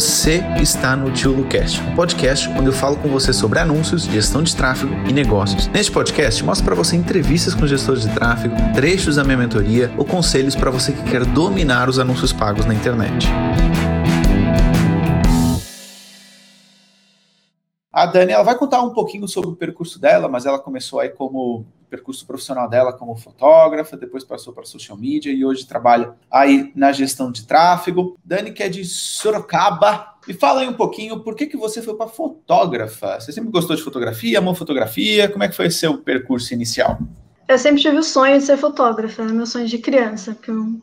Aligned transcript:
Você 0.00 0.40
está 0.58 0.96
no 0.96 1.12
Tio 1.12 1.30
Lucast, 1.30 1.78
um 1.82 1.94
podcast 1.94 2.48
onde 2.48 2.68
eu 2.68 2.72
falo 2.72 2.96
com 2.96 3.08
você 3.10 3.34
sobre 3.34 3.58
anúncios, 3.58 4.04
gestão 4.04 4.42
de 4.42 4.56
tráfego 4.56 4.94
e 5.06 5.12
negócios. 5.12 5.66
Neste 5.66 5.92
podcast, 5.92 6.42
mostro 6.42 6.64
para 6.64 6.74
você 6.74 6.96
entrevistas 6.96 7.54
com 7.54 7.66
gestores 7.66 8.04
de 8.04 8.14
tráfego, 8.14 8.54
trechos 8.72 9.16
da 9.16 9.24
minha 9.24 9.36
mentoria 9.36 9.92
ou 9.98 10.06
conselhos 10.06 10.56
para 10.56 10.70
você 10.70 10.94
que 10.94 11.02
quer 11.02 11.26
dominar 11.26 11.86
os 11.86 11.98
anúncios 11.98 12.32
pagos 12.32 12.64
na 12.64 12.72
internet. 12.72 13.26
A 17.92 18.06
Dani 18.06 18.32
ela 18.32 18.42
vai 18.42 18.56
contar 18.56 18.80
um 18.80 18.94
pouquinho 18.94 19.28
sobre 19.28 19.50
o 19.50 19.54
percurso 19.54 20.00
dela, 20.00 20.30
mas 20.30 20.46
ela 20.46 20.58
começou 20.58 20.98
aí 20.98 21.10
como 21.10 21.66
percurso 21.90 22.24
profissional 22.26 22.68
dela 22.68 22.92
como 22.92 23.16
fotógrafa, 23.16 23.96
depois 23.96 24.24
passou 24.24 24.52
para 24.52 24.64
social 24.64 24.96
media 24.96 25.32
e 25.32 25.44
hoje 25.44 25.66
trabalha 25.66 26.14
aí 26.30 26.70
na 26.74 26.92
gestão 26.92 27.32
de 27.32 27.44
tráfego. 27.44 28.16
Dani, 28.24 28.52
que 28.52 28.62
é 28.62 28.68
de 28.68 28.84
Sorocaba, 28.84 30.14
me 30.26 30.32
fala 30.32 30.60
aí 30.60 30.68
um 30.68 30.74
pouquinho 30.74 31.20
por 31.20 31.34
que, 31.34 31.46
que 31.46 31.56
você 31.56 31.82
foi 31.82 31.96
para 31.96 32.06
fotógrafa. 32.06 33.18
Você 33.20 33.32
sempre 33.32 33.50
gostou 33.50 33.74
de 33.74 33.82
fotografia, 33.82 34.38
amou 34.38 34.54
fotografia? 34.54 35.28
Como 35.28 35.42
é 35.42 35.48
que 35.48 35.56
foi 35.56 35.70
seu 35.70 35.98
percurso 35.98 36.54
inicial? 36.54 36.98
Eu 37.48 37.58
sempre 37.58 37.82
tive 37.82 37.98
o 37.98 38.02
sonho 38.02 38.38
de 38.38 38.44
ser 38.44 38.56
fotógrafa, 38.56 39.24
né? 39.24 39.32
meu 39.32 39.46
sonho 39.46 39.66
de 39.66 39.78
criança, 39.78 40.34
porque 40.34 40.52
eu 40.52 40.80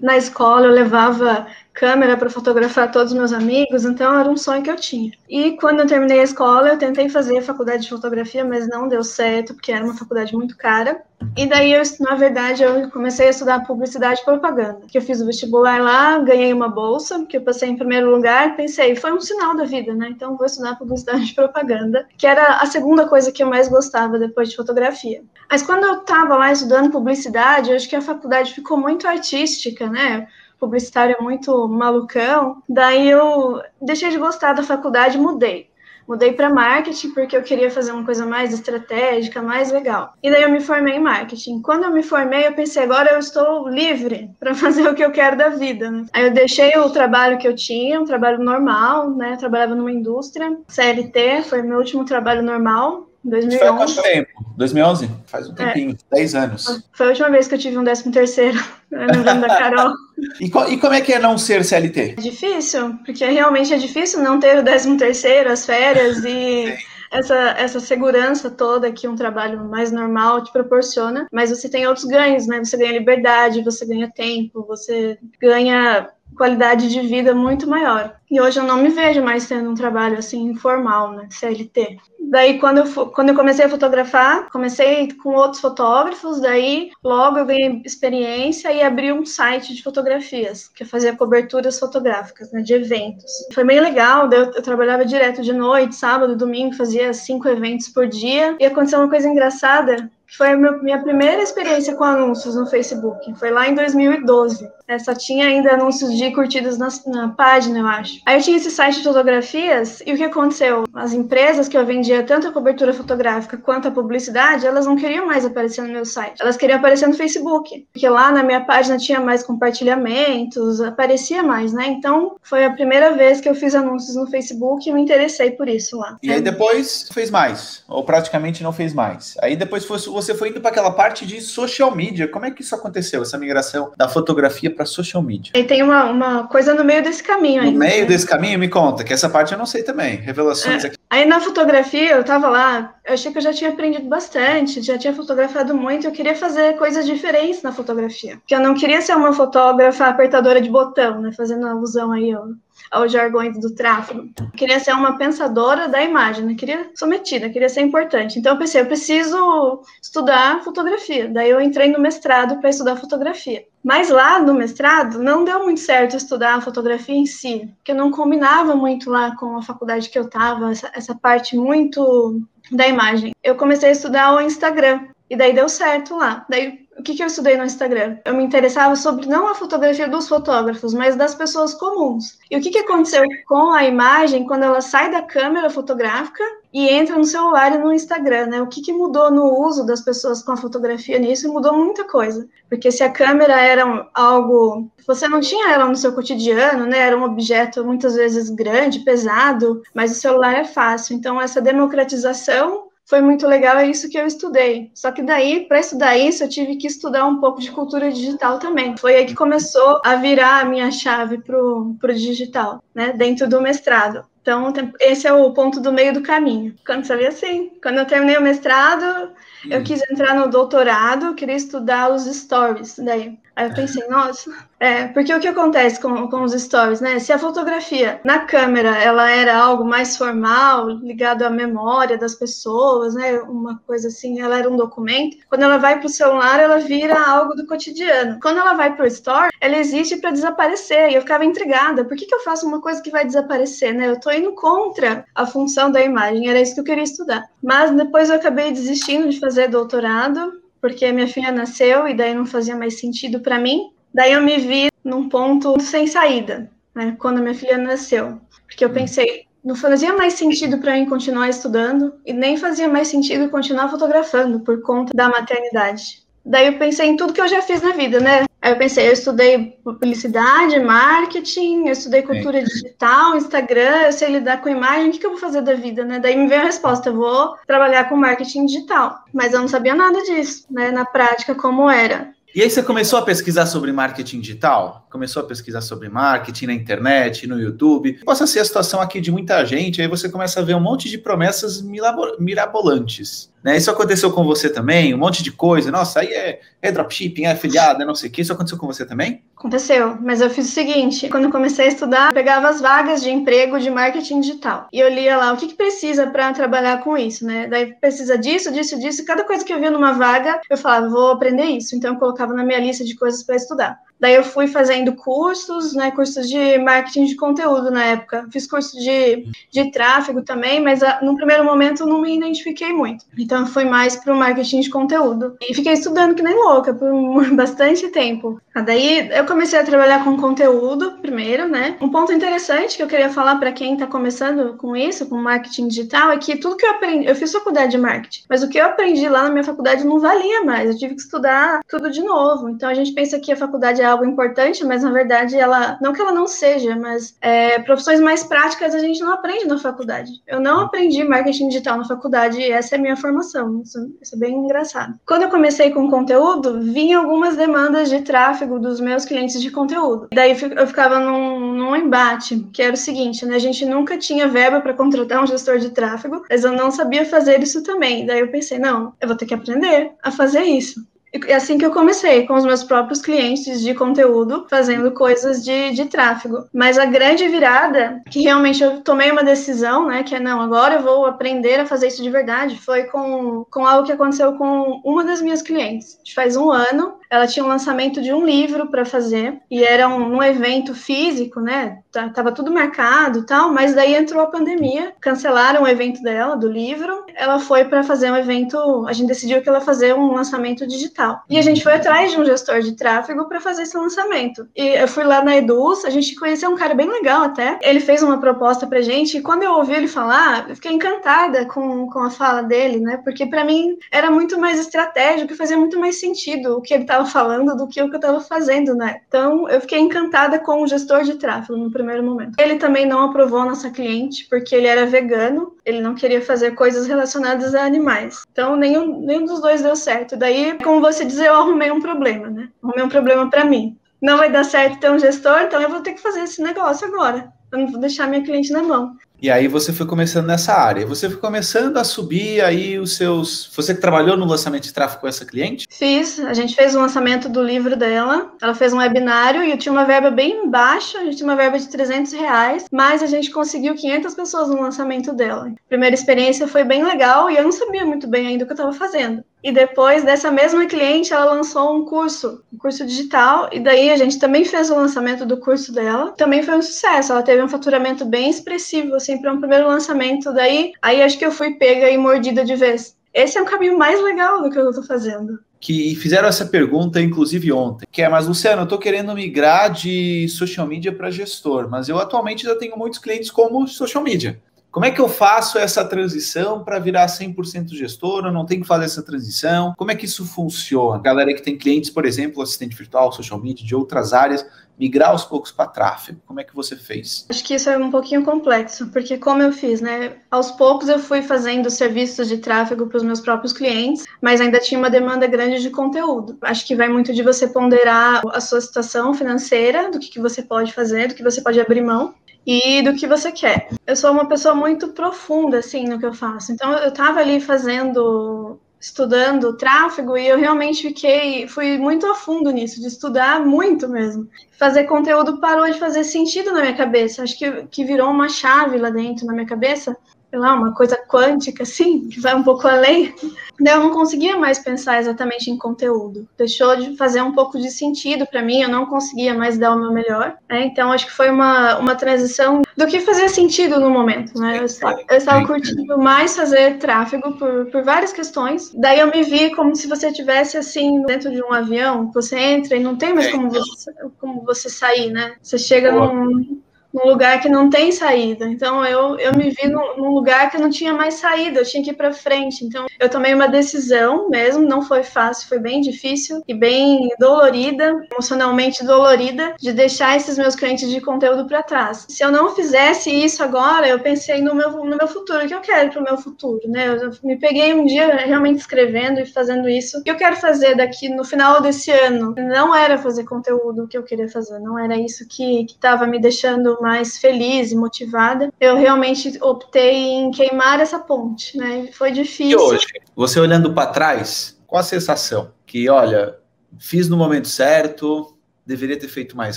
na 0.00 0.16
escola 0.16 0.66
eu 0.66 0.72
levava 0.72 1.46
câmera 1.78 2.16
para 2.16 2.28
fotografar 2.28 2.90
todos 2.90 3.12
os 3.12 3.18
meus 3.18 3.32
amigos, 3.32 3.84
então 3.84 4.18
era 4.18 4.28
um 4.28 4.36
sonho 4.36 4.62
que 4.62 4.70
eu 4.70 4.76
tinha. 4.76 5.12
E 5.28 5.52
quando 5.52 5.80
eu 5.80 5.86
terminei 5.86 6.18
a 6.18 6.24
escola, 6.24 6.70
eu 6.70 6.78
tentei 6.78 7.08
fazer 7.08 7.38
a 7.38 7.42
faculdade 7.42 7.84
de 7.84 7.88
fotografia, 7.88 8.44
mas 8.44 8.68
não 8.68 8.88
deu 8.88 9.04
certo, 9.04 9.54
porque 9.54 9.70
era 9.70 9.84
uma 9.84 9.96
faculdade 9.96 10.34
muito 10.34 10.56
cara. 10.56 11.00
E 11.36 11.46
daí, 11.46 11.72
eu, 11.72 11.82
na 12.00 12.14
verdade, 12.16 12.62
eu 12.62 12.90
comecei 12.90 13.28
a 13.28 13.30
estudar 13.30 13.64
publicidade 13.64 14.20
e 14.20 14.24
propaganda. 14.24 14.80
Que 14.88 14.98
eu 14.98 15.02
fiz 15.02 15.20
o 15.20 15.26
vestibular 15.26 15.80
lá, 15.80 16.18
ganhei 16.18 16.52
uma 16.52 16.68
bolsa, 16.68 17.24
que 17.26 17.36
eu 17.36 17.42
passei 17.42 17.68
em 17.68 17.76
primeiro 17.76 18.10
lugar, 18.10 18.56
pensei, 18.56 18.96
foi 18.96 19.12
um 19.12 19.20
sinal 19.20 19.56
da 19.56 19.64
vida, 19.64 19.94
né? 19.94 20.08
Então 20.10 20.36
vou 20.36 20.46
estudar 20.46 20.76
publicidade 20.76 21.30
e 21.30 21.34
propaganda, 21.34 22.06
que 22.16 22.26
era 22.26 22.56
a 22.56 22.66
segunda 22.66 23.06
coisa 23.06 23.30
que 23.30 23.42
eu 23.42 23.48
mais 23.48 23.68
gostava 23.68 24.18
depois 24.18 24.48
de 24.48 24.56
fotografia. 24.56 25.22
Mas 25.50 25.62
quando 25.62 25.84
eu 25.84 26.00
estava 26.00 26.36
lá 26.36 26.52
estudando 26.52 26.90
publicidade, 26.90 27.70
eu 27.70 27.76
acho 27.76 27.88
que 27.88 27.96
a 27.96 28.02
faculdade 28.02 28.52
ficou 28.52 28.76
muito 28.76 29.06
artística, 29.06 29.88
né? 29.88 30.26
Publicitário 30.58 31.16
é 31.18 31.22
muito 31.22 31.68
malucão. 31.68 32.62
Daí 32.68 33.08
eu 33.08 33.62
deixei 33.80 34.10
de 34.10 34.18
gostar 34.18 34.52
da 34.52 34.62
faculdade 34.62 35.18
mudei. 35.18 35.68
Mudei 36.08 36.32
para 36.32 36.48
marketing 36.48 37.10
porque 37.10 37.36
eu 37.36 37.42
queria 37.42 37.70
fazer 37.70 37.92
uma 37.92 38.02
coisa 38.02 38.24
mais 38.24 38.54
estratégica, 38.54 39.42
mais 39.42 39.70
legal. 39.70 40.14
E 40.22 40.30
daí 40.30 40.42
eu 40.42 40.50
me 40.50 40.58
formei 40.58 40.94
em 40.94 41.00
marketing. 41.00 41.60
Quando 41.60 41.84
eu 41.84 41.90
me 41.90 42.02
formei, 42.02 42.46
eu 42.46 42.54
pensei, 42.54 42.82
agora 42.82 43.10
eu 43.10 43.18
estou 43.18 43.68
livre 43.68 44.30
para 44.40 44.54
fazer 44.54 44.88
o 44.88 44.94
que 44.94 45.04
eu 45.04 45.10
quero 45.10 45.36
da 45.36 45.50
vida. 45.50 45.90
Né? 45.90 46.06
Aí 46.14 46.24
eu 46.24 46.32
deixei 46.32 46.78
o 46.78 46.88
trabalho 46.88 47.36
que 47.36 47.46
eu 47.46 47.54
tinha, 47.54 48.00
um 48.00 48.06
trabalho 48.06 48.42
normal, 48.42 49.10
né? 49.10 49.34
Eu 49.34 49.38
trabalhava 49.38 49.74
numa 49.74 49.92
indústria, 49.92 50.56
CLT, 50.66 51.42
foi 51.42 51.60
meu 51.60 51.76
último 51.76 52.06
trabalho 52.06 52.42
normal. 52.42 53.07
2011. 53.24 53.58
Foi 53.58 53.68
há 53.68 53.72
quanto 53.72 54.02
tempo? 54.02 54.28
2011? 54.56 55.10
Faz 55.26 55.48
um 55.48 55.54
tempinho, 55.54 55.96
é. 56.12 56.16
10 56.16 56.34
anos. 56.34 56.84
Foi 56.92 57.06
a 57.06 57.08
última 57.10 57.30
vez 57.30 57.48
que 57.48 57.54
eu 57.54 57.58
tive 57.58 57.78
um 57.78 57.84
13 57.84 58.10
terceiro, 58.10 58.58
lembrando 58.90 59.40
da 59.40 59.56
Carol. 59.56 59.92
e, 60.40 60.46
e, 60.46 60.78
como 60.78 60.94
é 60.94 61.00
que 61.00 61.12
é 61.12 61.18
não 61.18 61.36
ser 61.36 61.64
CLT? 61.64 62.14
É 62.18 62.20
difícil, 62.20 62.94
porque 63.04 63.24
realmente 63.24 63.72
é 63.72 63.78
difícil 63.78 64.22
não 64.22 64.38
ter 64.38 64.58
o 64.58 64.64
13 64.64 64.96
terceiro, 64.96 65.50
as 65.50 65.66
férias 65.66 66.24
e... 66.24 66.74
essa, 67.10 67.54
essa 67.58 67.80
segurança 67.80 68.50
toda 68.50 68.92
que 68.92 69.08
um 69.08 69.16
trabalho 69.16 69.64
mais 69.64 69.90
normal 69.90 70.42
te 70.42 70.52
proporciona, 70.52 71.26
mas 71.32 71.50
você 71.50 71.68
tem 71.68 71.86
outros 71.86 72.04
ganhos, 72.06 72.46
né? 72.46 72.58
Você 72.62 72.76
ganha 72.76 72.92
liberdade, 72.92 73.64
você 73.64 73.86
ganha 73.86 74.10
tempo, 74.10 74.64
você 74.66 75.18
ganha 75.40 76.08
qualidade 76.38 76.88
de 76.88 77.00
vida 77.00 77.34
muito 77.34 77.68
maior. 77.68 78.14
E 78.30 78.40
hoje 78.40 78.60
eu 78.60 78.64
não 78.64 78.76
me 78.78 78.88
vejo 78.88 79.22
mais 79.22 79.46
tendo 79.46 79.68
um 79.68 79.74
trabalho 79.74 80.18
assim 80.18 80.42
informal, 80.44 81.12
né, 81.12 81.28
CLT. 81.30 81.98
Daí 82.30 82.58
quando 82.58 82.78
eu, 82.78 83.06
quando 83.06 83.30
eu 83.30 83.34
comecei 83.34 83.64
a 83.64 83.68
fotografar, 83.70 84.50
comecei 84.50 85.10
com 85.14 85.30
outros 85.30 85.60
fotógrafos, 85.60 86.40
daí 86.40 86.90
logo 87.02 87.38
eu 87.38 87.46
ganhei 87.46 87.82
experiência 87.84 88.70
e 88.70 88.82
abri 88.82 89.10
um 89.10 89.24
site 89.24 89.74
de 89.74 89.82
fotografias, 89.82 90.68
que 90.68 90.84
fazia 90.84 91.16
coberturas 91.16 91.78
fotográficas, 91.78 92.52
né, 92.52 92.60
de 92.60 92.74
eventos. 92.74 93.30
Foi 93.54 93.64
bem 93.64 93.80
legal, 93.80 94.30
eu, 94.30 94.52
eu 94.52 94.62
trabalhava 94.62 95.06
direto 95.06 95.42
de 95.42 95.54
noite, 95.54 95.94
sábado, 95.94 96.36
domingo, 96.36 96.76
fazia 96.76 97.12
cinco 97.14 97.48
eventos 97.48 97.88
por 97.88 98.06
dia. 98.06 98.56
E 98.60 98.66
aconteceu 98.66 99.00
uma 99.00 99.08
coisa 99.08 99.28
engraçada, 99.28 100.10
foi 100.36 100.48
a 100.52 100.56
minha 100.56 101.02
primeira 101.02 101.42
experiência 101.42 101.94
com 101.94 102.04
anúncios 102.04 102.54
no 102.54 102.66
Facebook. 102.66 103.34
Foi 103.38 103.50
lá 103.50 103.68
em 103.68 103.74
2012. 103.74 104.70
É, 104.86 104.98
só 104.98 105.14
tinha 105.14 105.46
ainda 105.46 105.74
anúncios 105.74 106.16
de 106.16 106.30
curtidas 106.32 106.78
na, 106.78 106.88
na, 107.06 107.28
página, 107.28 107.78
eu 107.78 107.86
acho. 107.86 108.20
Aí 108.24 108.38
eu 108.38 108.42
tinha 108.42 108.56
esse 108.56 108.70
site 108.70 108.96
de 108.96 109.04
fotografias 109.04 110.02
e 110.06 110.14
o 110.14 110.16
que 110.16 110.24
aconteceu? 110.24 110.84
As 110.94 111.12
empresas 111.12 111.68
que 111.68 111.76
eu 111.76 111.84
vendia 111.84 112.22
tanto 112.22 112.48
a 112.48 112.52
cobertura 112.52 112.94
fotográfica 112.94 113.58
quanto 113.58 113.88
a 113.88 113.90
publicidade, 113.90 114.66
elas 114.66 114.86
não 114.86 114.96
queriam 114.96 115.26
mais 115.26 115.44
aparecer 115.44 115.82
no 115.82 115.92
meu 115.92 116.06
site. 116.06 116.40
Elas 116.40 116.56
queriam 116.56 116.78
aparecer 116.78 117.06
no 117.06 117.12
Facebook. 117.14 117.86
Porque 117.92 118.08
lá 118.08 118.32
na 118.32 118.42
minha 118.42 118.62
página 118.62 118.96
tinha 118.96 119.20
mais 119.20 119.42
compartilhamentos, 119.42 120.80
aparecia 120.80 121.42
mais, 121.42 121.72
né? 121.72 121.86
Então 121.88 122.36
foi 122.42 122.64
a 122.64 122.70
primeira 122.70 123.12
vez 123.12 123.42
que 123.42 123.48
eu 123.48 123.54
fiz 123.54 123.74
anúncios 123.74 124.16
no 124.16 124.26
Facebook 124.26 124.88
e 124.88 124.92
me 124.92 125.02
interessei 125.02 125.50
por 125.50 125.68
isso 125.68 125.98
lá. 125.98 126.16
E 126.22 126.32
aí 126.32 126.40
depois 126.40 127.08
fez 127.12 127.30
mais, 127.30 127.84
ou 127.86 128.02
praticamente 128.04 128.62
não 128.62 128.72
fez 128.72 128.94
mais. 128.94 129.36
Aí 129.42 129.54
depois 129.54 129.84
você 130.22 130.34
foi 130.34 130.48
indo 130.48 130.60
para 130.60 130.70
aquela 130.70 130.90
parte 130.90 131.24
de 131.24 131.40
social 131.40 131.94
media. 131.94 132.26
Como 132.26 132.44
é 132.44 132.50
que 132.50 132.62
isso 132.62 132.74
aconteceu, 132.74 133.22
essa 133.22 133.38
migração 133.38 133.92
da 133.96 134.08
fotografia 134.08 134.70
para 134.70 134.84
social 134.84 135.22
media. 135.22 135.52
E 135.54 135.64
tem 135.64 135.82
uma, 135.82 136.04
uma 136.04 136.48
coisa 136.48 136.74
no 136.74 136.84
meio 136.84 137.02
desse 137.02 137.22
caminho 137.22 137.62
aí. 137.62 137.70
No 137.70 137.78
meio 137.78 138.02
né? 138.02 138.08
desse 138.08 138.26
caminho, 138.26 138.58
me 138.58 138.68
conta, 138.68 139.04
que 139.04 139.12
essa 139.12 139.28
parte 139.28 139.52
eu 139.52 139.58
não 139.58 139.66
sei 139.66 139.82
também. 139.82 140.16
Revelações 140.16 140.84
é, 140.84 140.88
aqui. 140.88 140.96
Aí 141.08 141.24
na 141.24 141.40
fotografia, 141.40 142.12
eu 142.12 142.24
tava 142.24 142.48
lá, 142.48 142.94
eu 143.06 143.14
achei 143.14 143.30
que 143.30 143.38
eu 143.38 143.42
já 143.42 143.52
tinha 143.52 143.70
aprendido 143.70 144.08
bastante, 144.08 144.82
já 144.82 144.98
tinha 144.98 145.14
fotografado 145.14 145.74
muito, 145.74 146.06
eu 146.06 146.12
queria 146.12 146.34
fazer 146.34 146.76
coisas 146.76 147.06
diferentes 147.06 147.62
na 147.62 147.72
fotografia. 147.72 148.36
Porque 148.38 148.54
eu 148.54 148.60
não 148.60 148.74
queria 148.74 149.00
ser 149.00 149.16
uma 149.16 149.32
fotógrafa 149.32 150.06
apertadora 150.06 150.60
de 150.60 150.68
botão, 150.68 151.20
né? 151.20 151.32
Fazendo 151.32 151.66
alusão 151.66 152.12
aí, 152.12 152.34
ó 152.34 152.46
aos 152.90 153.12
jargões 153.12 153.58
do 153.58 153.74
tráfego. 153.74 154.28
Eu 154.38 154.50
queria 154.50 154.80
ser 154.80 154.92
uma 154.92 155.16
pensadora 155.16 155.88
da 155.88 156.02
imagem, 156.02 156.44
né? 156.44 156.54
queria 156.54 156.90
ser 156.94 157.06
metida, 157.06 157.50
queria 157.50 157.68
ser 157.68 157.82
importante. 157.82 158.38
Então 158.38 158.52
eu 158.52 158.58
pensei, 158.58 158.80
eu 158.80 158.86
preciso 158.86 159.82
estudar 160.02 160.62
fotografia. 160.62 161.28
Daí 161.28 161.50
eu 161.50 161.60
entrei 161.60 161.88
no 161.90 162.00
mestrado 162.00 162.58
para 162.60 162.70
estudar 162.70 162.96
fotografia. 162.96 163.64
Mas 163.82 164.08
lá 164.08 164.40
no 164.40 164.54
mestrado 164.54 165.22
não 165.22 165.44
deu 165.44 165.64
muito 165.64 165.80
certo 165.80 166.16
estudar 166.16 166.56
a 166.56 166.60
fotografia 166.60 167.14
em 167.14 167.26
si, 167.26 167.70
porque 167.76 167.94
não 167.94 168.10
combinava 168.10 168.74
muito 168.74 169.10
lá 169.10 169.34
com 169.36 169.56
a 169.56 169.62
faculdade 169.62 170.10
que 170.10 170.18
eu 170.18 170.24
estava, 170.24 170.70
essa, 170.72 170.90
essa 170.94 171.14
parte 171.14 171.56
muito 171.56 172.42
da 172.70 172.86
imagem. 172.86 173.34
Eu 173.42 173.54
comecei 173.54 173.88
a 173.88 173.92
estudar 173.92 174.34
o 174.34 174.40
Instagram, 174.40 175.08
e 175.30 175.36
daí 175.36 175.52
deu 175.52 175.68
certo 175.68 176.16
lá. 176.16 176.44
Daí 176.48 176.87
o 176.98 177.02
que, 177.02 177.14
que 177.14 177.22
eu 177.22 177.28
estudei 177.28 177.56
no 177.56 177.64
Instagram? 177.64 178.18
Eu 178.24 178.34
me 178.34 178.42
interessava 178.42 178.96
sobre 178.96 179.26
não 179.26 179.46
a 179.46 179.54
fotografia 179.54 180.08
dos 180.08 180.28
fotógrafos, 180.28 180.92
mas 180.92 181.14
das 181.14 181.34
pessoas 181.34 181.72
comuns. 181.72 182.38
E 182.50 182.56
o 182.56 182.60
que, 182.60 182.70
que 182.70 182.78
aconteceu 182.78 183.22
com 183.46 183.72
a 183.72 183.84
imagem 183.84 184.44
quando 184.46 184.64
ela 184.64 184.80
sai 184.80 185.10
da 185.10 185.22
câmera 185.22 185.70
fotográfica 185.70 186.42
e 186.72 186.88
entra 186.88 187.16
no 187.16 187.24
celular 187.24 187.74
e 187.74 187.78
no 187.78 187.92
Instagram, 187.92 188.46
né? 188.46 188.60
O 188.60 188.66
que, 188.66 188.82
que 188.82 188.92
mudou 188.92 189.30
no 189.30 189.64
uso 189.64 189.86
das 189.86 190.00
pessoas 190.00 190.42
com 190.42 190.52
a 190.52 190.56
fotografia 190.56 191.18
nisso? 191.18 191.52
Mudou 191.52 191.72
muita 191.72 192.04
coisa. 192.04 192.48
Porque 192.68 192.90
se 192.90 193.02
a 193.02 193.10
câmera 193.10 193.60
era 193.60 194.08
algo. 194.12 194.90
Você 195.06 195.28
não 195.28 195.40
tinha 195.40 195.72
ela 195.72 195.86
no 195.86 195.96
seu 195.96 196.12
cotidiano, 196.12 196.84
né? 196.84 196.98
Era 196.98 197.16
um 197.16 197.22
objeto 197.22 197.84
muitas 197.84 198.16
vezes 198.16 198.50
grande, 198.50 199.00
pesado, 199.00 199.82
mas 199.94 200.10
o 200.10 200.20
celular 200.20 200.54
é 200.54 200.64
fácil. 200.64 201.16
Então, 201.16 201.40
essa 201.40 201.60
democratização 201.60 202.87
foi 203.08 203.22
muito 203.22 203.46
legal, 203.46 203.78
é 203.78 203.88
isso 203.88 204.10
que 204.10 204.18
eu 204.18 204.26
estudei. 204.26 204.90
Só 204.94 205.10
que 205.10 205.22
daí, 205.22 205.64
para 205.66 205.80
estudar 205.80 206.18
isso, 206.18 206.44
eu 206.44 206.48
tive 206.48 206.76
que 206.76 206.86
estudar 206.86 207.26
um 207.26 207.40
pouco 207.40 207.58
de 207.58 207.70
cultura 207.70 208.12
digital 208.12 208.58
também. 208.58 208.94
Foi 208.98 209.16
aí 209.16 209.24
que 209.24 209.34
começou 209.34 209.98
a 210.04 210.14
virar 210.16 210.60
a 210.60 210.64
minha 210.66 210.90
chave 210.90 211.38
pro, 211.38 211.96
pro 211.98 212.14
digital, 212.14 212.84
né, 212.98 213.12
dentro 213.12 213.48
do 213.48 213.60
mestrado. 213.60 214.26
Então, 214.42 214.72
esse 214.98 215.24
é 215.26 215.32
o 215.32 215.52
ponto 215.52 215.78
do 215.78 215.92
meio 215.92 216.12
do 216.12 216.22
caminho. 216.22 216.74
Quando 216.84 217.06
vê 217.06 217.26
assim, 217.28 217.70
quando 217.80 217.98
eu 217.98 218.06
terminei 218.06 218.36
o 218.36 218.42
mestrado, 218.42 219.30
eu 219.70 219.84
quis 219.84 220.02
entrar 220.10 220.34
no 220.34 220.48
doutorado, 220.48 221.34
queria 221.34 221.54
estudar 221.54 222.10
os 222.10 222.24
stories 222.24 222.98
daí. 222.98 223.38
Aí 223.58 223.68
eu 223.68 223.74
pensei, 223.74 224.06
nossa, 224.06 224.52
é, 224.78 225.08
porque 225.08 225.34
o 225.34 225.40
que 225.40 225.48
acontece 225.48 226.00
com, 226.00 226.28
com 226.28 226.44
os 226.44 226.52
stories, 226.52 227.00
né? 227.00 227.18
Se 227.18 227.32
a 227.32 227.38
fotografia 227.40 228.20
na 228.22 228.38
câmera 228.38 228.96
ela 228.96 229.28
era 229.28 229.56
algo 229.56 229.84
mais 229.84 230.16
formal, 230.16 230.88
ligado 230.88 231.42
à 231.42 231.50
memória 231.50 232.16
das 232.16 232.36
pessoas, 232.36 233.14
né? 233.14 233.40
Uma 233.40 233.82
coisa 233.84 234.06
assim, 234.06 234.40
ela 234.40 234.56
era 234.56 234.70
um 234.70 234.76
documento. 234.76 235.38
Quando 235.48 235.62
ela 235.62 235.76
vai 235.76 235.98
para 235.98 236.06
o 236.06 236.08
celular, 236.08 236.60
ela 236.60 236.78
vira 236.78 237.20
algo 237.20 237.56
do 237.56 237.66
cotidiano. 237.66 238.38
Quando 238.40 238.58
ela 238.58 238.74
vai 238.74 238.94
para 238.94 239.04
o 239.04 239.08
story, 239.08 239.48
ela 239.60 239.76
existe 239.76 240.18
para 240.18 240.30
desaparecer. 240.30 241.10
E 241.10 241.16
eu 241.16 241.22
ficava 241.22 241.44
intrigada. 241.44 242.04
Por 242.04 242.16
que, 242.16 242.26
que 242.26 242.34
eu 242.34 242.44
faço 242.44 242.64
uma 242.64 242.80
coisa 242.80 242.87
que 243.00 243.10
vai 243.10 243.24
desaparecer, 243.24 243.94
né? 243.94 244.08
Eu 244.08 244.14
estou 244.14 244.32
indo 244.32 244.52
contra 244.54 245.24
a 245.34 245.46
função 245.46 245.90
da 245.90 246.00
imagem. 246.00 246.48
Era 246.48 246.60
isso 246.60 246.74
que 246.74 246.80
eu 246.80 246.84
queria 246.84 247.04
estudar. 247.04 247.48
Mas 247.62 247.94
depois 247.94 248.28
eu 248.28 248.36
acabei 248.36 248.72
desistindo 248.72 249.28
de 249.28 249.38
fazer 249.38 249.68
doutorado 249.68 250.60
porque 250.80 251.10
minha 251.12 251.28
filha 251.28 251.52
nasceu 251.52 252.06
e 252.08 252.14
daí 252.14 252.34
não 252.34 252.46
fazia 252.46 252.76
mais 252.76 252.98
sentido 252.98 253.40
para 253.40 253.58
mim. 253.58 253.90
Daí 254.12 254.32
eu 254.32 254.42
me 254.42 254.58
vi 254.58 254.88
num 255.04 255.28
ponto 255.28 255.80
sem 255.80 256.06
saída, 256.06 256.70
né, 256.94 257.16
quando 257.18 257.40
minha 257.40 257.54
filha 257.54 257.78
nasceu. 257.78 258.40
porque 258.66 258.84
eu 258.84 258.90
pensei, 258.90 259.46
não 259.64 259.74
fazia 259.74 260.14
mais 260.14 260.34
sentido 260.34 260.78
para 260.78 260.94
mim 260.94 261.06
continuar 261.06 261.48
estudando 261.48 262.14
e 262.24 262.32
nem 262.32 262.56
fazia 262.56 262.88
mais 262.88 263.08
sentido 263.08 263.50
continuar 263.50 263.88
fotografando 263.88 264.60
por 264.60 264.82
conta 264.82 265.12
da 265.14 265.28
maternidade. 265.28 266.22
Daí 266.44 266.66
eu 266.66 266.78
pensei 266.78 267.08
em 267.08 267.16
tudo 267.16 267.32
que 267.32 267.40
eu 267.40 267.48
já 267.48 267.60
fiz 267.60 267.82
na 267.82 267.92
vida, 267.92 268.20
né? 268.20 268.47
Aí 268.60 268.72
eu 268.72 268.76
pensei, 268.76 269.08
eu 269.08 269.12
estudei 269.12 269.78
publicidade, 269.84 270.80
marketing, 270.80 271.86
eu 271.86 271.92
estudei 271.92 272.22
cultura 272.22 272.62
digital, 272.62 273.36
Instagram, 273.36 274.06
eu 274.06 274.12
sei 274.12 274.30
lidar 274.30 274.60
com 274.60 274.68
imagem, 274.68 275.08
o 275.08 275.12
que, 275.12 275.18
que 275.18 275.26
eu 275.26 275.30
vou 275.30 275.38
fazer 275.38 275.62
da 275.62 275.74
vida, 275.74 276.04
né? 276.04 276.18
Daí 276.18 276.36
me 276.36 276.48
veio 276.48 276.62
a 276.62 276.64
resposta, 276.64 277.08
eu 277.08 277.14
vou 277.14 277.54
trabalhar 277.66 278.08
com 278.08 278.16
marketing 278.16 278.66
digital. 278.66 279.24
Mas 279.32 279.52
eu 279.52 279.60
não 279.60 279.68
sabia 279.68 279.94
nada 279.94 280.20
disso, 280.22 280.64
né? 280.70 280.90
Na 280.90 281.04
prática, 281.04 281.54
como 281.54 281.88
era. 281.88 282.32
E 282.54 282.62
aí 282.62 282.70
você 282.70 282.82
começou 282.82 283.18
a 283.18 283.22
pesquisar 283.22 283.66
sobre 283.66 283.92
marketing 283.92 284.40
digital? 284.40 285.06
Começou 285.10 285.42
a 285.42 285.46
pesquisar 285.46 285.82
sobre 285.82 286.08
marketing 286.08 286.66
na 286.66 286.72
internet, 286.72 287.46
no 287.46 287.60
YouTube. 287.60 288.14
Possa 288.24 288.46
ser 288.46 288.60
a 288.60 288.64
situação 288.64 289.00
aqui 289.00 289.20
de 289.20 289.30
muita 289.30 289.64
gente, 289.64 290.00
aí 290.00 290.08
você 290.08 290.28
começa 290.30 290.58
a 290.58 290.62
ver 290.62 290.74
um 290.74 290.80
monte 290.80 291.10
de 291.10 291.18
promessas 291.18 291.82
mirabolantes. 291.82 293.52
Né? 293.62 293.76
Isso 293.76 293.90
aconteceu 293.90 294.30
com 294.30 294.44
você 294.44 294.70
também? 294.70 295.12
Um 295.14 295.18
monte 295.18 295.42
de 295.42 295.50
coisa. 295.50 295.90
Nossa, 295.90 296.20
aí 296.20 296.28
é, 296.28 296.60
é 296.80 296.92
dropshipping, 296.92 297.44
é 297.44 297.52
afiliado, 297.52 298.02
é 298.02 298.06
não 298.06 298.14
sei 298.14 298.28
o 298.28 298.32
que. 298.32 298.42
Isso 298.42 298.52
aconteceu 298.52 298.78
com 298.78 298.86
você 298.86 299.04
também? 299.04 299.42
Aconteceu, 299.56 300.16
mas 300.20 300.40
eu 300.40 300.48
fiz 300.48 300.68
o 300.68 300.72
seguinte: 300.72 301.28
quando 301.28 301.44
eu 301.44 301.50
comecei 301.50 301.86
a 301.86 301.88
estudar, 301.88 302.32
pegava 302.32 302.68
as 302.68 302.80
vagas 302.80 303.22
de 303.22 303.30
emprego 303.30 303.78
de 303.80 303.90
marketing 303.90 304.40
digital 304.40 304.88
e 304.92 305.00
eu 305.00 305.08
lia 305.08 305.36
lá 305.36 305.52
o 305.52 305.56
que, 305.56 305.66
que 305.66 305.74
precisa 305.74 306.28
para 306.28 306.52
trabalhar 306.52 307.02
com 307.02 307.16
isso, 307.16 307.44
né? 307.44 307.66
Daí 307.66 307.94
precisa 307.94 308.38
disso, 308.38 308.70
disso, 308.72 308.98
disso. 308.98 309.24
Cada 309.24 309.44
coisa 309.44 309.64
que 309.64 309.72
eu 309.72 309.80
via 309.80 309.90
numa 309.90 310.12
vaga, 310.12 310.60
eu 310.70 310.76
falava, 310.76 311.08
vou 311.08 311.32
aprender 311.32 311.64
isso. 311.64 311.96
Então 311.96 312.14
eu 312.14 312.20
colocava 312.20 312.54
na 312.54 312.64
minha 312.64 312.78
lista 312.78 313.04
de 313.04 313.16
coisas 313.16 313.42
para 313.42 313.56
estudar. 313.56 313.98
Daí 314.20 314.34
eu 314.34 314.42
fui 314.42 314.66
fazendo 314.66 315.14
cursos, 315.14 315.94
né, 315.94 316.10
cursos 316.10 316.48
de 316.48 316.78
marketing 316.78 317.26
de 317.26 317.36
conteúdo 317.36 317.90
na 317.90 318.04
época. 318.04 318.46
Fiz 318.52 318.66
curso 318.66 318.98
de, 318.98 319.46
de 319.70 319.90
tráfego 319.90 320.42
também, 320.42 320.80
mas 320.80 321.02
a, 321.02 321.18
ah, 321.18 321.24
no 321.24 321.36
primeiro 321.36 321.64
momento 321.64 322.06
não 322.06 322.20
me 322.20 322.36
identifiquei 322.36 322.92
muito. 322.92 323.24
Então 323.38 323.60
eu 323.60 323.66
fui 323.66 323.84
mais 323.84 324.16
para 324.16 324.34
o 324.34 324.36
marketing 324.36 324.80
de 324.80 324.90
conteúdo. 324.90 325.56
E 325.60 325.74
fiquei 325.74 325.92
estudando 325.92 326.34
que 326.34 326.42
nem 326.42 326.54
louca 326.54 326.92
por 326.92 327.10
bastante 327.54 328.08
tempo. 328.08 328.60
Ah, 328.74 328.80
daí 328.80 329.28
eu 329.30 329.44
comecei 329.46 329.78
a 329.78 329.84
trabalhar 329.84 330.24
com 330.24 330.36
conteúdo 330.36 331.12
primeiro, 331.22 331.68
né? 331.68 331.96
Um 332.00 332.08
ponto 332.08 332.32
interessante 332.32 332.96
que 332.96 333.02
eu 333.02 333.08
queria 333.08 333.30
falar 333.30 333.56
para 333.56 333.72
quem 333.72 333.94
está 333.94 334.06
começando 334.06 334.76
com 334.76 334.96
isso, 334.96 335.26
com 335.26 335.36
marketing 335.36 335.88
digital, 335.88 336.32
é 336.32 336.38
que 336.38 336.56
tudo 336.56 336.76
que 336.76 336.86
eu 336.86 336.90
aprendi, 336.90 337.26
eu 337.26 337.34
fiz 337.34 337.52
faculdade 337.52 337.92
de 337.92 337.98
marketing, 337.98 338.44
mas 338.48 338.62
o 338.62 338.68
que 338.68 338.78
eu 338.78 338.84
aprendi 338.84 339.28
lá 339.28 339.44
na 339.44 339.50
minha 339.50 339.64
faculdade 339.64 340.04
não 340.04 340.18
valia 340.18 340.64
mais. 340.64 340.90
Eu 340.90 340.98
tive 340.98 341.14
que 341.14 341.20
estudar 341.20 341.80
tudo 341.88 342.10
de 342.10 342.22
novo. 342.22 342.68
Então 342.68 342.88
a 342.88 342.94
gente 342.94 343.12
pensa 343.12 343.38
que 343.38 343.52
a 343.52 343.56
faculdade 343.56 344.00
é 344.00 344.07
algo 344.08 344.24
importante, 344.24 344.84
mas 344.84 345.02
na 345.02 345.10
verdade 345.10 345.56
ela, 345.56 345.98
não 346.00 346.12
que 346.12 346.20
ela 346.20 346.32
não 346.32 346.46
seja, 346.46 346.96
mas 346.96 347.36
é, 347.40 347.78
profissões 347.80 348.20
mais 348.20 348.42
práticas 348.42 348.94
a 348.94 348.98
gente 348.98 349.20
não 349.20 349.32
aprende 349.32 349.66
na 349.66 349.78
faculdade. 349.78 350.30
Eu 350.46 350.60
não 350.60 350.80
aprendi 350.80 351.22
marketing 351.24 351.68
digital 351.68 351.98
na 351.98 352.04
faculdade 352.04 352.58
e 352.58 352.70
essa 352.70 352.94
é 352.94 352.98
a 352.98 353.00
minha 353.00 353.16
formação. 353.16 353.82
Isso, 353.82 353.98
isso 354.20 354.34
é 354.34 354.38
bem 354.38 354.54
engraçado. 354.54 355.18
Quando 355.26 355.42
eu 355.42 355.50
comecei 355.50 355.90
com 355.90 356.10
conteúdo, 356.10 356.80
vinha 356.80 357.18
algumas 357.18 357.56
demandas 357.56 358.08
de 358.08 358.20
tráfego 358.22 358.78
dos 358.78 359.00
meus 359.00 359.24
clientes 359.24 359.60
de 359.60 359.70
conteúdo. 359.70 360.28
Daí 360.32 360.56
eu 360.76 360.86
ficava 360.86 361.18
num, 361.18 361.74
num 361.74 361.96
embate, 361.96 362.66
que 362.72 362.82
era 362.82 362.94
o 362.94 362.96
seguinte, 362.96 363.44
né? 363.46 363.56
A 363.56 363.60
gente 363.60 363.84
nunca 363.84 364.18
tinha 364.18 364.48
verba 364.48 364.80
para 364.80 364.94
contratar 364.94 365.42
um 365.42 365.46
gestor 365.46 365.78
de 365.78 365.90
tráfego, 365.90 366.42
mas 366.48 366.64
eu 366.64 366.72
não 366.72 366.90
sabia 366.90 367.24
fazer 367.24 367.60
isso 367.62 367.82
também. 367.82 368.26
Daí 368.26 368.40
eu 368.40 368.50
pensei, 368.50 368.78
não, 368.78 369.12
eu 369.20 369.28
vou 369.28 369.36
ter 369.36 369.46
que 369.46 369.54
aprender 369.54 370.12
a 370.22 370.30
fazer 370.30 370.62
isso. 370.62 371.06
É 371.32 371.54
assim 371.54 371.76
que 371.76 371.84
eu 371.84 371.92
comecei, 371.92 372.46
com 372.46 372.54
os 372.54 372.64
meus 372.64 372.82
próprios 372.82 373.20
clientes 373.20 373.82
de 373.82 373.94
conteúdo, 373.94 374.66
fazendo 374.68 375.12
coisas 375.12 375.62
de, 375.62 375.90
de 375.90 376.06
tráfego. 376.06 376.66
Mas 376.72 376.98
a 376.98 377.04
grande 377.04 377.46
virada, 377.48 378.22
que 378.30 378.40
realmente 378.40 378.82
eu 378.82 379.02
tomei 379.02 379.30
uma 379.30 379.44
decisão, 379.44 380.06
né, 380.06 380.22
que 380.22 380.34
é 380.34 380.40
não, 380.40 380.60
agora 380.60 380.94
eu 380.94 381.02
vou 381.02 381.26
aprender 381.26 381.80
a 381.80 381.86
fazer 381.86 382.08
isso 382.08 382.22
de 382.22 382.30
verdade, 382.30 382.80
foi 382.80 383.04
com, 383.04 383.66
com 383.70 383.86
algo 383.86 384.06
que 384.06 384.12
aconteceu 384.12 384.54
com 384.54 385.00
uma 385.04 385.22
das 385.22 385.42
minhas 385.42 385.60
clientes. 385.60 386.18
Faz 386.34 386.56
um 386.56 386.70
ano, 386.70 387.17
ela 387.30 387.46
tinha 387.46 387.64
um 387.64 387.68
lançamento 387.68 388.20
de 388.22 388.32
um 388.32 388.44
livro 388.44 388.88
para 388.88 389.04
fazer, 389.04 389.58
e 389.70 389.84
era 389.84 390.08
um, 390.08 390.36
um, 390.36 390.42
evento 390.42 390.94
físico, 390.94 391.60
né, 391.60 391.98
tava 392.34 392.52
tudo 392.52 392.72
marcado 392.72 393.44
tal, 393.44 393.72
mas 393.72 393.94
daí 393.94 394.14
entrou 394.14 394.42
a 394.42 394.46
pandemia, 394.46 395.12
cancelaram 395.20 395.82
o 395.82 395.88
evento 395.88 396.22
dela, 396.22 396.56
do 396.56 396.68
livro, 396.70 397.24
ela 397.34 397.58
foi 397.58 397.84
para 397.84 398.02
fazer 398.02 398.30
um 398.30 398.36
evento, 398.36 399.06
a 399.06 399.12
gente 399.12 399.28
decidiu 399.28 399.60
que 399.60 399.68
ela 399.68 399.80
fazer 399.80 400.14
um 400.14 400.32
lançamento 400.32 400.86
digital. 400.86 401.42
E 401.48 401.58
a 401.58 401.62
gente 401.62 401.82
foi 401.82 401.94
atrás 401.94 402.30
de 402.30 402.40
um 402.40 402.44
gestor 402.44 402.80
de 402.80 402.96
tráfego 402.96 403.46
para 403.46 403.60
fazer 403.60 403.82
esse 403.82 403.96
lançamento. 403.96 404.68
E 404.74 404.88
eu 405.00 405.06
fui 405.06 405.24
lá 405.24 405.44
na 405.44 405.56
Eduz, 405.56 406.04
a 406.04 406.10
gente 406.10 406.34
conheceu 406.34 406.70
um 406.70 406.76
cara 406.76 406.94
bem 406.94 407.08
legal 407.08 407.42
até. 407.42 407.78
Ele 407.82 408.00
fez 408.00 408.22
uma 408.22 408.38
proposta 408.38 408.86
pra 408.86 409.00
gente 409.00 409.38
e 409.38 409.42
quando 409.42 409.62
eu 409.62 409.72
ouvi 409.74 409.94
ele 409.94 410.08
falar, 410.08 410.68
eu 410.68 410.74
fiquei 410.74 410.92
encantada 410.92 411.66
com, 411.66 412.08
com 412.08 412.20
a 412.20 412.30
fala 412.30 412.62
dele, 412.62 412.98
né? 413.00 413.20
Porque 413.22 413.46
para 413.46 413.64
mim 413.64 413.96
era 414.10 414.30
muito 414.30 414.58
mais 414.58 414.80
estratégico 414.80 415.58
fazia 415.58 415.76
muito 415.76 415.98
mais 415.98 416.20
sentido 416.20 416.76
o 416.76 416.80
que 416.80 416.94
ele 416.94 417.02
estava 417.02 417.17
falando 417.24 417.76
do 417.76 417.86
que 417.88 418.00
eu 418.00 418.06
estava 418.06 418.40
fazendo, 418.40 418.94
né? 418.94 419.20
Então 419.28 419.68
eu 419.68 419.80
fiquei 419.80 419.98
encantada 419.98 420.58
com 420.58 420.82
o 420.82 420.86
gestor 420.86 421.22
de 421.22 421.36
tráfego 421.36 421.78
no 421.78 421.90
primeiro 421.90 422.22
momento. 422.22 422.58
Ele 422.58 422.76
também 422.76 423.06
não 423.06 423.22
aprovou 423.22 423.64
nossa 423.64 423.90
cliente 423.90 424.46
porque 424.48 424.74
ele 424.74 424.86
era 424.86 425.06
vegano, 425.06 425.76
ele 425.84 426.00
não 426.00 426.14
queria 426.14 426.42
fazer 426.42 426.72
coisas 426.74 427.06
relacionadas 427.06 427.74
a 427.74 427.84
animais. 427.84 428.42
Então 428.52 428.76
nenhum, 428.76 429.20
nenhum 429.20 429.44
dos 429.44 429.60
dois 429.60 429.82
deu 429.82 429.96
certo. 429.96 430.36
Daí, 430.36 430.76
como 430.82 431.00
você 431.00 431.24
dizer, 431.24 431.46
eu 431.46 431.56
arrumei 431.56 431.90
um 431.90 432.00
problema, 432.00 432.48
né? 432.48 432.68
Arrumei 432.82 433.04
um 433.04 433.08
problema 433.08 433.48
para 433.50 433.64
mim. 433.64 433.96
Não 434.20 434.36
vai 434.36 434.50
dar 434.50 434.64
certo 434.64 434.98
ter 434.98 435.10
um 435.10 435.18
gestor, 435.18 435.60
então 435.62 435.80
eu 435.80 435.88
vou 435.88 436.00
ter 436.00 436.12
que 436.12 436.20
fazer 436.20 436.40
esse 436.40 436.60
negócio 436.60 437.06
agora. 437.06 437.52
Eu 437.70 437.78
não 437.78 437.86
vou 437.86 438.00
deixar 438.00 438.26
minha 438.26 438.42
cliente 438.42 438.72
na 438.72 438.82
mão. 438.82 439.14
E 439.40 439.50
aí 439.50 439.68
você 439.68 439.92
foi 439.92 440.04
começando 440.04 440.46
nessa 440.46 440.72
área. 440.74 441.06
Você 441.06 441.30
foi 441.30 441.38
começando 441.38 441.96
a 441.96 442.02
subir 442.02 442.60
aí 442.60 442.98
os 442.98 443.16
seus. 443.16 443.70
Você 443.74 443.94
que 443.94 444.00
trabalhou 444.00 444.36
no 444.36 444.44
lançamento 444.44 444.82
de 444.82 444.92
tráfego 444.92 445.20
com 445.20 445.28
essa 445.28 445.44
cliente? 445.44 445.86
Fiz. 445.88 446.40
A 446.40 446.52
gente 446.52 446.74
fez 446.74 446.96
o 446.96 447.00
lançamento 447.00 447.48
do 447.48 447.62
livro 447.62 447.96
dela. 447.96 448.52
Ela 448.60 448.74
fez 448.74 448.92
um 448.92 448.98
webinário 448.98 449.62
e 449.62 449.70
eu 449.70 449.78
tinha 449.78 449.92
uma 449.92 450.04
verba 450.04 450.30
bem 450.30 450.68
baixa. 450.68 451.20
A 451.20 451.24
gente 451.24 451.36
tinha 451.36 451.48
uma 451.48 451.54
verba 451.54 451.78
de 451.78 451.88
300 451.88 452.32
reais, 452.32 452.86
mas 452.90 453.22
a 453.22 453.26
gente 453.26 453.52
conseguiu 453.52 453.94
500 453.94 454.34
pessoas 454.34 454.68
no 454.68 454.80
lançamento 454.80 455.32
dela. 455.32 455.68
A 455.68 455.88
primeira 455.88 456.14
experiência 456.14 456.66
foi 456.66 456.82
bem 456.82 457.04
legal 457.04 457.48
e 457.48 457.56
eu 457.56 457.62
não 457.62 457.72
sabia 457.72 458.04
muito 458.04 458.26
bem 458.26 458.48
ainda 458.48 458.64
o 458.64 458.66
que 458.66 458.72
eu 458.72 458.76
estava 458.76 458.92
fazendo. 458.92 459.44
E 459.62 459.72
depois 459.72 460.24
dessa 460.24 460.50
mesma 460.50 460.86
cliente, 460.86 461.32
ela 461.32 461.52
lançou 461.52 461.96
um 461.96 462.04
curso, 462.04 462.62
um 462.72 462.78
curso 462.78 463.04
digital, 463.04 463.68
e 463.72 463.80
daí 463.80 464.10
a 464.10 464.16
gente 464.16 464.38
também 464.38 464.64
fez 464.64 464.88
o 464.90 464.94
lançamento 464.94 465.44
do 465.44 465.56
curso 465.56 465.92
dela. 465.92 466.32
Também 466.32 466.62
foi 466.62 466.76
um 466.76 466.82
sucesso. 466.82 467.32
Ela 467.32 467.42
teve 467.42 467.62
um 467.62 467.68
faturamento 467.68 468.24
bem 468.24 468.48
expressivo, 468.48 469.14
assim, 469.14 469.40
para 469.40 469.52
um 469.52 469.58
primeiro 469.58 469.88
lançamento. 469.88 470.52
Daí, 470.52 470.92
aí 471.02 471.22
acho 471.22 471.38
que 471.38 471.44
eu 471.44 471.50
fui 471.50 471.74
pega 471.74 472.08
e 472.08 472.16
mordida 472.16 472.64
de 472.64 472.76
vez. 472.76 473.16
Esse 473.34 473.58
é 473.58 473.62
o 473.62 473.66
caminho 473.66 473.98
mais 473.98 474.22
legal 474.22 474.62
do 474.62 474.70
que 474.70 474.78
eu 474.78 474.88
estou 474.88 475.04
fazendo 475.04 475.58
que 475.80 476.14
fizeram 476.16 476.48
essa 476.48 476.66
pergunta, 476.66 477.20
inclusive 477.20 477.72
ontem, 477.72 478.04
que 478.10 478.22
é, 478.22 478.28
mas 478.28 478.46
Luciano, 478.46 478.80
eu 478.80 478.84
estou 478.84 478.98
querendo 478.98 479.34
migrar 479.34 479.92
de 479.92 480.48
social 480.48 480.86
media 480.86 481.12
para 481.12 481.30
gestor, 481.30 481.88
mas 481.88 482.08
eu 482.08 482.18
atualmente 482.18 482.64
já 482.64 482.74
tenho 482.74 482.96
muitos 482.96 483.18
clientes 483.18 483.50
como 483.50 483.86
social 483.86 484.22
media. 484.22 484.60
Como 484.90 485.04
é 485.04 485.10
que 485.10 485.20
eu 485.20 485.28
faço 485.28 485.78
essa 485.78 486.02
transição 486.02 486.82
para 486.82 486.98
virar 486.98 487.26
100% 487.26 487.90
gestor? 487.90 488.46
Eu 488.46 488.52
não 488.52 488.64
tenho 488.64 488.80
que 488.80 488.86
fazer 488.86 489.04
essa 489.04 489.22
transição? 489.22 489.92
Como 489.96 490.10
é 490.10 490.14
que 490.14 490.24
isso 490.24 490.46
funciona? 490.46 491.20
Galera 491.20 491.52
que 491.52 491.62
tem 491.62 491.76
clientes, 491.76 492.08
por 492.08 492.24
exemplo, 492.24 492.62
assistente 492.62 492.96
virtual, 492.96 493.30
social 493.30 493.60
media, 493.60 493.86
de 493.86 493.94
outras 493.94 494.32
áreas, 494.32 494.64
migrar 494.98 495.30
aos 495.30 495.44
poucos 495.44 495.70
para 495.70 495.86
tráfego. 495.88 496.40
Como 496.46 496.58
é 496.58 496.64
que 496.64 496.74
você 496.74 496.96
fez? 496.96 497.46
Acho 497.50 497.62
que 497.62 497.74
isso 497.74 497.88
é 497.88 497.98
um 497.98 498.10
pouquinho 498.10 498.42
complexo, 498.44 499.08
porque 499.08 499.36
como 499.36 499.62
eu 499.62 499.72
fiz, 499.72 500.00
né? 500.00 500.38
Aos 500.50 500.70
poucos 500.70 501.08
eu 501.08 501.18
fui 501.18 501.42
fazendo 501.42 501.90
serviços 501.90 502.48
de 502.48 502.56
tráfego 502.56 503.06
para 503.06 503.18
os 503.18 503.22
meus 503.22 503.40
próprios 503.40 503.74
clientes, 503.74 504.24
mas 504.40 504.60
ainda 504.60 504.80
tinha 504.80 504.98
uma 504.98 505.10
demanda 505.10 505.46
grande 505.46 505.80
de 505.80 505.90
conteúdo. 505.90 506.56
Acho 506.62 506.86
que 506.86 506.96
vai 506.96 507.08
muito 507.08 507.32
de 507.34 507.42
você 507.42 507.68
ponderar 507.68 508.40
a 508.52 508.60
sua 508.60 508.80
situação 508.80 509.34
financeira, 509.34 510.10
do 510.10 510.18
que, 510.18 510.28
que 510.28 510.40
você 510.40 510.62
pode 510.62 510.94
fazer, 510.94 511.28
do 511.28 511.34
que 511.34 511.42
você 511.42 511.60
pode 511.60 511.78
abrir 511.78 512.00
mão 512.00 512.34
e 512.68 513.00
do 513.00 513.14
que 513.14 513.26
você 513.26 513.50
quer. 513.50 513.88
Eu 514.06 514.14
sou 514.14 514.30
uma 514.30 514.46
pessoa 514.46 514.74
muito 514.74 515.08
profunda, 515.08 515.78
assim, 515.78 516.06
no 516.06 516.18
que 516.18 516.26
eu 516.26 516.34
faço. 516.34 516.70
Então, 516.70 516.92
eu 516.98 517.08
estava 517.08 517.40
ali 517.40 517.60
fazendo, 517.60 518.78
estudando 519.00 519.74
tráfego 519.78 520.36
e 520.36 520.46
eu 520.46 520.58
realmente 520.58 521.08
fiquei, 521.08 521.66
fui 521.66 521.96
muito 521.96 522.26
a 522.26 522.34
fundo 522.34 522.70
nisso, 522.70 523.00
de 523.00 523.06
estudar 523.06 523.64
muito 523.64 524.06
mesmo. 524.06 524.46
Fazer 524.78 525.04
conteúdo 525.04 525.58
parou 525.58 525.90
de 525.90 525.98
fazer 525.98 526.24
sentido 526.24 526.70
na 526.70 526.82
minha 526.82 526.94
cabeça. 526.94 527.42
Acho 527.42 527.58
que, 527.58 527.86
que 527.86 528.04
virou 528.04 528.30
uma 528.30 528.50
chave 528.50 528.98
lá 528.98 529.08
dentro 529.08 529.46
na 529.46 529.54
minha 529.54 529.66
cabeça 529.66 530.14
sei 530.50 530.58
lá, 530.58 530.74
uma 530.74 530.94
coisa 530.94 531.16
quântica, 531.16 531.82
assim, 531.82 532.28
que 532.28 532.40
vai 532.40 532.54
um 532.54 532.62
pouco 532.62 532.88
além, 532.88 533.34
daí 533.78 533.94
eu 533.94 534.00
não 534.00 534.10
conseguia 534.10 534.56
mais 534.56 534.78
pensar 534.78 535.18
exatamente 535.18 535.70
em 535.70 535.76
conteúdo. 535.76 536.48
Deixou 536.56 536.96
de 536.96 537.16
fazer 537.16 537.42
um 537.42 537.52
pouco 537.52 537.78
de 537.78 537.90
sentido 537.90 538.46
para 538.46 538.62
mim, 538.62 538.82
eu 538.82 538.88
não 538.88 539.06
conseguia 539.06 539.54
mais 539.54 539.78
dar 539.78 539.94
o 539.94 539.98
meu 539.98 540.10
melhor. 540.10 540.56
Né? 540.68 540.86
Então, 540.86 541.12
acho 541.12 541.26
que 541.26 541.32
foi 541.32 541.50
uma, 541.50 541.98
uma 541.98 542.14
transição 542.14 542.82
do 542.96 543.06
que 543.06 543.20
fazia 543.20 543.48
sentido 543.48 544.00
no 544.00 544.10
momento. 544.10 544.58
Né? 544.58 544.78
Eu, 544.78 544.84
estava, 544.84 545.20
eu 545.30 545.36
estava 545.36 545.66
curtindo 545.66 546.18
mais 546.18 546.56
fazer 546.56 546.98
tráfego 546.98 547.52
por, 547.58 547.86
por 547.86 548.02
várias 548.02 548.32
questões. 548.32 548.90
Daí 548.94 549.20
eu 549.20 549.30
me 549.30 549.42
vi 549.42 549.74
como 549.74 549.94
se 549.94 550.08
você 550.08 550.28
estivesse, 550.28 550.78
assim, 550.78 551.22
dentro 551.22 551.50
de 551.50 551.62
um 551.62 551.72
avião, 551.72 552.30
você 552.32 552.58
entra 552.58 552.96
e 552.96 553.02
não 553.02 553.16
tem 553.16 553.34
mais 553.34 553.50
como 553.50 553.70
você, 553.70 554.12
como 554.40 554.64
você 554.64 554.88
sair, 554.88 555.30
né? 555.30 555.56
Você 555.62 555.78
chega 555.78 556.10
num 556.10 556.80
num 557.12 557.26
lugar 557.26 557.60
que 557.60 557.68
não 557.68 557.90
tem 557.90 558.12
saída. 558.12 558.66
Então 558.66 559.04
eu, 559.04 559.38
eu 559.38 559.54
me 559.54 559.70
vi 559.70 559.88
num, 559.88 560.16
num 560.16 560.30
lugar 560.30 560.70
que 560.70 560.78
não 560.78 560.90
tinha 560.90 561.12
mais 561.12 561.34
saída, 561.34 561.80
eu 561.80 561.84
tinha 561.84 562.02
que 562.02 562.10
ir 562.10 562.14
para 562.14 562.32
frente. 562.32 562.84
Então 562.84 563.06
eu 563.18 563.28
tomei 563.28 563.54
uma 563.54 563.68
decisão 563.68 564.48
mesmo, 564.48 564.86
não 564.86 565.02
foi 565.02 565.22
fácil, 565.22 565.68
foi 565.68 565.78
bem 565.78 566.00
difícil 566.00 566.62
e 566.66 566.74
bem 566.74 567.28
dolorida, 567.38 568.20
emocionalmente 568.30 569.04
dolorida, 569.04 569.74
de 569.78 569.92
deixar 569.92 570.36
esses 570.36 570.58
meus 570.58 570.74
clientes 570.74 571.08
de 571.08 571.20
conteúdo 571.20 571.66
para 571.66 571.82
trás. 571.82 572.26
Se 572.28 572.44
eu 572.44 572.50
não 572.50 572.74
fizesse 572.74 573.30
isso 573.30 573.62
agora, 573.62 574.08
eu 574.08 574.20
pensei 574.20 574.60
no 574.60 574.74
meu, 574.74 574.90
no 575.04 575.16
meu 575.16 575.28
futuro, 575.28 575.64
o 575.64 575.68
que 575.68 575.74
eu 575.74 575.80
quero 575.80 576.10
para 576.10 576.20
o 576.20 576.24
meu 576.24 576.36
futuro, 576.36 576.80
né? 576.88 577.08
Eu 577.08 577.30
me 577.42 577.56
peguei 577.56 577.94
um 577.94 578.04
dia 578.04 578.36
realmente 578.36 578.78
escrevendo 578.78 579.40
e 579.40 579.46
fazendo 579.46 579.88
isso. 579.88 580.18
O 580.18 580.22
que 580.22 580.30
eu 580.30 580.36
quero 580.36 580.56
fazer 580.56 580.94
daqui 580.96 581.28
no 581.28 581.44
final 581.44 581.80
desse 581.80 582.10
ano? 582.10 582.54
Não 582.56 582.94
era 582.94 583.18
fazer 583.18 583.44
conteúdo 583.44 584.06
que 584.06 584.16
eu 584.16 584.22
queria 584.22 584.48
fazer, 584.48 584.78
não 584.78 584.98
era 584.98 585.16
isso 585.16 585.46
que 585.48 585.84
estava 585.84 586.26
me 586.26 586.40
deixando 586.40 586.97
mais 587.00 587.38
feliz 587.38 587.92
e 587.92 587.96
motivada, 587.96 588.72
eu 588.80 588.96
realmente 588.96 589.58
optei 589.62 590.16
em 590.16 590.50
queimar 590.50 591.00
essa 591.00 591.18
ponte, 591.18 591.76
né? 591.76 592.08
Foi 592.12 592.30
difícil. 592.30 592.70
E 592.70 592.76
hoje, 592.76 593.06
você 593.34 593.60
olhando 593.60 593.92
para 593.92 594.10
trás, 594.10 594.78
qual 594.86 595.00
a 595.00 595.04
sensação? 595.04 595.72
Que, 595.86 596.08
olha, 596.08 596.58
fiz 596.98 597.28
no 597.28 597.36
momento 597.36 597.68
certo, 597.68 598.56
deveria 598.86 599.18
ter 599.18 599.28
feito 599.28 599.56
mais 599.56 599.76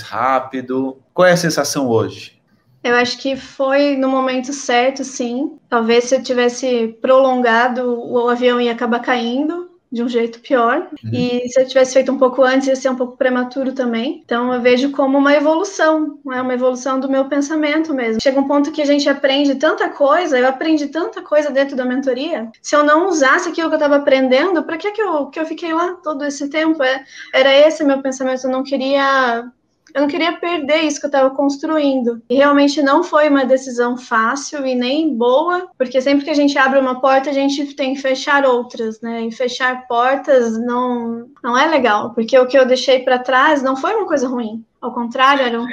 rápido. 0.00 0.98
Qual 1.12 1.26
é 1.26 1.32
a 1.32 1.36
sensação 1.36 1.88
hoje? 1.88 2.40
Eu 2.82 2.96
acho 2.96 3.18
que 3.18 3.36
foi 3.36 3.96
no 3.96 4.08
momento 4.08 4.52
certo, 4.52 5.04
sim. 5.04 5.58
Talvez 5.68 6.04
se 6.04 6.16
eu 6.16 6.22
tivesse 6.22 6.96
prolongado, 7.00 7.82
o 7.88 8.28
avião 8.28 8.60
ia 8.60 8.72
acabar 8.72 9.00
caindo 9.00 9.71
de 9.92 10.02
um 10.02 10.08
jeito 10.08 10.40
pior. 10.40 10.88
Uhum. 11.04 11.10
E 11.12 11.48
se 11.48 11.60
eu 11.60 11.68
tivesse 11.68 11.92
feito 11.92 12.10
um 12.10 12.18
pouco 12.18 12.42
antes, 12.42 12.66
ia 12.66 12.74
ser 12.74 12.88
um 12.88 12.96
pouco 12.96 13.16
prematuro 13.16 13.72
também. 13.72 14.22
Então 14.24 14.52
eu 14.52 14.60
vejo 14.60 14.90
como 14.90 15.18
uma 15.18 15.34
evolução, 15.34 16.18
é 16.32 16.40
uma 16.40 16.54
evolução 16.54 16.98
do 16.98 17.10
meu 17.10 17.26
pensamento 17.26 17.92
mesmo. 17.92 18.22
Chega 18.22 18.40
um 18.40 18.48
ponto 18.48 18.72
que 18.72 18.80
a 18.80 18.86
gente 18.86 19.08
aprende 19.08 19.54
tanta 19.56 19.90
coisa, 19.90 20.38
eu 20.38 20.48
aprendi 20.48 20.86
tanta 20.86 21.20
coisa 21.20 21.50
dentro 21.50 21.76
da 21.76 21.84
mentoria. 21.84 22.50
Se 22.62 22.74
eu 22.74 22.82
não 22.82 23.08
usasse 23.08 23.50
aquilo 23.50 23.68
que 23.68 23.74
eu 23.74 23.78
estava 23.78 23.96
aprendendo, 23.96 24.62
para 24.62 24.78
que, 24.78 24.90
que, 24.92 25.02
eu, 25.02 25.26
que 25.26 25.38
eu 25.38 25.44
fiquei 25.44 25.74
lá 25.74 25.94
todo 26.02 26.24
esse 26.24 26.48
tempo? 26.48 26.82
É, 26.82 27.04
era 27.34 27.54
esse 27.54 27.84
meu 27.84 28.00
pensamento, 28.00 28.44
eu 28.44 28.50
não 28.50 28.62
queria 28.62 29.52
eu 29.94 30.02
não 30.02 30.08
queria 30.08 30.32
perder 30.32 30.82
isso 30.82 30.98
que 30.98 31.06
eu 31.06 31.08
estava 31.08 31.30
construindo. 31.30 32.22
E 32.28 32.36
realmente 32.36 32.82
não 32.82 33.02
foi 33.02 33.28
uma 33.28 33.44
decisão 33.44 33.96
fácil 33.96 34.66
e 34.66 34.74
nem 34.74 35.14
boa, 35.14 35.68
porque 35.76 36.00
sempre 36.00 36.24
que 36.24 36.30
a 36.30 36.34
gente 36.34 36.56
abre 36.56 36.78
uma 36.78 37.00
porta, 37.00 37.30
a 37.30 37.32
gente 37.32 37.74
tem 37.74 37.94
que 37.94 38.00
fechar 38.00 38.44
outras, 38.44 39.00
né? 39.00 39.26
E 39.26 39.32
fechar 39.32 39.86
portas 39.86 40.58
não, 40.58 41.28
não 41.42 41.56
é 41.56 41.66
legal, 41.66 42.14
porque 42.14 42.38
o 42.38 42.46
que 42.46 42.58
eu 42.58 42.66
deixei 42.66 43.00
para 43.00 43.18
trás 43.18 43.62
não 43.62 43.76
foi 43.76 43.94
uma 43.94 44.06
coisa 44.06 44.28
ruim. 44.28 44.64
Ao 44.80 44.92
contrário, 44.92 45.44
era 45.44 45.60
um, 45.60 45.66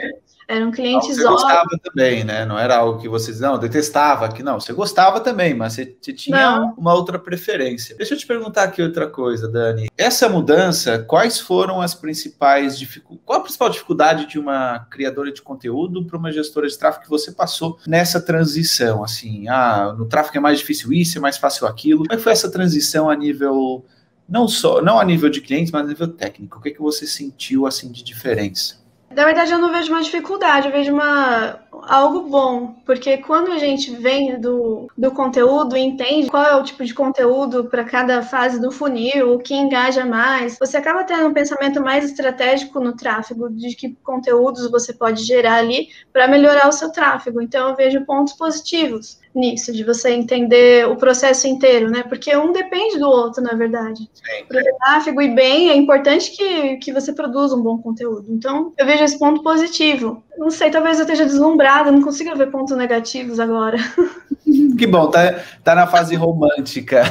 eram 0.49 0.71
clientes 0.71 1.15
Você 1.15 1.23
gostava 1.23 1.69
também, 1.83 2.23
né? 2.23 2.43
Não 2.43 2.57
era 2.57 2.75
algo 2.75 2.99
que 2.99 3.07
vocês 3.07 3.39
não 3.39 3.59
detestava, 3.59 4.27
que 4.29 4.41
não. 4.41 4.59
Você 4.59 4.73
gostava 4.73 5.19
também, 5.19 5.53
mas 5.53 5.73
você, 5.73 5.95
você 6.01 6.11
tinha 6.11 6.59
não. 6.59 6.73
uma 6.75 6.91
outra 6.95 7.19
preferência. 7.19 7.95
Deixa 7.95 8.15
eu 8.15 8.17
te 8.17 8.25
perguntar 8.25 8.63
aqui 8.63 8.81
outra 8.81 9.07
coisa, 9.07 9.47
Dani. 9.47 9.89
Essa 9.95 10.27
mudança, 10.27 10.97
quais 10.97 11.39
foram 11.39 11.79
as 11.79 11.93
principais 11.93 12.79
dificuldades? 12.79 13.23
Qual 13.23 13.39
a 13.39 13.43
principal 13.43 13.69
dificuldade 13.69 14.25
de 14.25 14.39
uma 14.39 14.79
criadora 14.89 15.31
de 15.31 15.43
conteúdo 15.43 16.03
para 16.03 16.17
uma 16.17 16.31
gestora 16.31 16.67
de 16.67 16.75
tráfego 16.75 17.03
que 17.03 17.09
você 17.11 17.31
passou 17.31 17.77
nessa 17.85 18.19
transição? 18.19 19.03
Assim, 19.03 19.47
ah, 19.47 19.93
no 19.95 20.07
tráfego 20.07 20.37
é 20.37 20.41
mais 20.41 20.57
difícil 20.57 20.91
isso, 20.91 21.19
é 21.19 21.21
mais 21.21 21.37
fácil 21.37 21.67
aquilo. 21.67 21.99
Como 21.99 22.13
é 22.13 22.17
que 22.17 22.23
foi 22.23 22.31
essa 22.31 22.49
transição 22.49 23.07
a 23.07 23.15
nível 23.15 23.85
não 24.27 24.47
só, 24.47 24.81
não 24.81 24.99
a 24.99 25.05
nível 25.05 25.29
de 25.29 25.41
clientes, 25.41 25.71
mas 25.71 25.85
a 25.85 25.87
nível 25.87 26.07
técnico? 26.07 26.57
O 26.57 26.61
que 26.61 26.69
é 26.69 26.71
que 26.71 26.81
você 26.81 27.05
sentiu 27.05 27.67
assim 27.67 27.91
de 27.91 28.03
diferença? 28.03 28.78
Na 29.11 29.25
verdade, 29.25 29.51
eu 29.51 29.57
não 29.57 29.71
vejo 29.71 29.91
uma 29.91 30.03
dificuldade, 30.03 30.67
eu 30.67 30.71
vejo 30.71 30.93
uma, 30.93 31.59
algo 31.87 32.29
bom, 32.29 32.75
porque 32.85 33.17
quando 33.17 33.51
a 33.51 33.57
gente 33.57 33.91
vem 33.95 34.39
do, 34.39 34.87
do 34.95 35.11
conteúdo 35.11 35.75
e 35.75 35.81
entende 35.81 36.29
qual 36.29 36.45
é 36.45 36.55
o 36.55 36.63
tipo 36.63 36.85
de 36.85 36.93
conteúdo 36.93 37.65
para 37.65 37.83
cada 37.83 38.21
fase 38.21 38.61
do 38.61 38.71
funil, 38.71 39.33
o 39.33 39.39
que 39.39 39.55
engaja 39.55 40.05
mais, 40.05 40.59
você 40.59 40.77
acaba 40.77 41.03
tendo 41.03 41.27
um 41.27 41.33
pensamento 41.33 41.81
mais 41.81 42.05
estratégico 42.05 42.79
no 42.79 42.95
tráfego, 42.95 43.49
de 43.49 43.75
que 43.75 43.97
conteúdos 44.03 44.69
você 44.69 44.93
pode 44.93 45.23
gerar 45.23 45.55
ali 45.55 45.89
para 46.13 46.27
melhorar 46.27 46.67
o 46.67 46.71
seu 46.71 46.91
tráfego. 46.91 47.41
Então, 47.41 47.69
eu 47.69 47.75
vejo 47.75 48.05
pontos 48.05 48.33
positivos 48.33 49.19
nisso, 49.33 49.71
de 49.71 49.83
você 49.83 50.11
entender 50.11 50.87
o 50.87 50.95
processo 50.95 51.47
inteiro, 51.47 51.89
né? 51.89 52.03
Porque 52.03 52.35
um 52.35 52.51
depende 52.51 52.97
do 52.97 53.07
outro, 53.07 53.41
na 53.41 53.53
verdade. 53.53 54.09
Para 54.47 54.61
o 54.61 54.77
tráfego 54.77 55.21
e 55.21 55.33
bem, 55.33 55.69
é 55.69 55.75
importante 55.75 56.35
que, 56.35 56.77
que 56.77 56.91
você 56.91 57.13
produza 57.13 57.55
um 57.55 57.61
bom 57.61 57.77
conteúdo. 57.77 58.25
Então, 58.29 58.73
eu 58.77 58.85
vejo 58.85 59.03
esse 59.03 59.19
ponto 59.19 59.43
positivo. 59.43 60.23
Não 60.37 60.49
sei, 60.49 60.71
talvez 60.71 60.97
eu 60.97 61.03
esteja 61.03 61.25
deslumbrada, 61.25 61.91
não 61.91 62.01
consigo 62.01 62.35
ver 62.35 62.51
pontos 62.51 62.75
negativos 62.75 63.39
agora. 63.39 63.77
Que 64.79 64.87
bom, 64.87 65.11
tá, 65.11 65.43
tá 65.63 65.75
na 65.75 65.85
fase 65.85 66.15
romântica. 66.15 67.03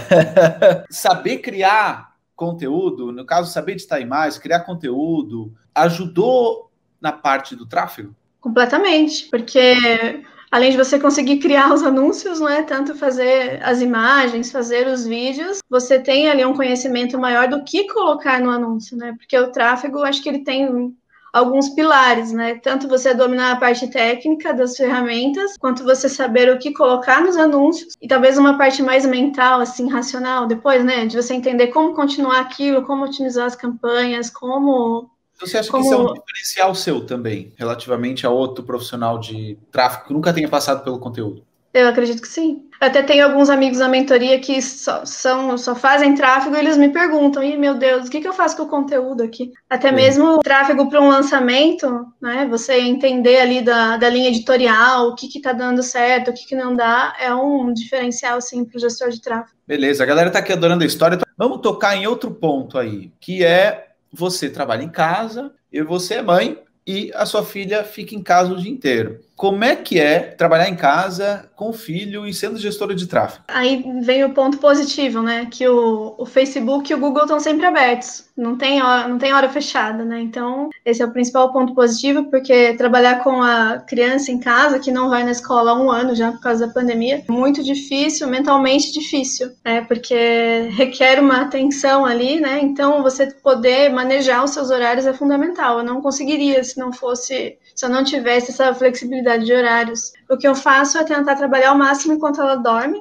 Saber 0.91 1.39
criar 1.39 2.15
conteúdo, 2.35 3.13
no 3.13 3.27
caso, 3.27 3.53
saber 3.53 3.73
editar 3.73 4.01
imagens, 4.01 4.39
criar 4.39 4.61
conteúdo, 4.61 5.53
ajudou 5.75 6.71
na 7.01 7.13
parte 7.13 7.55
do 7.55 7.67
tráfego? 7.67 8.15
Completamente, 8.41 9.29
porque 9.29 10.23
além 10.51 10.71
de 10.71 10.77
você 10.77 10.99
conseguir 10.99 11.39
criar 11.39 11.73
os 11.73 11.83
anúncios, 11.83 12.41
não 12.41 12.49
é 12.49 12.63
tanto 12.63 12.95
fazer 12.95 13.61
as 13.63 13.81
imagens, 13.81 14.53
fazer 14.53 14.87
os 14.87 15.07
vídeos, 15.07 15.59
você 15.69 15.99
tem 15.99 16.29
ali 16.29 16.45
um 16.45 16.55
conhecimento 16.55 17.19
maior 17.19 17.49
do 17.49 17.65
que 17.65 17.87
colocar 17.89 18.41
no 18.41 18.51
anúncio, 18.51 18.97
né? 18.97 19.15
Porque 19.19 19.39
o 19.39 19.53
tráfego, 19.53 20.03
acho 20.03 20.23
que 20.23 20.29
ele 20.29 20.45
tem 20.45 20.95
alguns 21.33 21.69
pilares, 21.71 22.33
né? 22.33 22.57
Tanto 22.57 22.89
você 22.89 23.15
dominar 23.15 23.53
a 23.53 23.57
parte 23.57 23.89
técnica 23.89 24.53
das 24.55 24.77
ferramentas, 24.77 25.57
quanto 25.59 25.85
você 25.85 26.09
saber 26.09 26.51
o 26.51 26.59
que 26.59 26.73
colocar 26.73 27.23
nos 27.23 27.37
anúncios, 27.37 27.95
e 28.01 28.09
talvez 28.09 28.39
uma 28.39 28.57
parte 28.57 28.83
mais 28.83 29.05
mental, 29.05 29.61
assim, 29.61 29.89
racional, 29.89 30.47
depois, 30.47 30.85
né? 30.85 31.07
De 31.07 31.17
você 31.17 31.35
entender 31.35 31.69
como 31.69 31.95
continuar 31.95 32.41
aquilo, 32.41 32.85
como 32.85 33.05
otimizar 33.05 33.47
as 33.47 33.57
campanhas, 33.57 34.31
como 34.31 35.11
você 35.41 35.59
acha 35.59 35.71
Como... 35.71 35.83
que 35.83 35.89
isso 35.89 36.01
é 36.01 36.05
um 36.05 36.15
diferencial 36.15 36.75
seu 36.75 37.05
também, 37.05 37.53
relativamente 37.57 38.27
a 38.27 38.31
outro 38.31 38.65
profissional 38.65 39.19
de 39.19 39.59
tráfego 39.71 40.07
que 40.07 40.13
nunca 40.13 40.33
tenha 40.33 40.49
passado 40.49 40.83
pelo 40.83 40.99
conteúdo? 40.99 41.45
Eu 41.73 41.87
acredito 41.87 42.23
que 42.23 42.29
sim. 42.29 42.65
Até 42.81 43.03
tenho 43.03 43.25
alguns 43.25 43.51
amigos 43.51 43.79
na 43.79 43.89
mentoria 43.89 44.39
que 44.39 44.63
só, 44.63 45.05
são, 45.05 45.59
só 45.59 45.75
fazem 45.75 46.15
tráfego 46.15 46.57
e 46.57 46.59
eles 46.59 46.77
me 46.77 46.89
perguntam: 46.89 47.43
e 47.43 47.57
meu 47.57 47.75
Deus, 47.75 48.07
o 48.07 48.11
que, 48.11 48.21
que 48.21 48.29
eu 48.29 48.33
faço 48.33 48.57
com 48.57 48.63
o 48.63 48.69
conteúdo 48.69 49.23
aqui? 49.23 49.53
Até 49.69 49.89
é. 49.89 49.93
mesmo 49.93 50.39
tráfego 50.39 50.89
para 50.89 51.01
um 51.01 51.09
lançamento, 51.09 52.07
né? 52.21 52.47
Você 52.51 52.81
entender 52.81 53.41
ali 53.41 53.61
da, 53.61 53.97
da 53.97 54.09
linha 54.09 54.29
editorial, 54.29 55.09
o 55.09 55.15
que 55.15 55.27
está 55.27 55.53
dando 55.53 55.83
certo, 55.83 56.31
o 56.31 56.35
que, 56.35 56.47
que 56.47 56.57
não 56.57 56.75
dá, 56.75 57.15
é 57.21 57.35
um 57.35 57.73
diferencial, 57.73 58.41
sim, 58.41 58.65
para 58.65 58.77
o 58.77 58.81
gestor 58.81 59.11
de 59.11 59.21
tráfego. 59.21 59.59
Beleza, 59.67 60.05
a 60.05 60.07
galera 60.07 60.29
está 60.29 60.39
aqui 60.39 60.53
adorando 60.53 60.85
a 60.85 60.87
história. 60.87 61.19
Vamos 61.37 61.61
tocar 61.61 61.97
em 61.97 62.07
outro 62.07 62.31
ponto 62.31 62.79
aí, 62.79 63.13
que 63.21 63.45
é 63.45 63.88
você 64.13 64.51
trabalha 64.51 64.83
em 64.83 64.91
casa, 64.91 65.53
e 65.73 65.83
você 65.83 66.15
é 66.15 66.23
mãe, 66.23 66.63
e 66.87 67.11
a 67.15 67.27
sua 67.27 67.45
filha 67.45 67.85
fica 67.85 68.15
em 68.15 68.23
casa 68.23 68.53
o 68.53 68.61
dia 68.61 68.71
inteiro. 68.71 69.21
Como 69.39 69.63
é 69.63 69.77
que 69.77 70.01
é 70.01 70.19
trabalhar 70.19 70.69
em 70.69 70.75
casa 70.75 71.49
com 71.55 71.71
o 71.71 71.73
filho 71.73 72.27
e 72.27 72.35
sendo 72.35 72.59
gestora 72.59 72.93
de 72.93 73.07
tráfego? 73.07 73.45
Aí 73.47 73.85
vem 74.03 74.25
o 74.25 74.35
ponto 74.35 74.59
positivo, 74.59 75.23
né? 75.23 75.47
Que 75.49 75.69
o, 75.69 76.17
o 76.19 76.27
Facebook 76.27 76.91
e 76.91 76.95
o 76.97 76.99
Google 76.99 77.23
estão 77.23 77.39
sempre 77.39 77.65
abertos. 77.65 78.25
Não 78.37 78.59
tem, 78.59 78.83
hora, 78.83 79.07
não 79.07 79.17
tem 79.17 79.33
hora 79.33 79.49
fechada, 79.49 80.05
né? 80.05 80.21
Então, 80.21 80.71
esse 80.85 81.03
é 81.03 81.07
o 81.07 81.13
principal 81.13 81.53
ponto 81.53 81.73
positivo, 81.73 82.25
porque 82.25 82.75
trabalhar 82.75 83.23
com 83.23 83.41
a 83.41 83.79
criança 83.79 84.33
em 84.33 84.41
casa, 84.41 84.81
que 84.81 84.91
não 84.91 85.09
vai 85.09 85.23
na 85.23 85.31
escola 85.31 85.71
há 85.71 85.81
um 85.81 85.89
ano 85.89 86.17
já 86.17 86.33
por 86.33 86.41
causa 86.41 86.67
da 86.67 86.73
pandemia, 86.73 87.23
é 87.27 87.33
muito 87.33 87.63
difícil, 87.63 88.27
mentalmente 88.27 88.93
difícil, 88.93 89.53
né? 89.65 89.83
Porque 89.83 90.69
requer 90.77 91.21
uma 91.21 91.43
atenção 91.43 92.05
ali, 92.05 92.41
né? 92.41 92.59
Então, 92.61 93.05
você 93.05 93.27
poder 93.35 93.89
manejar 93.89 94.43
os 94.43 94.51
seus 94.51 94.71
horários 94.71 95.07
é 95.07 95.13
fundamental. 95.13 95.79
Eu 95.79 95.85
não 95.85 96.03
conseguiria 96.03 96.65
se 96.65 96.77
não 96.77 96.93
fosse 96.93 97.57
se 97.79 97.87
eu 97.87 97.89
não 97.89 98.03
tivesse 98.03 98.51
essa 98.51 98.75
flexibilidade 98.75 99.45
de 99.45 99.53
horários. 99.53 100.13
O 100.29 100.37
que 100.37 100.49
eu 100.49 100.55
faço 100.57 100.99
é 100.99 101.05
tentar 101.05 101.37
trabalhar 101.37 101.69
ao 101.69 101.79
máximo 101.79 102.15
enquanto 102.15 102.41
ela 102.41 102.57
dorme. 102.57 103.01